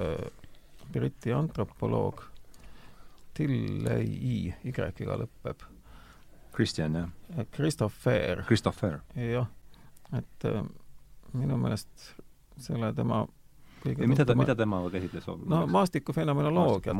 [0.93, 2.23] Briti antropoloog
[3.37, 4.07] Tilley
[4.65, 4.89] Y-ga
[5.21, 5.65] lõpeb.
[6.55, 7.45] Kristjan, jah?
[7.53, 8.43] Christopher.
[8.47, 9.01] Christopher.
[9.15, 9.47] jah,
[10.17, 10.63] et äh,
[11.33, 12.13] minu meelest
[12.57, 13.25] selle tema
[13.83, 15.27] kõige mida ta, mida tema käsitles?
[15.45, 16.95] no maastiku fenomenoloogiat.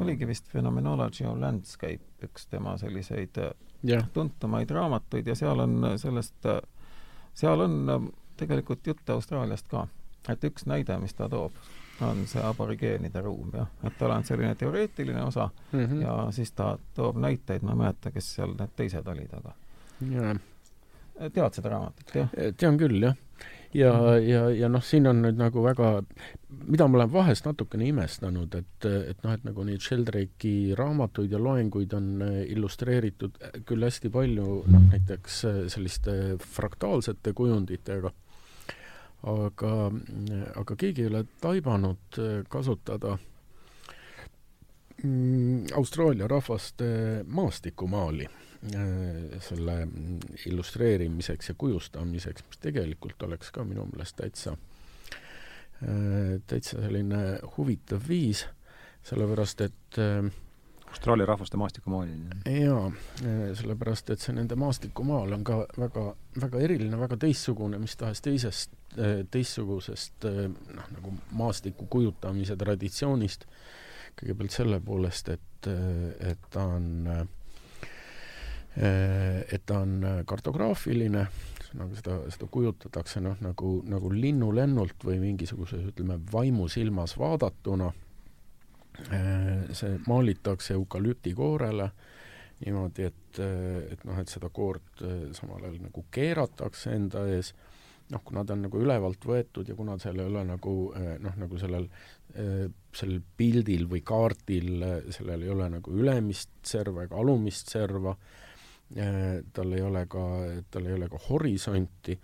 [0.00, 4.02] oligi vist Phenomenology of Landscape üks tema selliseid yeah.
[4.02, 6.60] Äh, tuntumaid raamatuid ja seal on sellest, äh,
[7.34, 9.86] seal on äh, tegelikult jutte Austraaliast ka.
[10.28, 11.52] et üks näide, mis ta toob,
[12.02, 13.68] on see aborigeenide ruum, jah.
[13.84, 16.02] et tal on selline teoreetiline osa mm -hmm.
[16.02, 19.54] ja siis ta toob näiteid, ma ei mäleta, kes seal need teised olid, aga
[21.34, 22.28] tead seda raamatut, jah?
[22.56, 23.16] tean küll, jah.
[23.74, 24.28] ja mm, -hmm.
[24.28, 26.02] ja, ja noh, siin on nüüd nagu väga,
[26.66, 31.38] mida ma olen vahest natukene imestanud, et, et noh, et nagu neid Sheldrake'i raamatuid ja
[31.38, 35.44] loenguid on illustreeritud küll hästi palju, noh näiteks
[35.74, 38.12] selliste fraktaalsete kujunditega
[39.26, 39.72] aga,
[40.60, 43.16] aga keegi ei ole taibanud äh, kasutada
[45.02, 49.78] mm, Austraalia rahvaste maastikumaali äh, selle
[50.46, 54.54] illustreerimiseks ja kujustamiseks, mis tegelikult oleks ka minu meelest täitsa,
[55.82, 58.46] äh, täitsa selline huvitav viis,
[59.08, 59.98] sellepärast et
[60.88, 62.08] Austraalia rahvaste maastikumaal.
[62.48, 62.90] jaa,
[63.60, 66.04] sellepärast et see nende maastikumaal on ka väga,
[66.40, 73.44] väga eriline, väga teistsugune mis tahes teisest Äh, teistsugusest äh, noh, nagu maastiku kujutamise traditsioonist,
[74.16, 75.68] kõigepealt selle poolest, et,
[76.24, 76.86] et ta on,
[78.74, 79.92] et ta on
[80.26, 81.26] kartograafiline,
[81.78, 87.92] nagu seda, seda kujutatakse noh, nagu, nagu linnulennult või mingisuguse ütleme, vaimusilmas vaadatuna,
[89.06, 91.90] see maalitakse eukalüptikoorele
[92.64, 93.38] niimoodi, et,
[93.92, 95.02] et noh, et seda koort
[95.36, 97.52] samal ajal nagu keeratakse enda ees.
[98.08, 100.74] Noh, kuna ta on nagu ülevalt võetud ja kuna seal ei ole nagu
[101.20, 101.84] noh, nagu sellel,
[102.32, 108.16] sellel pildil või kaardil, sellel ei ole nagu ülemist serva ega alumist serva,
[109.52, 110.24] tal ei ole ka,
[110.72, 112.16] tal ei ole ka horisonti,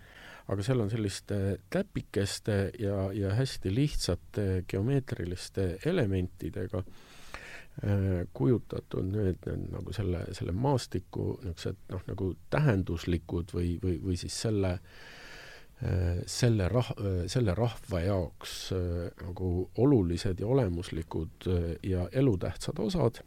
[0.47, 1.37] aga seal on selliste
[1.73, 6.83] täpikeste ja, ja hästi lihtsate geomeetriliste elementidega
[8.33, 14.37] kujutatud nüüd, nüüd nagu selle, selle maastiku niisugused noh, nagu tähenduslikud või, või, või siis
[14.45, 14.77] selle
[16.31, 16.93] selle rah-,
[17.27, 18.53] selle rahva jaoks
[19.19, 19.49] nagu
[19.83, 21.49] olulised ja olemuslikud
[21.83, 23.19] ja elutähtsad osad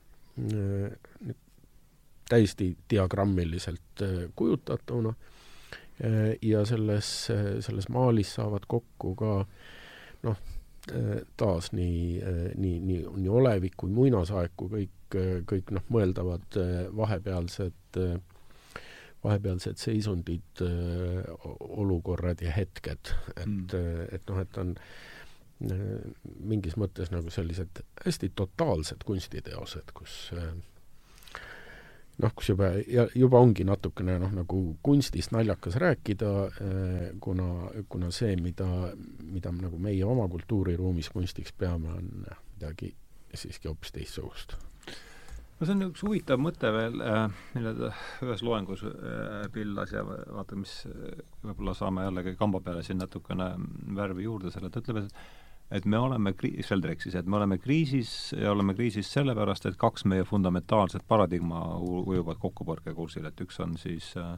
[2.29, 4.05] täiesti diagrammiliselt
[4.37, 5.13] kujutatuna
[6.43, 7.09] ja selles,
[7.65, 9.33] selles maalis saavad kokku ka
[10.23, 10.41] noh,
[11.37, 12.21] taas nii,
[12.57, 15.19] nii, nii, nii olevik kui muinasaeg kui kõik,
[15.51, 16.59] kõik noh, mõeldavad
[16.97, 17.99] vahepealsed,
[19.25, 20.63] vahepealsed seisundid,
[21.59, 24.75] olukorrad ja hetked, et mm., et noh, et on
[25.59, 30.31] mingis mõttes nagu sellised hästi totaalsed kunstiteosed, kus
[32.23, 32.71] noh, kus juba,
[33.15, 37.49] juba ongi natukene noh, nagu kunstist naljakas rääkida, eh, kuna,
[37.91, 38.69] kuna see, mida,
[39.23, 42.09] mida nagu meie oma kultuuriruumis kunstiks peame, on
[42.57, 42.95] midagi
[43.35, 44.57] siiski hoopis teistsugust.
[45.59, 47.93] no see on üks huvitav mõte veel, eh, mille ta
[48.27, 50.81] ühes loengus eh, pillas ja vaata, mis
[51.45, 53.53] võib-olla saame jällegi kamba peale siin natukene
[53.95, 55.38] värvi juurde selle, ta ütleb, et
[55.71, 59.77] et me oleme kri-, Sheldrak siis, et me oleme kriisis ja oleme kriisis sellepärast, et
[59.77, 64.37] kaks meie fundamentaalset paradigma ujuvad kokkupõrkekursil, et üks on siis äh,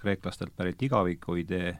[0.00, 1.76] kreeklastelt pärit igaviku idee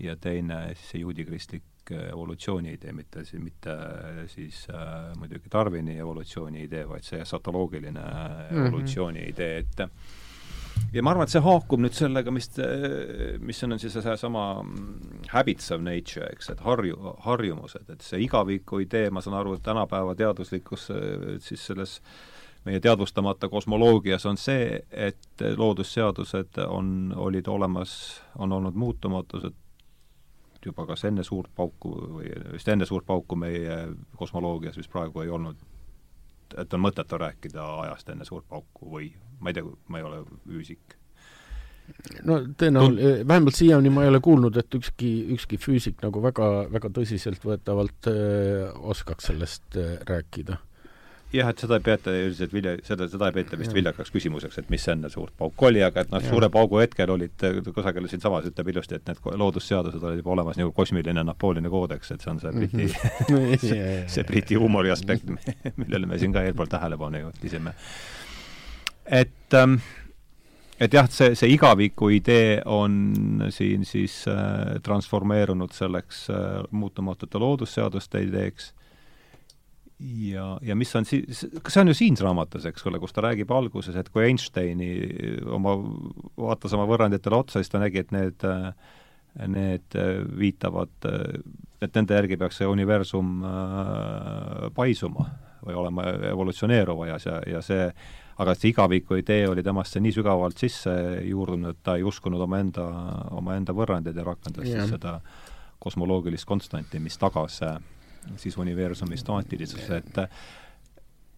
[0.00, 5.52] ja teine siis see juudikristlik äh, evolutsiooni idee, mitte siis, mitte äh, siis äh, muidugi
[5.52, 8.66] Darwini evolutsiooni idee, vaid see satoloogiline mm -hmm.
[8.66, 9.86] evolutsiooni idee, et
[10.92, 12.50] ja ma arvan, et see haakub nüüd sellega, mis,
[13.44, 14.44] mis on siis seesama
[15.32, 19.64] habits of nature, eks, et harju, harjumused, et see igaviku idee, ma saan aru, et
[19.66, 20.90] tänapäeva teaduslikus
[21.46, 21.98] siis selles
[22.64, 27.94] meie teadvustamata kosmoloogias on see, et loodusseadused on, olid olemas,
[28.38, 29.56] on olnud muutumatused
[30.66, 33.78] juba kas enne suurt pauku või vist enne suurt pauku meie
[34.16, 35.56] kosmoloogias vist praegu ei olnud.
[36.58, 40.22] Et on mõttetu rääkida ajast enne suurt pauku või ma ei tea, ma ei ole
[40.46, 40.96] füüsik.
[42.28, 46.92] no tõenäoliselt, vähemalt siiani ma ei ole kuulnud, et ükski, ükski füüsik nagu väga, väga
[47.00, 50.60] tõsiseltvõetavalt öö, oskaks sellest öö, rääkida
[51.34, 54.70] jah, et seda ei peeta üldiselt vilja, seda, seda ei peeta vist viljakaks küsimuseks, et
[54.72, 58.72] mis enne suurt pauku oli, aga et noh, suure paugu hetkel olid kusagil siinsamas ütleb
[58.74, 62.54] ilusti, et need loodusseadused olid juba olemas nagu kosmiline Napoleoni koodeks, et see on see
[62.56, 63.58] Briti -hmm.
[63.62, 65.30] see, see Briti huumori aspekt,
[65.80, 67.74] millele me siin ka eelpool tähelepanu juhtisime.
[69.10, 69.80] Et ähm,
[70.80, 78.22] et jah, see, see igaviku idee on siin siis äh, transformeerunud selleks äh, muutumatute loodusseaduste
[78.24, 78.70] ideeks.
[80.00, 83.50] Ja, ja mis on siis, see on ju siin raamatus, eks ole, kus ta räägib
[83.52, 84.94] alguses, et kui Einsteini
[85.52, 85.74] oma,
[86.40, 88.48] vaatas oma võrranditele otsa, siis ta nägi, et need
[89.46, 89.94] need
[90.40, 91.04] viitavad,
[91.78, 95.28] et nende järgi peaks see universum äh, paisuma
[95.60, 97.84] või olema evolutsioneeruv ajas ja, ja see
[98.40, 100.92] aga see igaviku idee oli temasse nii sügavalt sisse
[101.28, 102.86] juurdunud, et ta ei uskunud omaenda,
[103.36, 104.84] omaenda võrrandeid ja rakendas yeah.
[104.84, 105.18] siis seda
[105.80, 107.76] kosmoloogilist konstanti, mis tagas äh,
[108.40, 110.22] siis universumi staatilisuse, et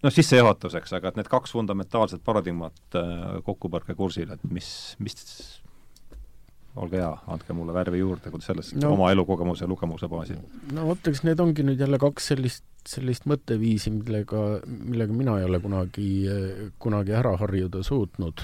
[0.02, 4.70] noh, sissejuhatuseks, aga et need kaks fundamentaalset paradigmat äh, kokkupõrkekursil, et mis,
[5.02, 5.18] mis
[6.76, 10.40] olge hea, andke mulle värvi juurde, kuidas sellest no, oma elukogemuse ja lugemuse baasil.
[10.72, 15.46] no vot, eks need ongi nüüd jälle kaks sellist sellist mõtteviisi, millega, millega mina ei
[15.46, 16.08] ole kunagi,
[16.82, 18.42] kunagi ära harjuda suutnud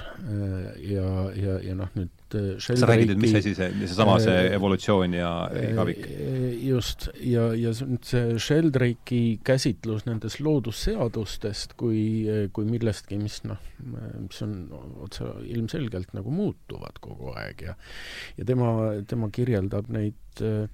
[0.86, 2.14] ja, ja, ja noh, nüüd
[2.60, 5.30] sa räägid nüüd, mis asi see, seesama see evolutsioon ja
[5.62, 6.04] igavik?
[6.62, 12.04] just, ja, ja nüüd see Sheldrake'i käsitlus nendest loodusseadustest kui,
[12.54, 13.58] kui millestki, mis noh,
[14.20, 14.54] mis on
[15.06, 17.76] otse ilmselgelt nagu muutuvad kogu aeg ja
[18.38, 18.72] ja tema,
[19.08, 20.68] tema kirjeldab neid äh,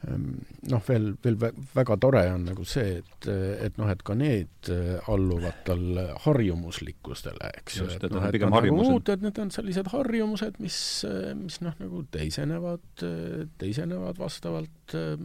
[0.00, 1.36] noh, veel, veel
[1.74, 3.26] väga tore on nagu see, et,
[3.66, 8.54] et noh, et ka need äh, alluvad tal harjumuslikkustele, eks ju, et noh, et on
[8.54, 10.78] nagu muud, et need on sellised harjumused, mis,
[11.08, 15.20] äh, mis noh, nagu teisenevad, äh, teisenevad vastavalt äh,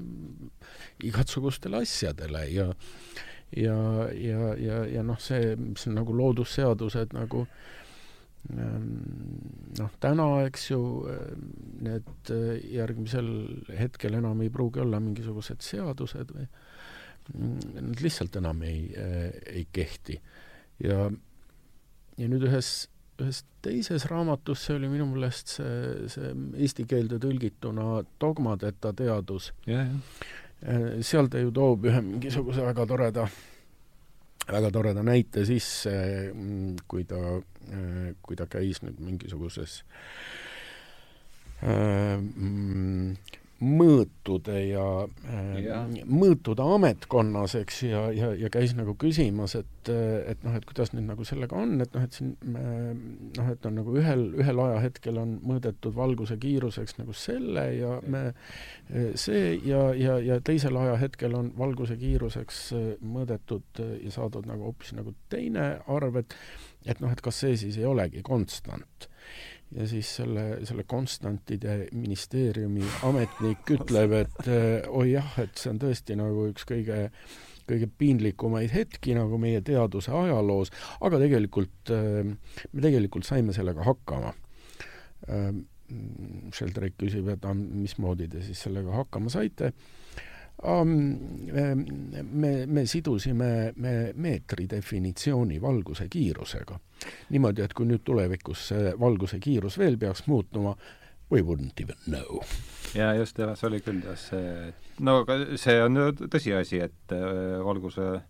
[1.08, 2.70] igasugustele asjadele ja
[3.56, 3.80] ja,
[4.12, 7.85] ja, ja, ja noh, see, mis on nagu loodusseadused nagu äh, Ehm,
[8.54, 11.46] noh, täna, eks ju, ehm,
[11.86, 13.30] need eh, järgmisel
[13.78, 16.46] hetkel enam ei pruugi olla mingisugused seadused või
[17.34, 17.56] mm,
[17.90, 20.20] nad lihtsalt enam ei, eh, ei kehti.
[20.84, 21.10] ja,
[22.20, 22.72] ja nüüd ühes,
[23.22, 26.32] ühes teises raamatus, see oli minu meelest see, see
[26.62, 29.90] eesti keelde tõlgituna Dogmadeta teadus, eh,
[31.02, 33.28] seal ta ju toob ühe mingisuguse väga toreda
[34.52, 35.96] väga toreda näite sisse,
[36.34, 37.22] mm, kui ta,
[37.72, 39.80] äh, kui ta käis nüüd mingisuguses
[41.64, 43.16] äh, mm,
[43.64, 45.78] mõõtude ja äh, Ja.
[46.06, 51.08] mõõtude ametkonnas, eks, ja, ja, ja käis nagu küsimas, et, et noh, et kuidas nüüd
[51.08, 52.92] nagu sellega on, et noh, et siin äh,
[53.38, 58.26] noh, et on nagu ühel, ühel ajahetkel on mõõdetud valguse kiiruseks nagu selle ja me
[59.16, 64.68] see ja, ja, ja teisel ajahetkel on valguse kiiruseks äh, mõõdetud äh, ja saadud nagu
[64.68, 66.36] hoopis nagu teine arv, et
[66.86, 69.08] et noh, et kas see siis ei olegi konstant
[69.74, 75.82] ja siis selle, selle konstantide ministeeriumi ametnik ütleb, et äh, oi jah, et see on
[75.82, 77.10] tõesti nagu üks kõige
[77.66, 80.70] kõige piinlikumaid hetki nagu meie teaduse ajaloos,
[81.02, 82.22] aga tegelikult äh,
[82.72, 84.36] me tegelikult saime sellega hakkama
[85.30, 85.56] äh,.
[85.86, 89.68] Sheldrick küsib, et mismoodi te siis sellega hakkama saite
[90.64, 96.80] me, me sidusime me meetri definitsiooni valguse kiirusega.
[97.30, 98.70] niimoodi, et kui nüüd tulevikus
[99.00, 100.76] valguse kiirus veel peaks muutuma,
[101.32, 102.42] we wouldn't even know.
[102.96, 104.72] ja just, jah, see oli küll jah, see,
[105.04, 105.20] no
[105.60, 106.00] see on
[106.32, 108.22] tõsiasi, et äh, valguse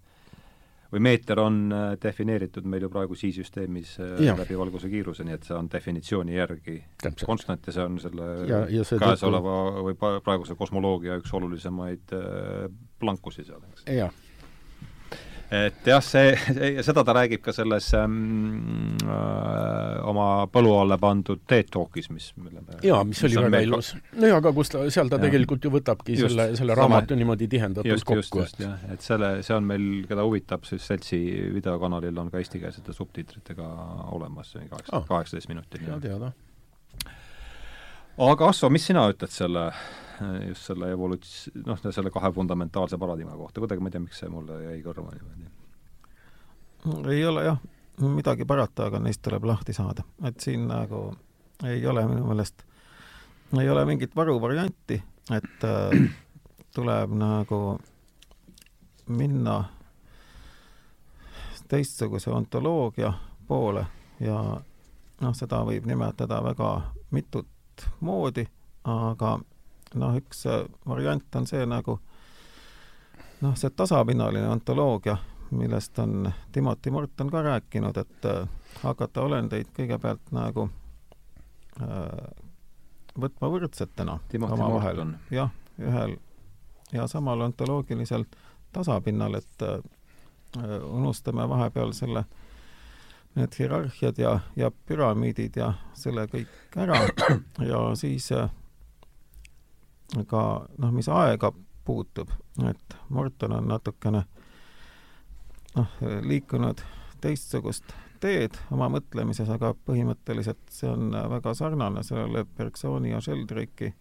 [0.96, 5.48] või meeter on äh, defineeritud meil ju praegu SI-süsteemis äh, läbi valguse kiiruse, nii et
[5.48, 7.26] see on definitsiooni järgi Täpselt.
[7.28, 9.56] konstant ja see on selle ja, ja seetõttu käesoleva
[9.90, 12.70] või pa- praeguse kosmoloogia üks olulisemaid äh,
[13.02, 13.84] plankusi seal, eks.
[13.92, 14.14] jah,
[15.56, 16.34] et jah, see,
[16.86, 22.62] seda ta räägib ka selles ähm, äh, oma põlu alla pandud TED Talkis, mis, mille
[22.66, 23.92] me jaa, mis oli väga meil- ilus.
[24.20, 25.26] no jaa, aga kus ta, seal ta Jah.
[25.28, 29.56] tegelikult ju võtabki Just, selle, selle raamatu niimoodi tihendatult kokku, just jah, et selle, see
[29.58, 31.20] on meil, keda huvitab, siis Seltsi
[31.56, 33.68] videokanalil on ka eestikeelsete subtiitritega
[34.16, 35.82] olemas, see on kaheksa Ah., kaheksateist minutit.
[35.86, 36.32] hea teada.
[38.18, 39.66] aga Asso, mis sina ütled selle,
[40.48, 44.30] just selle evoluts-, noh, selle kahe fundamentaalse paradigma kohta, kuidagi ma ei tea, miks see
[44.32, 45.45] mulle jäi kõrva niimoodi.
[47.10, 47.58] Ei ole jah
[48.02, 50.04] midagi parata, aga neist tuleb lahti saada.
[50.24, 51.16] et siin nagu
[51.64, 52.64] ei ole minu meelest,
[53.60, 56.12] ei ole mingit varuvarianti, et äh,
[56.76, 57.80] tuleb nagu
[59.08, 59.64] minna
[61.68, 63.14] teistsuguse ontoloogia
[63.48, 63.86] poole
[64.20, 64.42] ja
[65.22, 66.70] noh, seda võib nimetada väga
[67.12, 68.46] mitut moodi,
[68.84, 69.38] aga
[69.96, 72.00] noh, üks äh, variant on see nagu
[73.42, 75.18] noh, see tasapinnaline ontoloogia,
[75.56, 78.48] millest on Timothy Morton ka rääkinud, et äh,
[78.84, 80.70] hakata olendeid kõigepealt nagu
[81.82, 82.46] äh,
[83.20, 85.04] võtma võrdsetena omavahel.
[85.32, 86.18] Jah, ühel
[86.94, 88.26] ja samal ontoloogilisel
[88.72, 89.80] tasapinnal, et äh,
[90.84, 92.26] unustame vahepeal selle,
[93.36, 97.02] need hierarhiad ja, ja püramiidid ja selle kõik ära
[97.72, 98.50] ja siis äh,
[100.28, 100.44] ka
[100.78, 101.52] noh, mis aega
[101.86, 102.32] puutub,
[102.70, 104.24] et Morton on natukene
[105.76, 106.82] noh, liikunud
[107.22, 107.94] teistsugust
[108.24, 113.94] teed oma mõtlemises, aga põhimõtteliselt see on väga sarnane sellele Bergsoni ja Sheldrake'i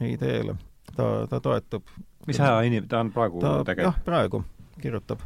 [0.00, 0.56] ideele.
[0.96, 1.88] ta, ta toetub
[2.26, 3.88] mis aja inim-, ta on praegu ta tegev?
[3.88, 4.42] jah, praegu
[4.80, 5.22] kirjutab.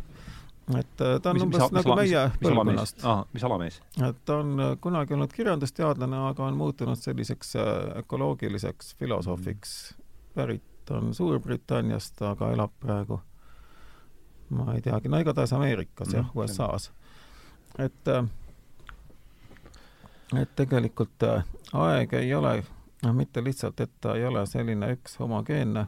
[0.77, 3.81] et äh, ta on mis, umbes mis, nagu mis, meie põlvkonnast, mis alamees?
[4.09, 7.71] et ta on äh, kunagi olnud kirjandusteadlane, aga on muutunud selliseks äh,
[8.03, 9.79] ökoloogiliseks filosoofiks.
[10.35, 13.21] pärit on Suurbritanniast, aga elab praegu
[14.51, 16.91] ma ei teagi, no igatahes Ameerikas jah Mhm,, USA-s.
[17.79, 18.25] et äh,
[20.43, 22.63] et tegelikult äh, aeg ei ole
[23.03, 25.87] noh, mitte lihtsalt, et ta ei ole selline üks homogeenne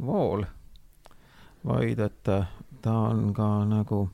[0.00, 0.44] vool,
[1.64, 2.48] vaid et äh,
[2.82, 4.08] ta on ka nagu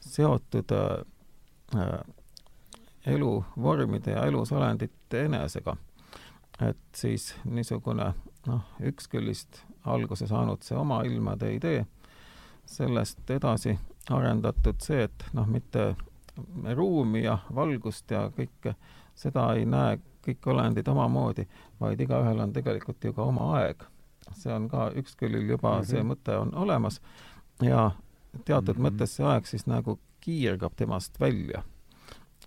[0.00, 2.00] seotud äh,
[3.06, 5.76] eluvormide ja elusolendite enesega.
[6.60, 8.12] et siis niisugune
[8.46, 11.86] noh, üks küljest alguse saanud see oma ilmade idee,
[12.66, 13.78] sellest edasi
[14.10, 15.94] arendatud see, et noh, mitte
[16.74, 18.74] ruumi ja valgust ja kõike,
[19.14, 21.46] seda ei näe kõik olendid omamoodi,
[21.80, 23.82] vaid igaühel on tegelikult ju ka oma aeg.
[24.38, 25.86] see on ka üks küljel juba mm, -hmm.
[25.90, 27.00] see mõte on olemas
[27.60, 27.90] ja
[28.44, 28.90] teatud mm -hmm.
[28.90, 31.62] mõttes see aeg siis nagu kiirgab temast välja.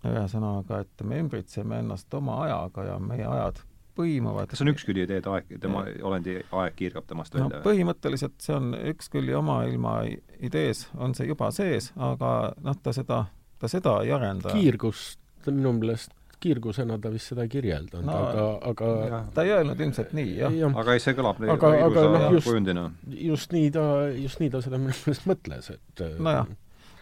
[0.06, 3.60] ühesõnaga, et me ümbritseme ennast oma ajaga ja meie ajad
[3.96, 4.50] põimuvad.
[4.52, 7.62] kas on üks külje idee, et aeg, tema olendi aeg kiirgab temast no välja?
[7.66, 9.98] põhimõtteliselt see on üks külje oma ilma
[10.40, 13.26] idees, on see juba sees, aga noh, ta seda,
[13.60, 14.54] ta seda ei arenda.
[14.56, 16.14] kiirgust minu meelest
[16.46, 19.28] kiirgusena ta vist seda ei kirjeldanud No, no, aga, aga jah.
[19.34, 20.70] ta ei öelnud ilmselt nii, jah ja..
[20.82, 23.86] aga ei, see kõlab nii Aga- aga noh, just- just nii ta,
[24.20, 26.52] just nii ta seda minu meelest mõtles, et äh, Nojah.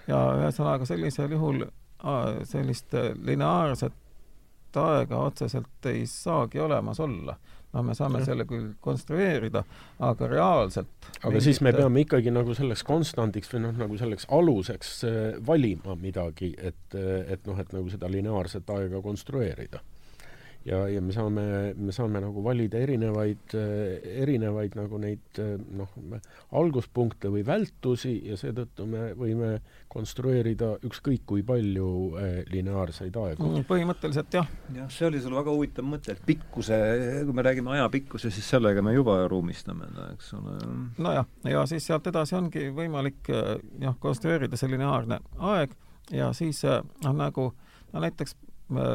[0.07, 1.65] ja ühesõnaga sellisel juhul
[2.49, 3.11] sellist äh,
[4.73, 7.37] lineaarset aega otseselt ei saagi olemas olla.
[7.73, 8.25] no me saame Jah.
[8.27, 9.63] selle küll konstrueerida,
[9.99, 14.91] aga reaalselt aga siis me peame ikkagi nagu selleks konstandiks või noh, nagu selleks aluseks
[15.03, 19.81] äh, valima midagi, et, et noh, et nagu seda lineaarset aega konstrueerida.
[20.65, 21.45] Ja, ja me saame,
[21.75, 23.55] me saame nagu valida erinevaid,
[24.23, 25.41] erinevaid nagu neid
[25.77, 25.95] noh,
[26.59, 29.57] alguspunkte või vältusi ja seetõttu me võime
[29.93, 31.87] konstrueerida ükskõik kui palju
[32.19, 33.65] eh, lineaarseid aegu mm,.
[33.69, 34.49] põhimõtteliselt jah.
[34.75, 36.77] jah, see oli sul väga huvitav mõte, et pikkuse,
[37.27, 40.57] kui me räägime ajapikkuse, siis sellega me juba ruumistame, eks ole.
[40.97, 43.51] nojah, ja siis sealt edasi ongi võimalik eh,
[43.83, 45.19] jah, konstrueerida see lineaarne
[45.53, 45.77] aeg
[46.13, 47.51] ja siis noh, nagu
[47.93, 48.35] no näiteks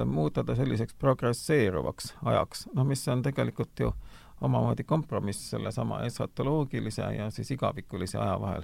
[0.06, 3.92] muuta ta selliseks progresseeruvaks ajaks, noh, mis on tegelikult ju
[4.40, 8.62] omamoodi kompromiss sellesama esotoloogilise ja siis igavikulise aja vahel.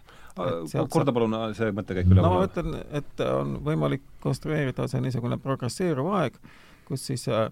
[0.90, 2.22] korda palun see mõttekäik üle.
[2.22, 6.38] no ma ütlen, et on võimalik konstrueerida see niisugune progresseeruv aeg,
[6.86, 7.48] kus siis äh,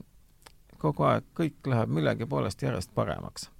[0.79, 3.51] kogu aeg kõik läheb millegi poolest järjest paremaks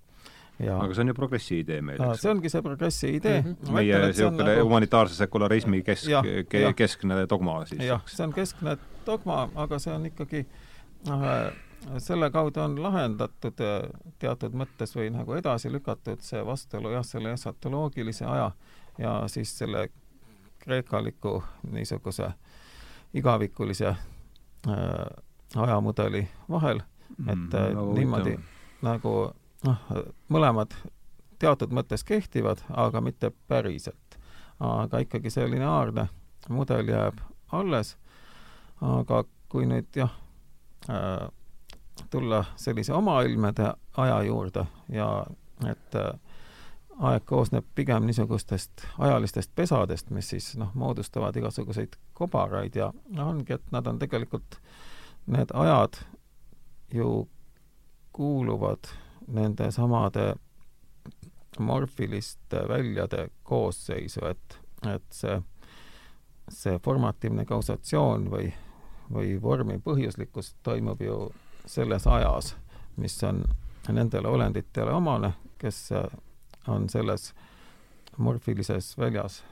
[0.63, 2.23] ja aga see on ju progressi idee meil, eks?
[2.23, 3.55] see ongi see progressi idee mm.
[3.55, 3.77] -hmm.
[3.77, 4.65] meie niisugune nagu...
[4.69, 7.83] humanitaarse sekularismi kesk, ke, keskne dogma siis.
[7.89, 8.77] jah, see on keskne
[9.07, 10.47] dogma, aga see on ikkagi
[11.07, 11.27] noh,
[11.99, 13.89] selle kaudu on lahendatud äh,
[14.19, 18.51] teatud mõttes või nagu edasi lükatud see vastuolu jah, selle esotoloogilise aja
[18.99, 19.89] ja siis selle
[20.63, 22.33] kreekaliku niisuguse
[23.15, 23.99] igavikulise äh,
[25.57, 26.83] ajamudeli vahel,
[27.27, 28.37] et äh, mm, niimoodi
[28.83, 29.15] nagu
[29.67, 29.87] noh,
[30.29, 30.75] mõlemad
[31.43, 34.19] teatud mõttes kehtivad, aga mitte päriselt.
[34.63, 36.07] aga ikkagi see lineaarne
[36.49, 37.19] mudel jääb
[37.53, 37.97] alles,
[38.83, 40.13] aga kui nüüd jah
[40.91, 41.29] äh,,
[42.11, 45.09] tulla sellise omailmede aja juurde ja
[45.69, 46.13] et äh,
[46.99, 53.73] aeg koosneb pigem niisugustest ajalistest pesadest, mis siis noh, moodustavad igasuguseid kobaraid ja ongi, et
[53.73, 54.59] nad on tegelikult,
[55.27, 56.03] need ajad
[56.93, 57.29] ju
[58.13, 58.91] kuuluvad
[59.27, 60.35] nende samade
[61.59, 64.59] morfiliste väljade koosseisu, et,
[64.95, 65.39] et see,
[66.49, 68.53] see formatiivne kausatsioon või,
[69.13, 71.17] või vormi põhjuslikkus toimub ju
[71.67, 72.55] selles ajas,
[72.97, 73.45] mis on
[73.89, 75.89] nendele olenditele omane, kes
[76.69, 77.33] on selles
[78.17, 79.45] morfilises väljas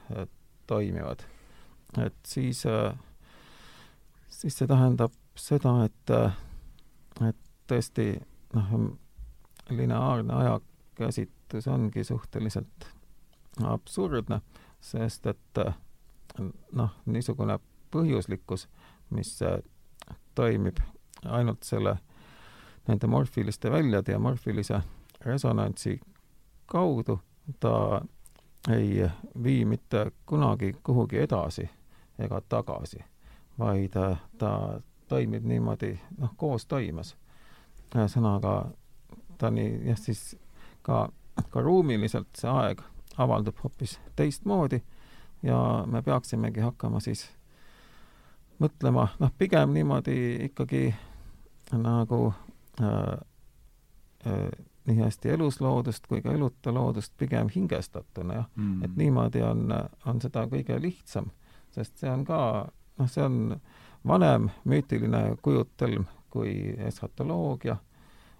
[0.67, 1.23] toimivad.
[1.97, 2.63] et siis,
[4.29, 6.13] siis see tähendab seda, et,
[7.27, 8.13] et tõesti
[8.55, 8.71] noh,
[9.69, 12.87] lineaarne ajakäsitlus ongi suhteliselt
[13.63, 14.41] absurdne,
[14.81, 15.61] sest et
[16.71, 17.59] noh, niisugune
[17.91, 18.67] põhjuslikkus,
[19.11, 19.39] mis
[20.35, 20.77] toimib
[21.25, 21.97] ainult selle,
[22.87, 24.81] nende morfiliste väljade ja morfilise
[25.25, 25.99] resonantsi
[26.65, 27.19] kaudu,
[27.59, 28.01] ta
[28.69, 29.09] ei
[29.43, 31.69] vii mitte kunagi kuhugi edasi
[32.19, 33.03] ega tagasi,
[33.59, 33.97] vaid
[34.37, 37.15] ta toimib niimoodi noh, koostoimes.
[37.95, 38.71] ühesõnaga
[39.37, 40.37] ta nii, jah, siis
[40.81, 41.09] ka,
[41.49, 42.81] ka ruumiliselt see aeg
[43.17, 44.79] avaldub hoopis teistmoodi
[45.43, 47.25] ja me peaksimegi hakkama siis
[48.61, 50.17] mõtlema, noh, pigem niimoodi
[50.47, 50.89] ikkagi
[51.77, 52.21] nagu
[52.81, 53.17] äh,
[54.27, 54.49] äh,
[54.85, 58.49] nii hästi elusloodust kui ka eluta loodust pigem hingestatuna, jah.
[58.55, 58.83] Mm..
[58.85, 59.69] et niimoodi on,
[60.05, 61.29] on seda kõige lihtsam,
[61.71, 62.41] sest see on ka,
[62.97, 63.55] noh, see on
[64.07, 67.77] vanem müütiline kujutelm kui eskatoloogia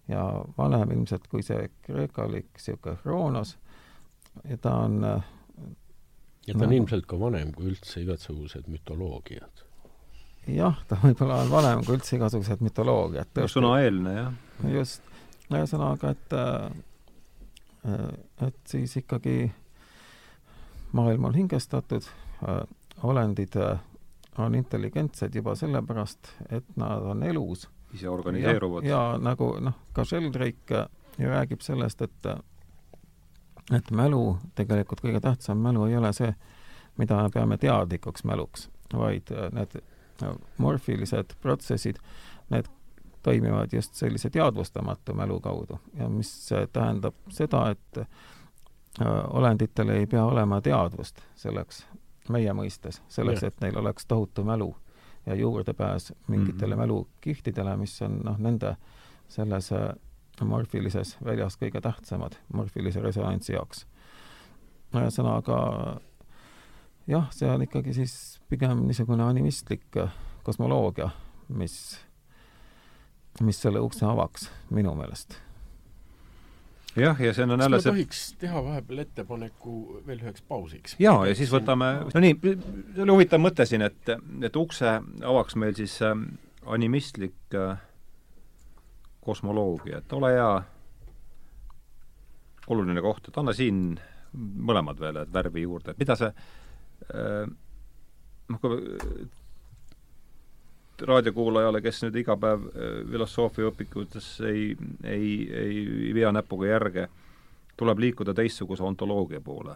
[0.08, 0.24] ja
[0.58, 3.58] vanem ilmselt kui see kreekalik niisugune Hronos.
[4.48, 5.04] Ja ta on
[6.48, 9.66] ja ta on no, ilmselt ka vanem kui üldse igasugused mütoloogiad.
[10.48, 13.44] Jah, ta võib-olla on vanem kui üldse igasugused mütoloogiad.
[13.52, 14.34] sõnaeelne, jah.
[14.74, 15.04] just,
[15.52, 16.34] ühesõnaga, et
[18.42, 19.52] et siis ikkagi
[20.94, 22.06] maailm on hingestatud,
[23.04, 23.58] olendid
[24.38, 28.86] on intelligentsed juba sellepärast, et nad on elus ise organiseeruvad.
[28.86, 30.88] ja nagu noh, ka Sheldrake
[31.20, 32.32] räägib sellest, et
[33.72, 36.34] et mälu, tegelikult kõige tähtsam mälu ei ole see,
[36.98, 39.78] mida me peame teadlikuks mäluks, vaid need
[40.58, 41.98] morfilised protsessid,
[42.50, 42.70] need
[43.24, 48.08] toimivad just sellise teadvustamatu mälu kaudu ja mis tähendab seda, et äh,
[49.30, 51.86] olenditel ei pea olema teadvust selleks,
[52.30, 54.76] meie mõistes, selleks, et neil oleks tohutu mälu
[55.26, 56.86] ja juurdepääs mingitele mm -hmm.
[56.86, 58.76] mälukihtidele, mis on noh, nende
[59.28, 59.94] selles äh,
[60.46, 63.86] morfilises väljas kõige tähtsamad morfilise resonantsi jaoks.
[64.96, 65.58] ühesõnaga
[67.12, 68.16] jah, see on ikkagi siis
[68.50, 70.12] pigem niisugune animistlik äh,
[70.44, 71.12] kosmoloogia,
[71.56, 71.76] mis,
[73.42, 75.38] mis selle ukse avaks minu meelest.
[76.96, 79.76] Jah, ja see on jälle see tohiks teha vahepeal ettepaneku
[80.08, 80.98] veel üheks pausiks?
[81.00, 84.12] jaa, ja siis võtame, no nii, see oli huvitav mõte siin, et,
[84.44, 86.12] et ukse avaks meil siis äh,
[86.68, 87.80] animistlik äh,
[89.24, 90.52] kosmoloogia, et ole hea,
[92.68, 93.94] oluline koht, et anna siin
[94.36, 96.32] mõlemad veel, et värvi juurde, et mida see
[97.10, 98.76] noh, kui
[101.08, 102.68] raadiokuulajale, kes nüüd iga päev
[103.10, 107.08] filosoofiaõpikutes ei, ei, ei, ei vea näpuga järge,
[107.80, 109.76] tuleb liikuda teistsuguse ontoloogia poole.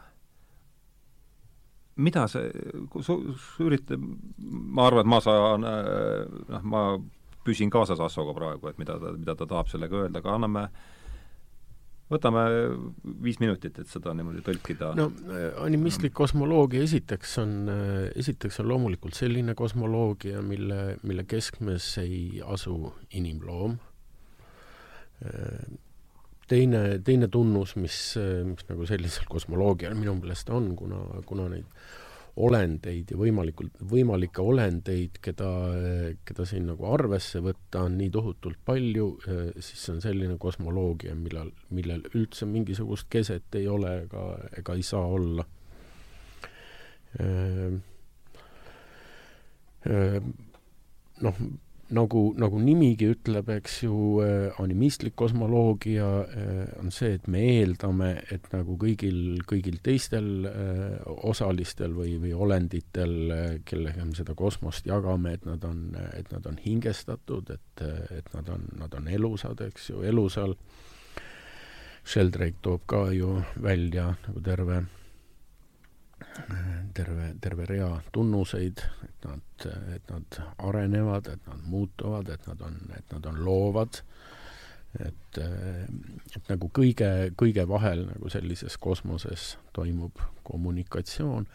[1.96, 2.50] Mida see,
[3.64, 4.02] üritad,
[4.44, 5.66] ma arvan, et ma saan,
[6.52, 6.82] noh, ma
[7.46, 10.66] püsin kaasas Assoga praegu, et mida ta, mida ta tahab sellega öelda, aga anname
[12.12, 12.44] võtame
[13.24, 14.92] viis minutit, et seda niimoodi tõlkida.
[14.98, 15.10] no
[15.64, 17.56] animistlik kosmoloogia esiteks on,
[18.16, 23.78] esiteks on loomulikult selline kosmoloogia, mille, mille keskmes ei asu inimloom.
[26.48, 28.00] teine, teine tunnus, mis,
[28.46, 31.70] mis nagu sellisel kosmoloogial minu meelest on, kuna, kuna neid
[32.36, 35.50] olendeid ja võimalikult, võimalikke olendeid, keda,
[36.28, 39.08] keda siin nagu arvesse võtta on nii tohutult palju,
[39.56, 44.26] siis see on selline kosmoloogia, millal, millel üldse mingisugust keset ei ole ega,
[44.60, 45.48] ega ei saa olla.
[51.24, 51.46] Noh,
[51.96, 58.12] nagu, nagu nimigi ütleb, eks ju, äh, animistlik kosmoloogia äh, on see, et me eeldame,
[58.34, 60.98] et nagu kõigil, kõigil teistel äh,
[61.28, 63.16] osalistel või, või olenditel,
[63.68, 67.86] kellega me seda kosmost jagame, et nad on, et nad on hingestatud, et,
[68.20, 70.58] et nad on, nad on elusad, eks ju, elusal.
[72.06, 74.84] Sheldrake toob ka ju välja nagu terve
[76.94, 82.78] terve, terve rea tunnuseid, et nad, et nad arenevad, et nad muutuvad, et nad on,
[82.98, 84.00] et nad on loovad,
[85.00, 87.10] et, et nagu kõige,
[87.40, 91.48] kõige vahel nagu sellises kosmoses toimub kommunikatsioon,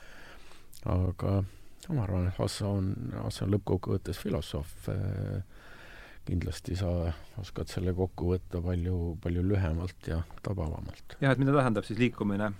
[0.92, 1.40] aga
[1.90, 2.92] ma arvan, et Hasse on,
[3.24, 4.90] Hasse on lõppkokkuvõttes filosoof,
[6.28, 6.90] kindlasti sa
[7.40, 11.16] oskad selle kokku võtta palju, palju lühemalt ja tabavamalt.
[11.20, 12.52] jah, et mida tähendab siis liikumine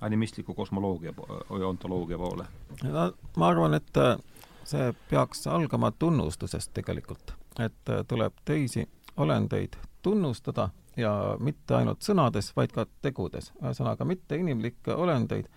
[0.00, 1.12] animistliku kosmoloogia
[1.50, 2.44] ontoloogia poole?
[2.82, 4.16] no ma arvan, et äh,
[4.64, 12.52] see peaks algama tunnustusest tegelikult, et äh, tuleb teisi olendeid tunnustada ja mitte ainult sõnades,
[12.56, 13.52] vaid ka tegudes.
[13.62, 15.48] ühesõnaga, mitte inimlikke olendeid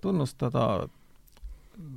[0.00, 0.88] tunnustada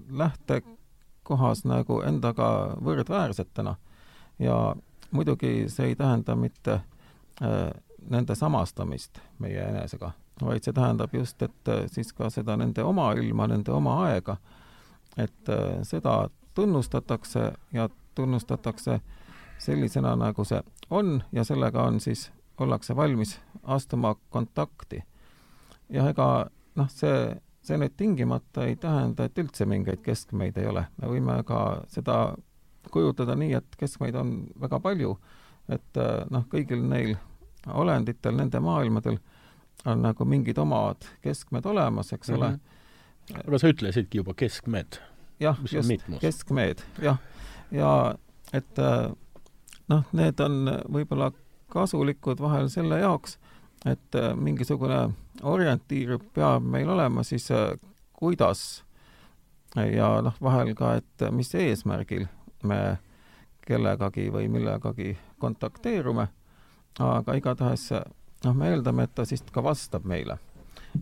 [0.10, 3.76] lähtekohas nagu endaga võrdväärsetena
[4.40, 4.76] ja
[5.12, 7.72] muidugi see ei tähenda mitte äh,
[8.10, 10.12] nende samastamist meie enesega
[10.46, 14.38] vaid see tähendab just, et äh, siis ka seda nende oma ilma, nende oma aega,
[15.18, 19.00] et äh, seda tunnustatakse ja tunnustatakse
[19.58, 25.04] sellisena, nagu see on ja sellega on siis, ollakse valmis astuma kontakti.
[25.90, 26.28] ja ega
[26.76, 31.38] noh, see, see nüüd tingimata ei tähenda, et üldse mingeid keskmeid ei ole, me võime
[31.48, 32.36] ka seda
[32.92, 35.18] kujutada nii, et keskmeid on väga palju,
[35.70, 37.16] et äh, noh, kõigil neil
[37.72, 39.18] olenditel, nende maailmadel
[39.86, 42.44] on nagu mingid omad keskmed olemas, eks mm -hmm.
[42.44, 42.60] ole.
[43.48, 45.00] Aga sa ütlesidki juba keskmed.
[45.40, 45.90] jah, just,
[46.22, 47.18] keskmed, jah.
[47.72, 48.16] ja
[48.54, 49.12] et äh,
[49.90, 51.32] noh, need on võib-olla
[51.68, 53.40] kasulikud vahel selle jaoks,
[53.86, 57.74] et äh, mingisugune orientiir peab meil olema siis äh,
[58.14, 58.84] kuidas
[59.76, 62.28] ja noh, vahel ka, et mis eesmärgil
[62.64, 62.98] me
[63.68, 66.28] kellegagi või millegagi kontakteerume,
[67.00, 67.90] aga igatahes
[68.46, 70.38] noh, me eeldame, et ta siis ka vastab meile.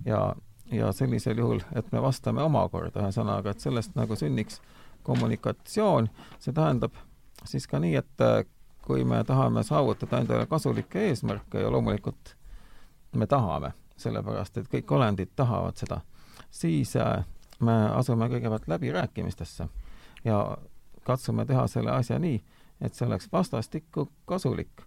[0.06, 0.36] ja,
[0.72, 4.62] ja sellisel juhul, et me vastame omakorda, ühesõnaga, et sellest nagu sünniks
[5.04, 6.10] kommunikatsioon,
[6.40, 6.96] see tähendab
[7.46, 8.46] siis ka nii, et äh,
[8.86, 12.36] kui me tahame saavutada endale kasulikke eesmärke ja loomulikult
[13.16, 16.02] me tahame, sellepärast et kõik olendid tahavad seda,
[16.50, 17.26] siis äh,
[17.60, 19.68] me asume kõigepealt läbirääkimistesse
[20.24, 20.42] ja
[21.04, 22.42] katsume teha selle asja nii,
[22.82, 24.86] et see oleks vastastikku kasulik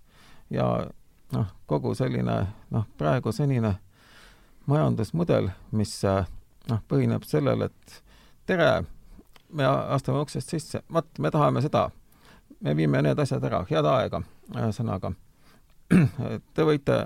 [0.51, 0.87] ja
[1.33, 3.75] noh, kogu selline noh, praegu senine
[4.67, 7.99] majandusmudel, mis noh, põhineb sellel, et
[8.49, 8.85] tere,
[9.53, 11.89] me astume uksest sisse, vot, me tahame seda,
[12.65, 14.23] me viime need asjad ära, head aega,
[14.55, 15.13] ühesõnaga,
[16.57, 17.01] te võite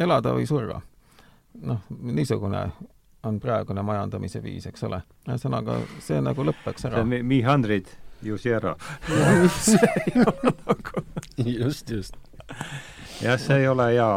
[0.00, 0.80] elada või surra.
[1.60, 2.70] noh, niisugune
[3.26, 5.02] on praegune majandamise viis, eks ole.
[5.28, 7.04] ühesõnaga, see nagu lõpeks ära.
[7.04, 7.86] me hundred,
[8.22, 8.76] you zero.
[11.36, 12.16] just, just
[13.22, 14.08] jah, see ei ole hea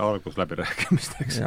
[0.00, 1.40] algus läbirääkimisteks.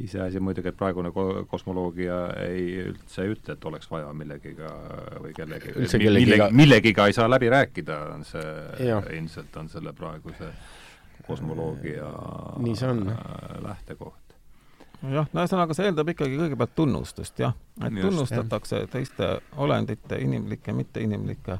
[0.00, 4.72] iseasi muidugi, et praegune ko-, kosmoloogia ei üldse ei ütle, et oleks vaja millegiga
[5.24, 8.52] või kellegi, millegiga, millegiga ei saa läbi rääkida, on see,
[9.16, 10.52] ilmselt on selle praeguse
[11.26, 12.12] kosmoloogia
[12.62, 13.02] nii see on.
[13.64, 14.36] lähtekoht.
[15.02, 17.56] jah, no ühesõnaga, see eeldab ikkagi kõigepealt tunnustust, jah.
[17.80, 18.88] et Just, tunnustatakse jah.
[18.92, 21.58] teiste olendite, inimlike, mitteinimlike,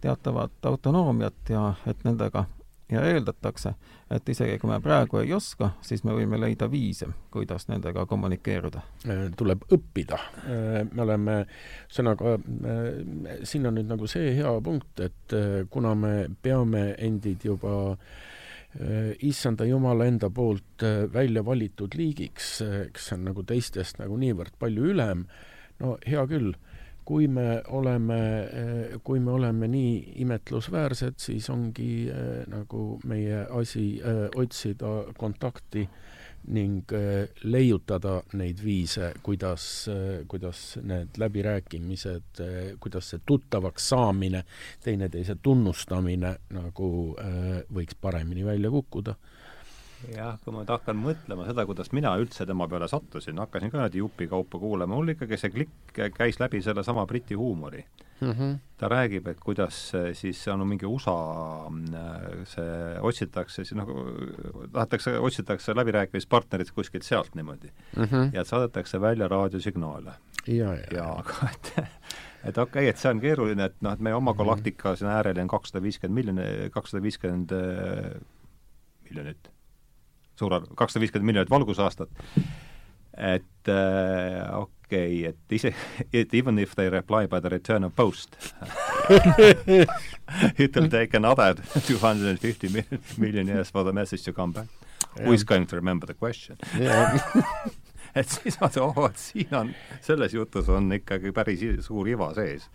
[0.00, 2.44] teatavat autonoomiat ja et nendega
[2.90, 3.74] ja eeldatakse,
[4.10, 8.82] et isegi kui me praegu ei oska, siis me võime leida viise, kuidas nendega kommunikeeruda.
[9.36, 10.18] tuleb õppida.
[10.92, 11.36] me oleme,
[11.88, 12.36] ühesõnaga,
[13.44, 15.36] siin on nüüd nagu see hea punkt, et
[15.70, 17.94] kuna me peame endid juba
[19.26, 22.60] issanda Jumala enda poolt välja valitud liigiks,
[22.94, 25.24] kes on nagu teistest nagu niivõrd palju ülem,
[25.80, 26.54] no hea küll
[27.04, 28.20] kui me oleme,
[29.04, 35.88] kui me oleme nii imetlusväärsed, siis ongi äh, nagu meie asi äh, otsida kontakti
[36.50, 36.88] ning
[37.44, 39.64] leiutada neid viise, kuidas,
[40.24, 42.40] kuidas need läbirääkimised,
[42.80, 44.40] kuidas see tuttavaks saamine,
[44.80, 46.88] teineteise tunnustamine nagu
[47.76, 49.18] võiks paremini välja kukkuda
[50.08, 54.00] jah, kui ma hakkan mõtlema seda, kuidas mina üldse tema peale sattusin, hakkasin ka niimoodi
[54.00, 57.84] jupikaupa kuulama, mul ikkagi see klikk käis läbi sellesama Briti huumori
[58.20, 58.30] mm.
[58.32, 58.56] -hmm.
[58.78, 61.16] ta räägib, et kuidas siis on mingi USA
[62.44, 64.06] see otsitakse siis nagu,
[64.72, 68.04] tahetakse, otsitakse läbirääkimispartnerit kuskilt sealt niimoodi mm.
[68.04, 68.30] -hmm.
[68.32, 70.12] ja saadetakse välja raadiosignaale.
[70.46, 71.72] ja, ja, ja aga et
[72.44, 74.38] et okei okay,, et see on keeruline, et noh, et meie oma mhm.
[74.38, 77.52] galaktika siin äärel on kakssada viiskümmend miljoni, kakssada viiskümmend
[79.04, 79.50] miljonit
[80.40, 82.10] suure, kakssada viiskümmend miljonit valgusaastat,
[83.16, 85.74] et äh, okei okay,, et ise,
[86.12, 88.36] et even if they reply by the return of post.
[90.56, 91.54] It will take another
[91.86, 92.68] two hundred and fifty
[93.18, 94.68] million years for the message to come back.
[95.20, 96.56] Who is going to remember the question
[98.14, 99.72] et siis ma ütlesin, oh, et siin on,
[100.04, 102.66] selles jutus on ikkagi päris suur iva sees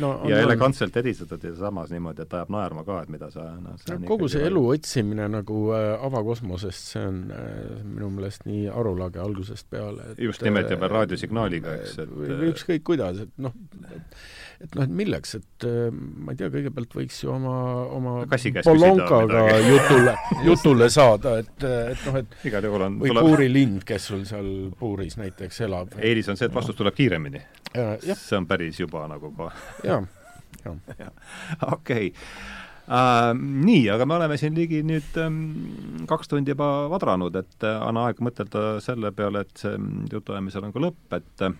[0.00, 0.12] no,.
[0.28, 3.76] ja on, elegantselt helistatud ja samas niimoodi, et ajab naerma ka, et mida sa noh,
[3.82, 8.68] see no, kogu see elu otsimine nagu äh, avakosmosest, see on äh, minu meelest nii
[8.72, 10.14] arulage algusest peale.
[10.18, 13.54] just nimelt ja veel äh, raadiosignaaliga, eks, et või, või ükskõik kuidas, et noh,
[14.62, 17.56] et noh, et milleks, et äh, ma ei tea, kõigepealt võiks ju oma,
[17.92, 18.16] oma
[18.62, 20.14] Polonkaga jutule,
[20.46, 21.54] jutule saada, et,
[21.92, 23.28] et noh, et igal juhul on või tuleb...
[23.28, 25.94] puurilind, kes sul seal puuris näiteks elab.
[25.98, 27.42] eelis on see, et vastus tuleb kiiremini.
[28.14, 29.52] see on päris juba nagu ka
[29.84, 30.08] jah,
[30.64, 31.14] jah.
[31.76, 32.12] okei
[32.82, 35.36] Uh, nii, aga me oleme siin ligi nüüd um,
[36.10, 39.78] kaks tundi juba vadranud, et uh, anna aega mõtelda selle peale, et see
[40.10, 41.54] jutuajamisel on ka lõpp, et uh,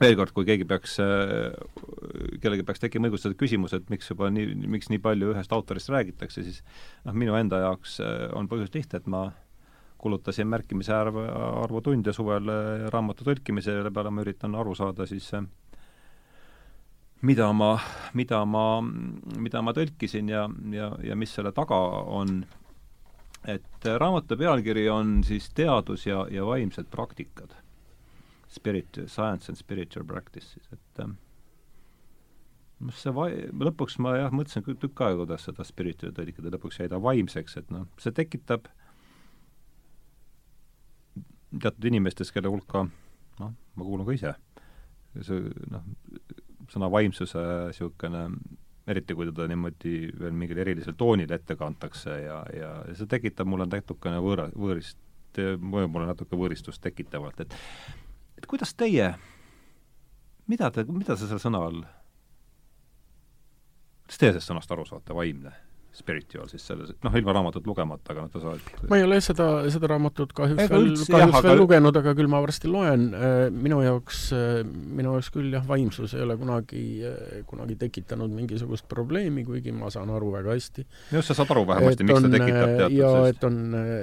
[0.00, 0.98] veel kord, kui keegi peaks,
[2.42, 6.44] kellelgi peaks tekkima õigustatud küsimus, et miks juba nii, miks nii palju ühest autorist räägitakse,
[6.44, 6.60] siis
[7.06, 9.28] noh, minu enda jaoks äh, on põhjus lihtne, et ma
[10.06, 11.18] kulutasin märkimise arv,
[11.66, 15.44] arvu tunde suvel äh, raamatu tõlkimise peale, ma üritan aru saada siis äh,
[17.26, 17.72] mida ma,
[18.14, 18.66] mida ma,
[19.40, 21.78] mida ma tõlkisin ja, ja, ja mis selle taga
[22.20, 22.44] on.
[23.46, 27.54] et raamatu pealkiri on siis Teadus ja, ja vaimsed praktikad
[28.50, 31.06] spirit, science and spiritual practice siis, et
[32.80, 36.90] noh, see vai-, lõpuks ma jah, mõtlesin tükk aega, kuidas seda spiritu tõlkida, lõpuks jäi
[36.92, 38.68] ta vaimseks, et noh, see tekitab
[41.62, 42.86] teatud inimestes, kelle hulka
[43.40, 44.34] noh, ma kuulun ka ise,
[45.20, 45.84] see noh,
[46.72, 48.24] sõna vaimsuse niisugune
[48.86, 53.66] eriti kui teda niimoodi veel mingil erilisel toonil ette kantakse ja, ja see tekitab mulle
[53.66, 54.98] natukene võõra, võõrist,
[55.36, 57.56] mõjub mulle natuke võõristust tekitavalt, et
[58.36, 59.10] et kuidas teie,
[60.46, 61.82] mida te, mida te selle sõna all,
[64.04, 65.52] kuidas teie sellest sõnast aru saate, vaimne?
[65.96, 69.46] Spiritual siis selles, noh, ilma raamatut lugemata, aga noh, ta saab ma ei ole seda,
[69.72, 71.56] seda raamatut kahjuks Ega veel, kahjuks jah, veel aga...
[71.60, 73.06] lugenud, aga küll ma varsti loen.
[73.16, 78.32] Äh, minu jaoks, äh, minu jaoks küll jah, vaimsus ei ole kunagi, äh, kunagi tekitanud
[78.36, 80.86] mingisugust probleemi, kuigi ma saan aru väga hästi.
[81.16, 83.32] just, sa saad aru vähemasti, miks ta tekitab teatud ja sest...
[83.32, 83.60] et on,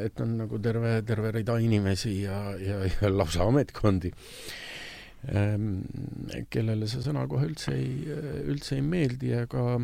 [0.09, 4.11] et on nagu terve, terve rida inimesi ja, ja, ja lausa ametkondi
[5.33, 5.83] ähm,
[6.53, 8.15] kellele see sõna kohe üldse ei,
[8.49, 9.83] üldse ei meeldi, aga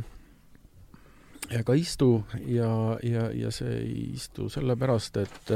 [1.49, 5.51] ega istu ja, ja, ja see ei istu sellepärast, et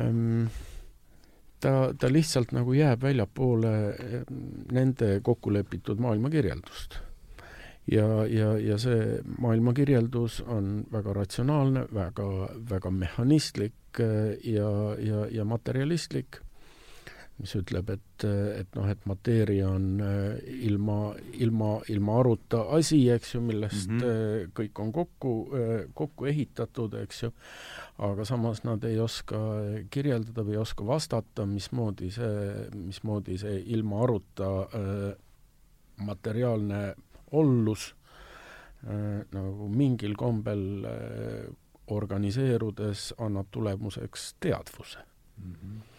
[0.00, 0.46] ähm,
[1.60, 4.38] ta, ta lihtsalt nagu jääb väljapoole ehm,
[4.72, 6.98] nende kokkulepitud maailmakirjeldust.
[7.92, 12.30] ja, ja, ja see maailmakirjeldus on väga ratsionaalne, väga,
[12.70, 14.00] väga mehhanistlik
[14.44, 16.40] ja, ja, ja materialistlik
[17.36, 18.24] mis ütleb, et,
[18.56, 24.00] et noh, et mateeria on äh, ilma, ilma, ilma aruta asi, eks ju, millest mm
[24.00, 24.52] -hmm.
[24.56, 27.32] kõik on kokku, äh, kokku ehitatud, eks ju,
[27.98, 29.38] aga samas nad ei oska
[29.90, 34.48] kirjeldada või ei oska vastata, mismoodi see, mismoodi see ilma aruta
[35.96, 36.94] materiaalne
[37.32, 37.94] ollus
[39.32, 40.86] nagu mingil kombel
[41.86, 44.98] organiseerudes annab tulemuseks teadvuse
[45.38, 45.52] mm.
[45.52, 45.95] -hmm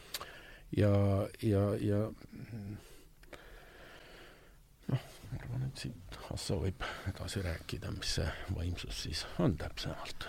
[0.75, 1.99] ja, ja, ja
[4.87, 10.27] noh, ma arvan, et siit Hasso võib edasi rääkida, mis see vaimsus siis on täpsemalt.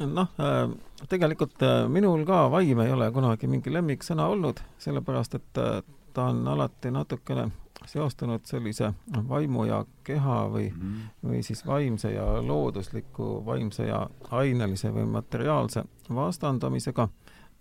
[0.00, 0.62] noh, äh,
[1.08, 5.82] tegelikult äh, minul ka vaim ei ole kunagi mingi lemmiksõna olnud, sellepärast et äh,
[6.14, 7.50] ta on alati natukene
[7.86, 8.92] seostunud sellise
[9.28, 11.30] vaimu ja keha või mm, -hmm.
[11.30, 17.08] või siis vaimse ja loodusliku, vaimse ja ainelise või materiaalse vastandamisega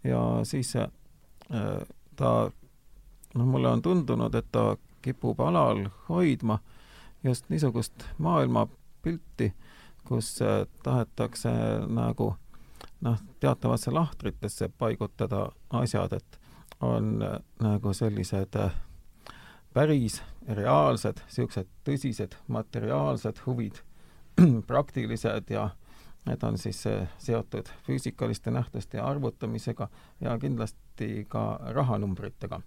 [0.03, 0.75] ja siis
[2.15, 2.51] ta,
[3.35, 6.59] noh, mulle on tundunud, et ta kipub alal hoidma
[7.23, 9.53] just niisugust maailmapilti,
[10.07, 11.51] kus äh, tahetakse
[11.87, 12.33] nagu
[13.01, 16.39] noh, teatavatesse lahtritesse paigutada asjad, et
[16.81, 18.75] on äh, nagu sellised äh,
[19.73, 23.79] päris reaalsed, niisugused tõsised materiaalsed huvid,
[24.71, 25.69] praktilised ja
[26.25, 29.89] need on siis äh, seotud füüsikaliste nähtuste arvutamisega
[30.21, 32.61] ja kindlasti ka rahanumbritega.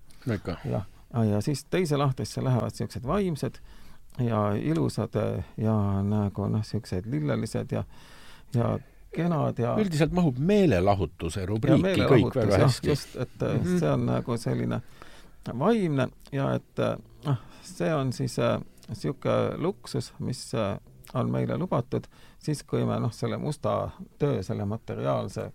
[0.64, 0.86] jah,
[1.30, 3.60] ja siis teise lahtrisse lähevad niisugused vaimsed
[4.18, 5.16] ja ilusad
[5.56, 7.84] ja nagu noh, niisugused lillelised ja,
[8.54, 8.76] ja
[9.16, 12.88] kenad ja üldiselt mahub meelelahutuse rubriiki kõik väga hästi.
[12.88, 13.78] just, et mm -hmm.
[13.78, 14.80] see on nagu selline
[15.58, 16.82] vaimne ja et
[17.24, 18.36] noh, see on siis
[18.88, 20.78] niisugune äh, luksus, mis äh,
[21.14, 22.06] on meile lubatud
[22.38, 25.50] siis, kui me noh, selle musta töö, selle materiaalse,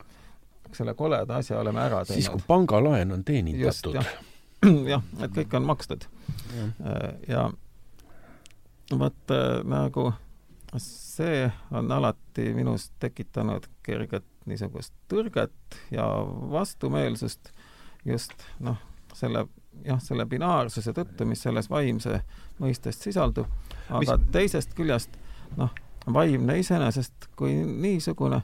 [0.74, 2.22] selle koleda asja oleme ära teinud.
[2.22, 3.96] siis, kui pangalaen on teenindatud.
[4.00, 4.12] jah
[4.92, 6.06] ja,, et kõik on makstud.
[7.28, 7.50] ja
[8.92, 9.34] vot
[9.64, 10.12] nagu
[10.78, 16.06] see on alati minus tekitanud kerget niisugust tõrget ja
[16.52, 17.52] vastumeelsust
[18.06, 18.78] just noh,
[19.14, 19.46] selle
[19.86, 22.22] jah, selle binaarsuse tõttu, mis selles vaimse
[22.62, 23.50] mõistest sisaldub,
[23.90, 24.32] aga mis...
[24.34, 25.18] teisest küljest
[25.58, 25.72] noh,
[26.14, 28.42] vaimne iseenesest kui niisugune,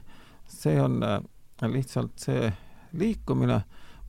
[0.48, 1.20] see on äh,
[1.66, 2.52] lihtsalt see
[2.98, 3.60] liikumine,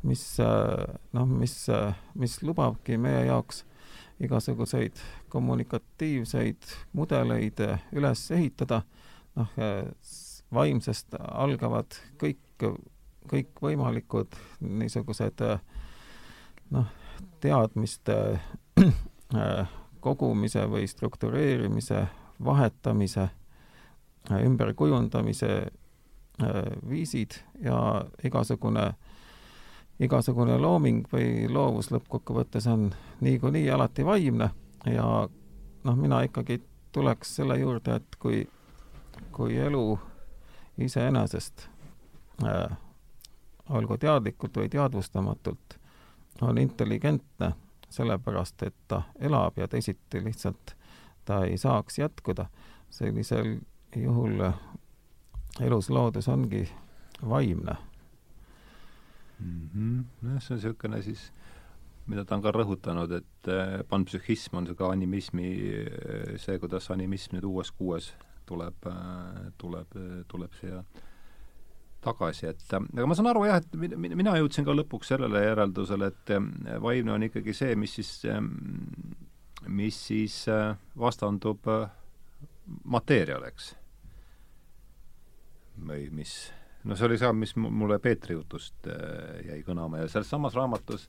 [0.08, 3.66] mis äh, noh, mis, äh, mis lubabki meie jaoks
[4.20, 5.00] igasuguseid
[5.32, 7.62] kommunikatiivseid mudeleid
[7.96, 8.82] üles ehitada,
[9.40, 9.54] noh,
[10.52, 12.66] vaimsest algavad kõik,
[13.32, 15.46] kõikvõimalikud niisugused
[16.76, 16.92] noh,
[17.40, 18.18] teadmiste
[20.04, 22.04] kogumise või struktureerimise,
[22.46, 23.30] vahetamise,
[24.32, 25.72] ümberkujundamise
[26.90, 29.10] viisid ja igasugune äh,
[30.00, 32.90] igasugune looming või loovus lõppkokkuvõttes on
[33.22, 34.50] niikuinii alati vaimne
[34.88, 35.06] ja
[35.84, 36.62] noh, mina ikkagi
[36.96, 38.46] tuleks selle juurde, et kui,
[39.36, 39.84] kui elu
[40.80, 41.68] iseenesest
[42.48, 42.78] äh,
[43.70, 45.76] olgu teadlikult või teadvustamatult,
[46.42, 47.52] on intelligentne,
[47.92, 50.78] sellepärast et ta elab ja teisiti lihtsalt
[51.30, 52.48] ta ei saaks jätkuda,
[52.90, 53.60] sellisel
[53.96, 54.42] juhul
[55.62, 56.64] elus loodus ongi
[57.30, 57.76] vaimne
[59.40, 59.70] mm.
[59.76, 60.04] -hmm.
[60.22, 61.32] nojah, see on niisugune siis,
[62.08, 65.52] mida ta on ka rõhutanud, et äh, panpsühhism on ka animismi,
[65.84, 68.14] äh, see, kuidas animism nüüd uues kuues
[68.46, 69.98] tuleb äh,, tuleb,
[70.28, 70.84] tuleb siia
[72.02, 76.32] tagasi, et aga ma saan aru jah, et mina jõudsin ka lõpuks sellele järeldusele, et
[76.82, 78.14] vaimne on ikkagi see, mis siis,
[79.68, 80.46] mis siis
[80.98, 81.68] vastandub
[82.86, 83.74] mateeriale, eks.
[85.84, 86.34] või mis
[86.84, 91.08] no see oli see, mis mulle Peetri jutust äh, jäi kõlama ja selles samas raamatus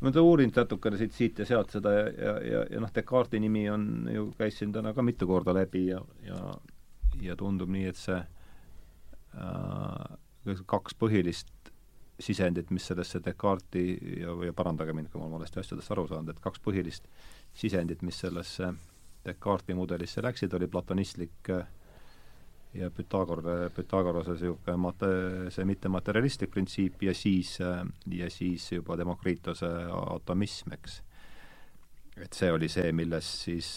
[0.00, 3.42] ma olen uurinud natukene siit, siit ja sealt seda ja, ja, ja, ja noh, Descartesi
[3.42, 6.54] nimi on ju, käis siin täna ka mitu korda läbi ja, ja
[7.22, 8.16] ja tundub nii, et see
[9.36, 11.52] äh, kaks põhilist
[12.22, 16.32] sisendit, mis sellesse Descartesi ja, ja parandage mind, kui ma olen valesti asjadest aru saanud,
[16.32, 17.08] et kaks põhilist
[17.54, 18.72] sisendit, mis sellesse
[19.22, 21.66] Descartesi mudelisse läksid, oli platonistlik äh,
[22.74, 27.58] ja Pythagora, Pythagorase niisugune mate-, see mittematerialistlik printsiip ja siis,
[28.10, 31.00] ja siis juba Demokritose atomism, eks.
[32.16, 33.68] et see oli see, milles siis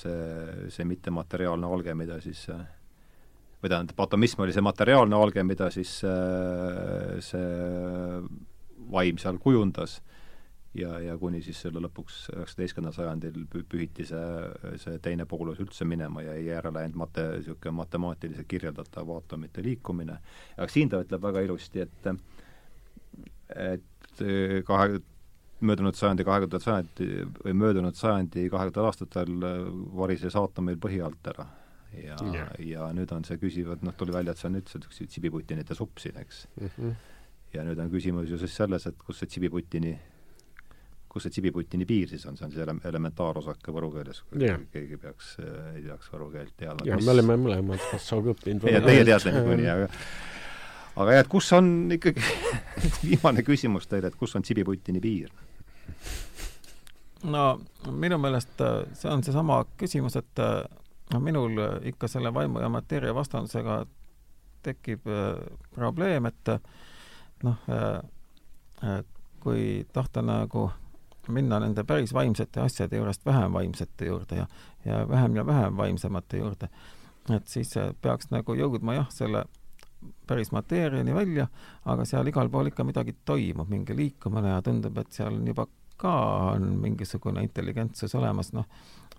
[0.00, 5.96] see, see mittemateriaalne alge, mida siis või tähendab, atomism oli see materiaalne alge, mida siis
[7.30, 7.46] see
[8.92, 10.00] vaim seal kujundas
[10.76, 16.24] ja, ja kuni siis selle lõpuks üheksateistkümnendal sajandil pühiti see, see teine poolus üldse minema
[16.24, 20.18] ja jäi järele ainult mate-, niisugune matemaatiliselt kirjeldatav aatomite liikumine.
[20.56, 22.10] aga siin ta ütleb väga ilusti, et
[23.56, 24.24] et
[24.66, 25.00] kahe,
[25.60, 27.06] möödunud sajandi kahekümnendal sajandi
[27.44, 29.36] või möödunud sajandi kahekümnendatel aastatel
[29.96, 31.46] varises aatom meil põhi alt ära.
[31.96, 35.12] ja yeah., ja nüüd on see küsivad, noh, tuli välja, et see on üldse niisugune
[35.12, 36.68] tsibiputinite supp siin, eks mm.
[36.76, 36.92] -hmm.
[37.54, 39.94] ja nüüd on küsimus ju siis selles, et kus see tsibiputini
[41.08, 44.60] kus see tsibiputini piir siis on, see on siis ele-, elementaarosake võru keeles, kui yeah.
[44.72, 46.84] keegi peaks, ei teaks võru keelt teada.
[46.88, 48.66] jah, me oleme mõlemad Kassauga õppinud.
[48.70, 49.88] ja teie teate niikuinii, aga
[50.96, 52.24] aga jah, et kus on ikkagi
[53.08, 55.32] viimane küsimus teile, et kus on tsibiputini piir?
[57.24, 57.46] no
[57.90, 63.14] minu meelest äh, see on seesama küsimus, et noh, minul ikka selle vaimu ja mateeria
[63.16, 63.84] vastandusega
[64.66, 65.04] tekib
[65.72, 66.50] probleem, et
[67.46, 67.60] noh,
[69.46, 70.64] kui tahta nagu
[71.32, 74.46] minna nende päris vaimsete asjade juurest vähem vaimsete juurde ja,
[74.84, 76.68] ja vähem ja vähem vaimsemate juurde,
[77.30, 79.44] et siis peaks nagu jõudma jah, selle
[80.26, 81.48] päris mateeriani välja,
[81.84, 85.66] aga seal igal pool ikka midagi toimub, mingi liikumine ja tundub, et seal on juba
[85.96, 86.12] ka
[86.52, 88.66] on mingisugune intelligentsus olemas, noh,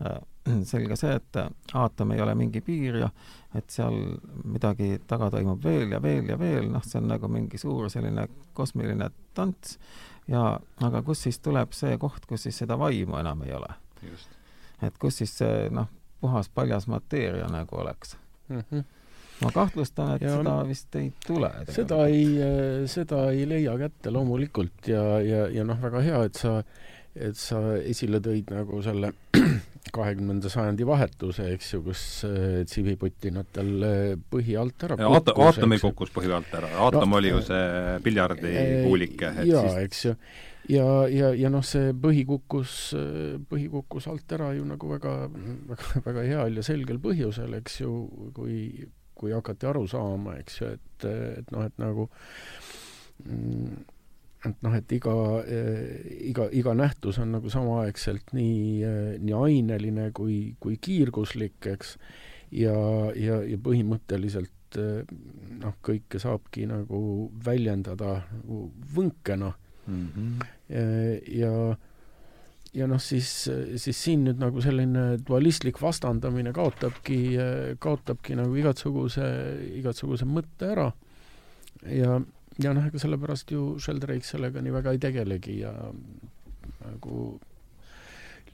[0.06, 0.20] äh,
[0.72, 1.40] selge see, et
[1.74, 3.10] aatom ei ole mingi piir ja
[3.56, 3.98] et seal
[4.46, 8.28] midagi taga toimub veel ja veel ja veel, noh, see on nagu mingi suur selline
[8.58, 9.78] kosmiline tants
[10.28, 13.74] ja aga kus siis tuleb see koht, kus siis seda vaimu enam ei ole?
[14.82, 15.90] et kus siis see noh,
[16.22, 18.18] puhas paljas mateeria nagu oleks
[18.50, 18.64] mm.
[18.72, 18.86] -hmm
[19.38, 21.52] ma kahtlustan, et ja seda vist ei tule.
[21.70, 22.26] seda ei,
[22.90, 26.64] seda ei leia kätte loomulikult ja, ja, ja noh, väga hea, et sa,
[27.22, 29.14] et sa esile tõid nagu selle
[29.96, 35.48] kahekümnenda sajandi vahetuse, eks ju, kus äh, tsiviputinatel äh, põhi alt ära kukkus.
[35.48, 39.34] aatom ei kukkus põhi alt ära, aatom no, oli ju see piljardikuulike.
[39.48, 40.16] jaa siis..., eks ju.
[40.76, 42.78] ja, ja, ja noh, see põhi kukkus,
[43.50, 45.18] põhi kukkus alt ära ju nagu väga,
[45.74, 47.98] väga, väga heal ja selgel põhjusel, eks ju,
[48.36, 48.62] kui
[49.18, 51.06] kui hakati aru saama, eks ju, et,
[51.42, 52.06] et noh, et nagu
[53.26, 53.78] mm,
[54.46, 55.14] et noh, et iga,
[56.30, 58.86] iga, iga nähtus on nagu samaaegselt nii,
[59.24, 61.96] nii aineline kui, kui kiirguslik, eks,
[62.54, 62.76] ja,
[63.18, 67.00] ja, ja põhimõtteliselt noh, kõike saabki nagu
[67.46, 69.54] väljendada nagu võnkena
[69.88, 70.08] mm.
[70.16, 70.48] -hmm.
[71.40, 71.54] ja
[72.78, 73.50] ja noh, siis,
[73.82, 77.20] siis siin nüüd nagu selline dualistlik vastandamine kaotabki,
[77.80, 79.26] kaotabki nagu igasuguse,
[79.80, 80.92] igasuguse mõtte ära.
[81.90, 82.20] ja,
[82.64, 85.74] ja noh, ega sellepärast ju Sheldrake sellega nii väga ei tegelegi ja
[86.84, 87.40] nagu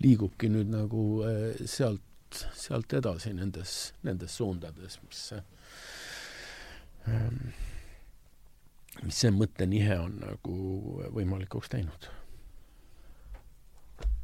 [0.04, 5.22] liigubki nüüd nagu eh, sealt, sealt edasi nendes, nendes suundades, mis
[7.08, 7.38] ehm,
[9.02, 10.58] mis see mõttenihe on nagu
[11.16, 12.10] võimalikuks teinud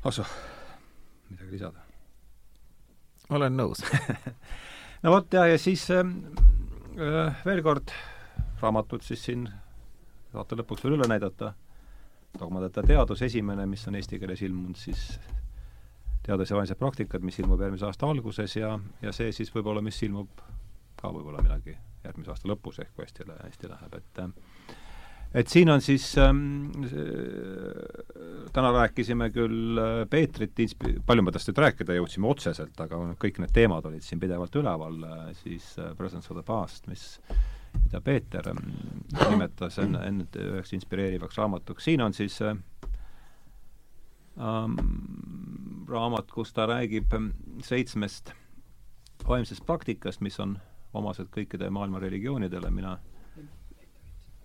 [0.07, 0.23] Osso,
[1.29, 1.81] midagi lisada?
[3.29, 3.81] olen nõus
[5.03, 6.19] no vot ja, ja siis ähm,
[6.97, 7.93] äh, veel kord
[8.61, 9.47] raamatud siis siin
[10.33, 11.53] saate lõpuks veel üle näidata.
[12.39, 15.19] dogmadeta teadus, esimene, mis on eesti keeles ilmunud, siis
[16.21, 19.97] teadus- ja vaimsed praktikad, mis ilmub järgmise aasta alguses ja, ja see siis võib-olla, mis
[20.03, 20.29] ilmub
[21.01, 21.73] ka võib-olla millalgi
[22.03, 24.21] järgmise aasta lõpus ehk kui hästi, hästi läheb, et
[25.33, 26.71] et siin on siis ähm,,
[28.53, 33.37] täna rääkisime küll äh, Peetrit inspi-, palju me tast nüüd rääkida jõudsime otseselt, aga kõik
[33.43, 37.19] need teemad olid siin pidevalt üleval, äh, siis äh, Presence of the Past, mis,
[37.89, 38.59] mida Peeter ähm,
[39.29, 42.55] nimetas enne, enne üheks inspireerivaks raamatuks, siin on siis äh,
[44.37, 44.77] ähm,
[45.89, 47.31] raamat, kus ta räägib ähm,
[47.65, 48.33] seitsmest
[49.27, 50.59] vaimsest praktikast, mis on
[50.93, 52.97] omased kõikide maailma religioonidele, mina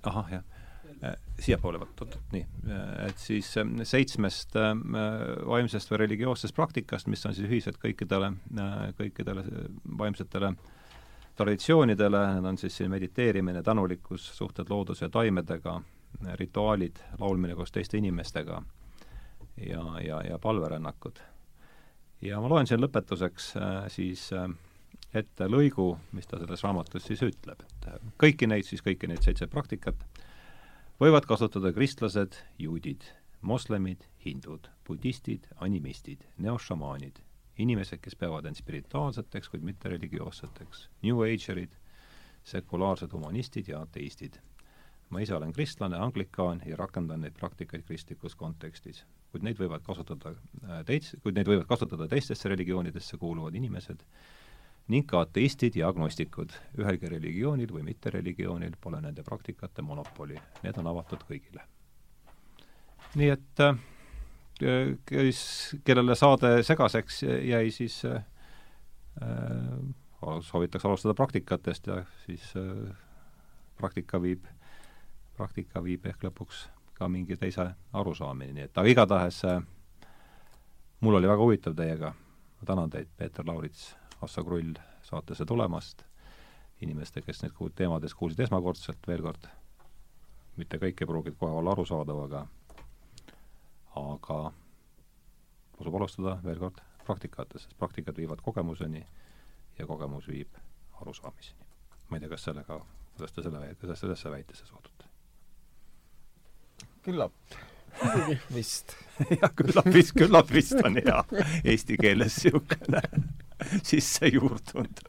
[0.05, 0.45] ahah, jah.
[1.05, 3.49] Äh, siiapoole võtta, nii, äh, et siis
[3.89, 4.71] seitsmest äh,
[5.45, 8.31] vaimsest või religioossest praktikast, mis on siis ühised kõikidele,
[8.97, 9.45] kõikidele
[9.99, 10.55] vaimsetele
[11.37, 15.81] traditsioonidele, need on siis siin mediteerimine, tänulikkus, suhted looduse ja taimedega,
[16.39, 18.63] rituaalid, laulmine koos teiste inimestega
[19.57, 21.19] ja, ja, ja palverännakud.
[22.23, 23.51] ja ma loen siin lõpetuseks
[23.89, 24.29] siis
[25.15, 29.47] ette lõigu, mis ta selles raamatus siis ütleb, et kõiki neid siis, kõiki neid seitse
[29.51, 30.07] praktikat
[31.01, 33.05] võivad kasutada kristlased, juudid,
[33.43, 37.21] moslemid, hindud, budistid, animistid, neošamaanid,
[37.59, 41.77] inimesed, kes peavad end spirituaalseteks, kuid mitte religioosseteks, New Agerid,
[42.45, 44.41] sekulaarsed humanistid ja ateistid.
[45.11, 49.05] ma ise olen kristlane, anglikaan ja rakendan neid praktikaid kristlikus kontekstis.
[49.33, 54.03] kuid neid võivad kasutada äh, teis-, kuid neid võivad kasutada teistesse religioonidesse kuuluvad inimesed,
[54.89, 56.53] ning ka ateistid ja agnostikud.
[56.79, 61.63] ühelgi religioonil või mittereligioonil pole nende praktikate monopoli, need on avatud kõigile.
[63.15, 63.79] nii et äh,
[65.07, 65.41] kes,
[65.85, 68.25] kellele saade segaseks jäi, siis äh,
[70.41, 72.97] soovitakse alustada praktikatest ja siis äh,
[73.77, 74.47] praktika viib,
[75.37, 79.61] praktika viib ehk lõpuks ka mingi teise arusaamini, nii et aga igatahes äh,
[81.01, 82.15] mul oli väga huvitav teiega,
[82.61, 86.05] ma tänan teid, Peeter Laurits Assa Krull saatesse tulemast,
[86.81, 89.49] inimeste, kes neid teemades kuulsid esmakordselt, veel kord,
[90.57, 92.47] mitte kõik ei pruugi kohe olla arusaadav, aga
[94.01, 94.39] aga
[95.79, 99.05] tasub alustada veel kord praktikatest, sest praktikad viivad kogemuseni
[99.79, 100.57] ja kogemus viib
[101.01, 101.67] arusaamiseni.
[102.09, 102.81] ma ei tea, kas sellega,
[103.15, 105.09] kuidas te selle, kuidas sellesse väitesse suhtute?
[107.05, 107.33] küllap
[108.57, 108.97] vist.
[109.41, 111.21] jah, küllap vist, küllap vist on hea
[111.65, 113.03] eesti keeles niisugune
[113.87, 115.03] sisse juurdunud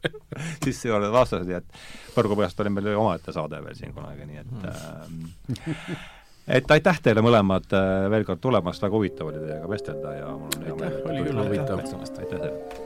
[0.64, 1.80] sisse juurdunud vastused, nii et
[2.16, 5.96] Põrgupõhjast oli meil omaette saade veel siin kunagi, nii et mm.
[6.48, 10.52] Et aitäh teile mõlemad äh, veel kord tulemast, väga huvitav oli teiega vestelda ja mul
[10.52, 11.00] on hea meel.
[11.06, 11.82] oli küll huvitav.
[11.82, 12.85] aitäh teile!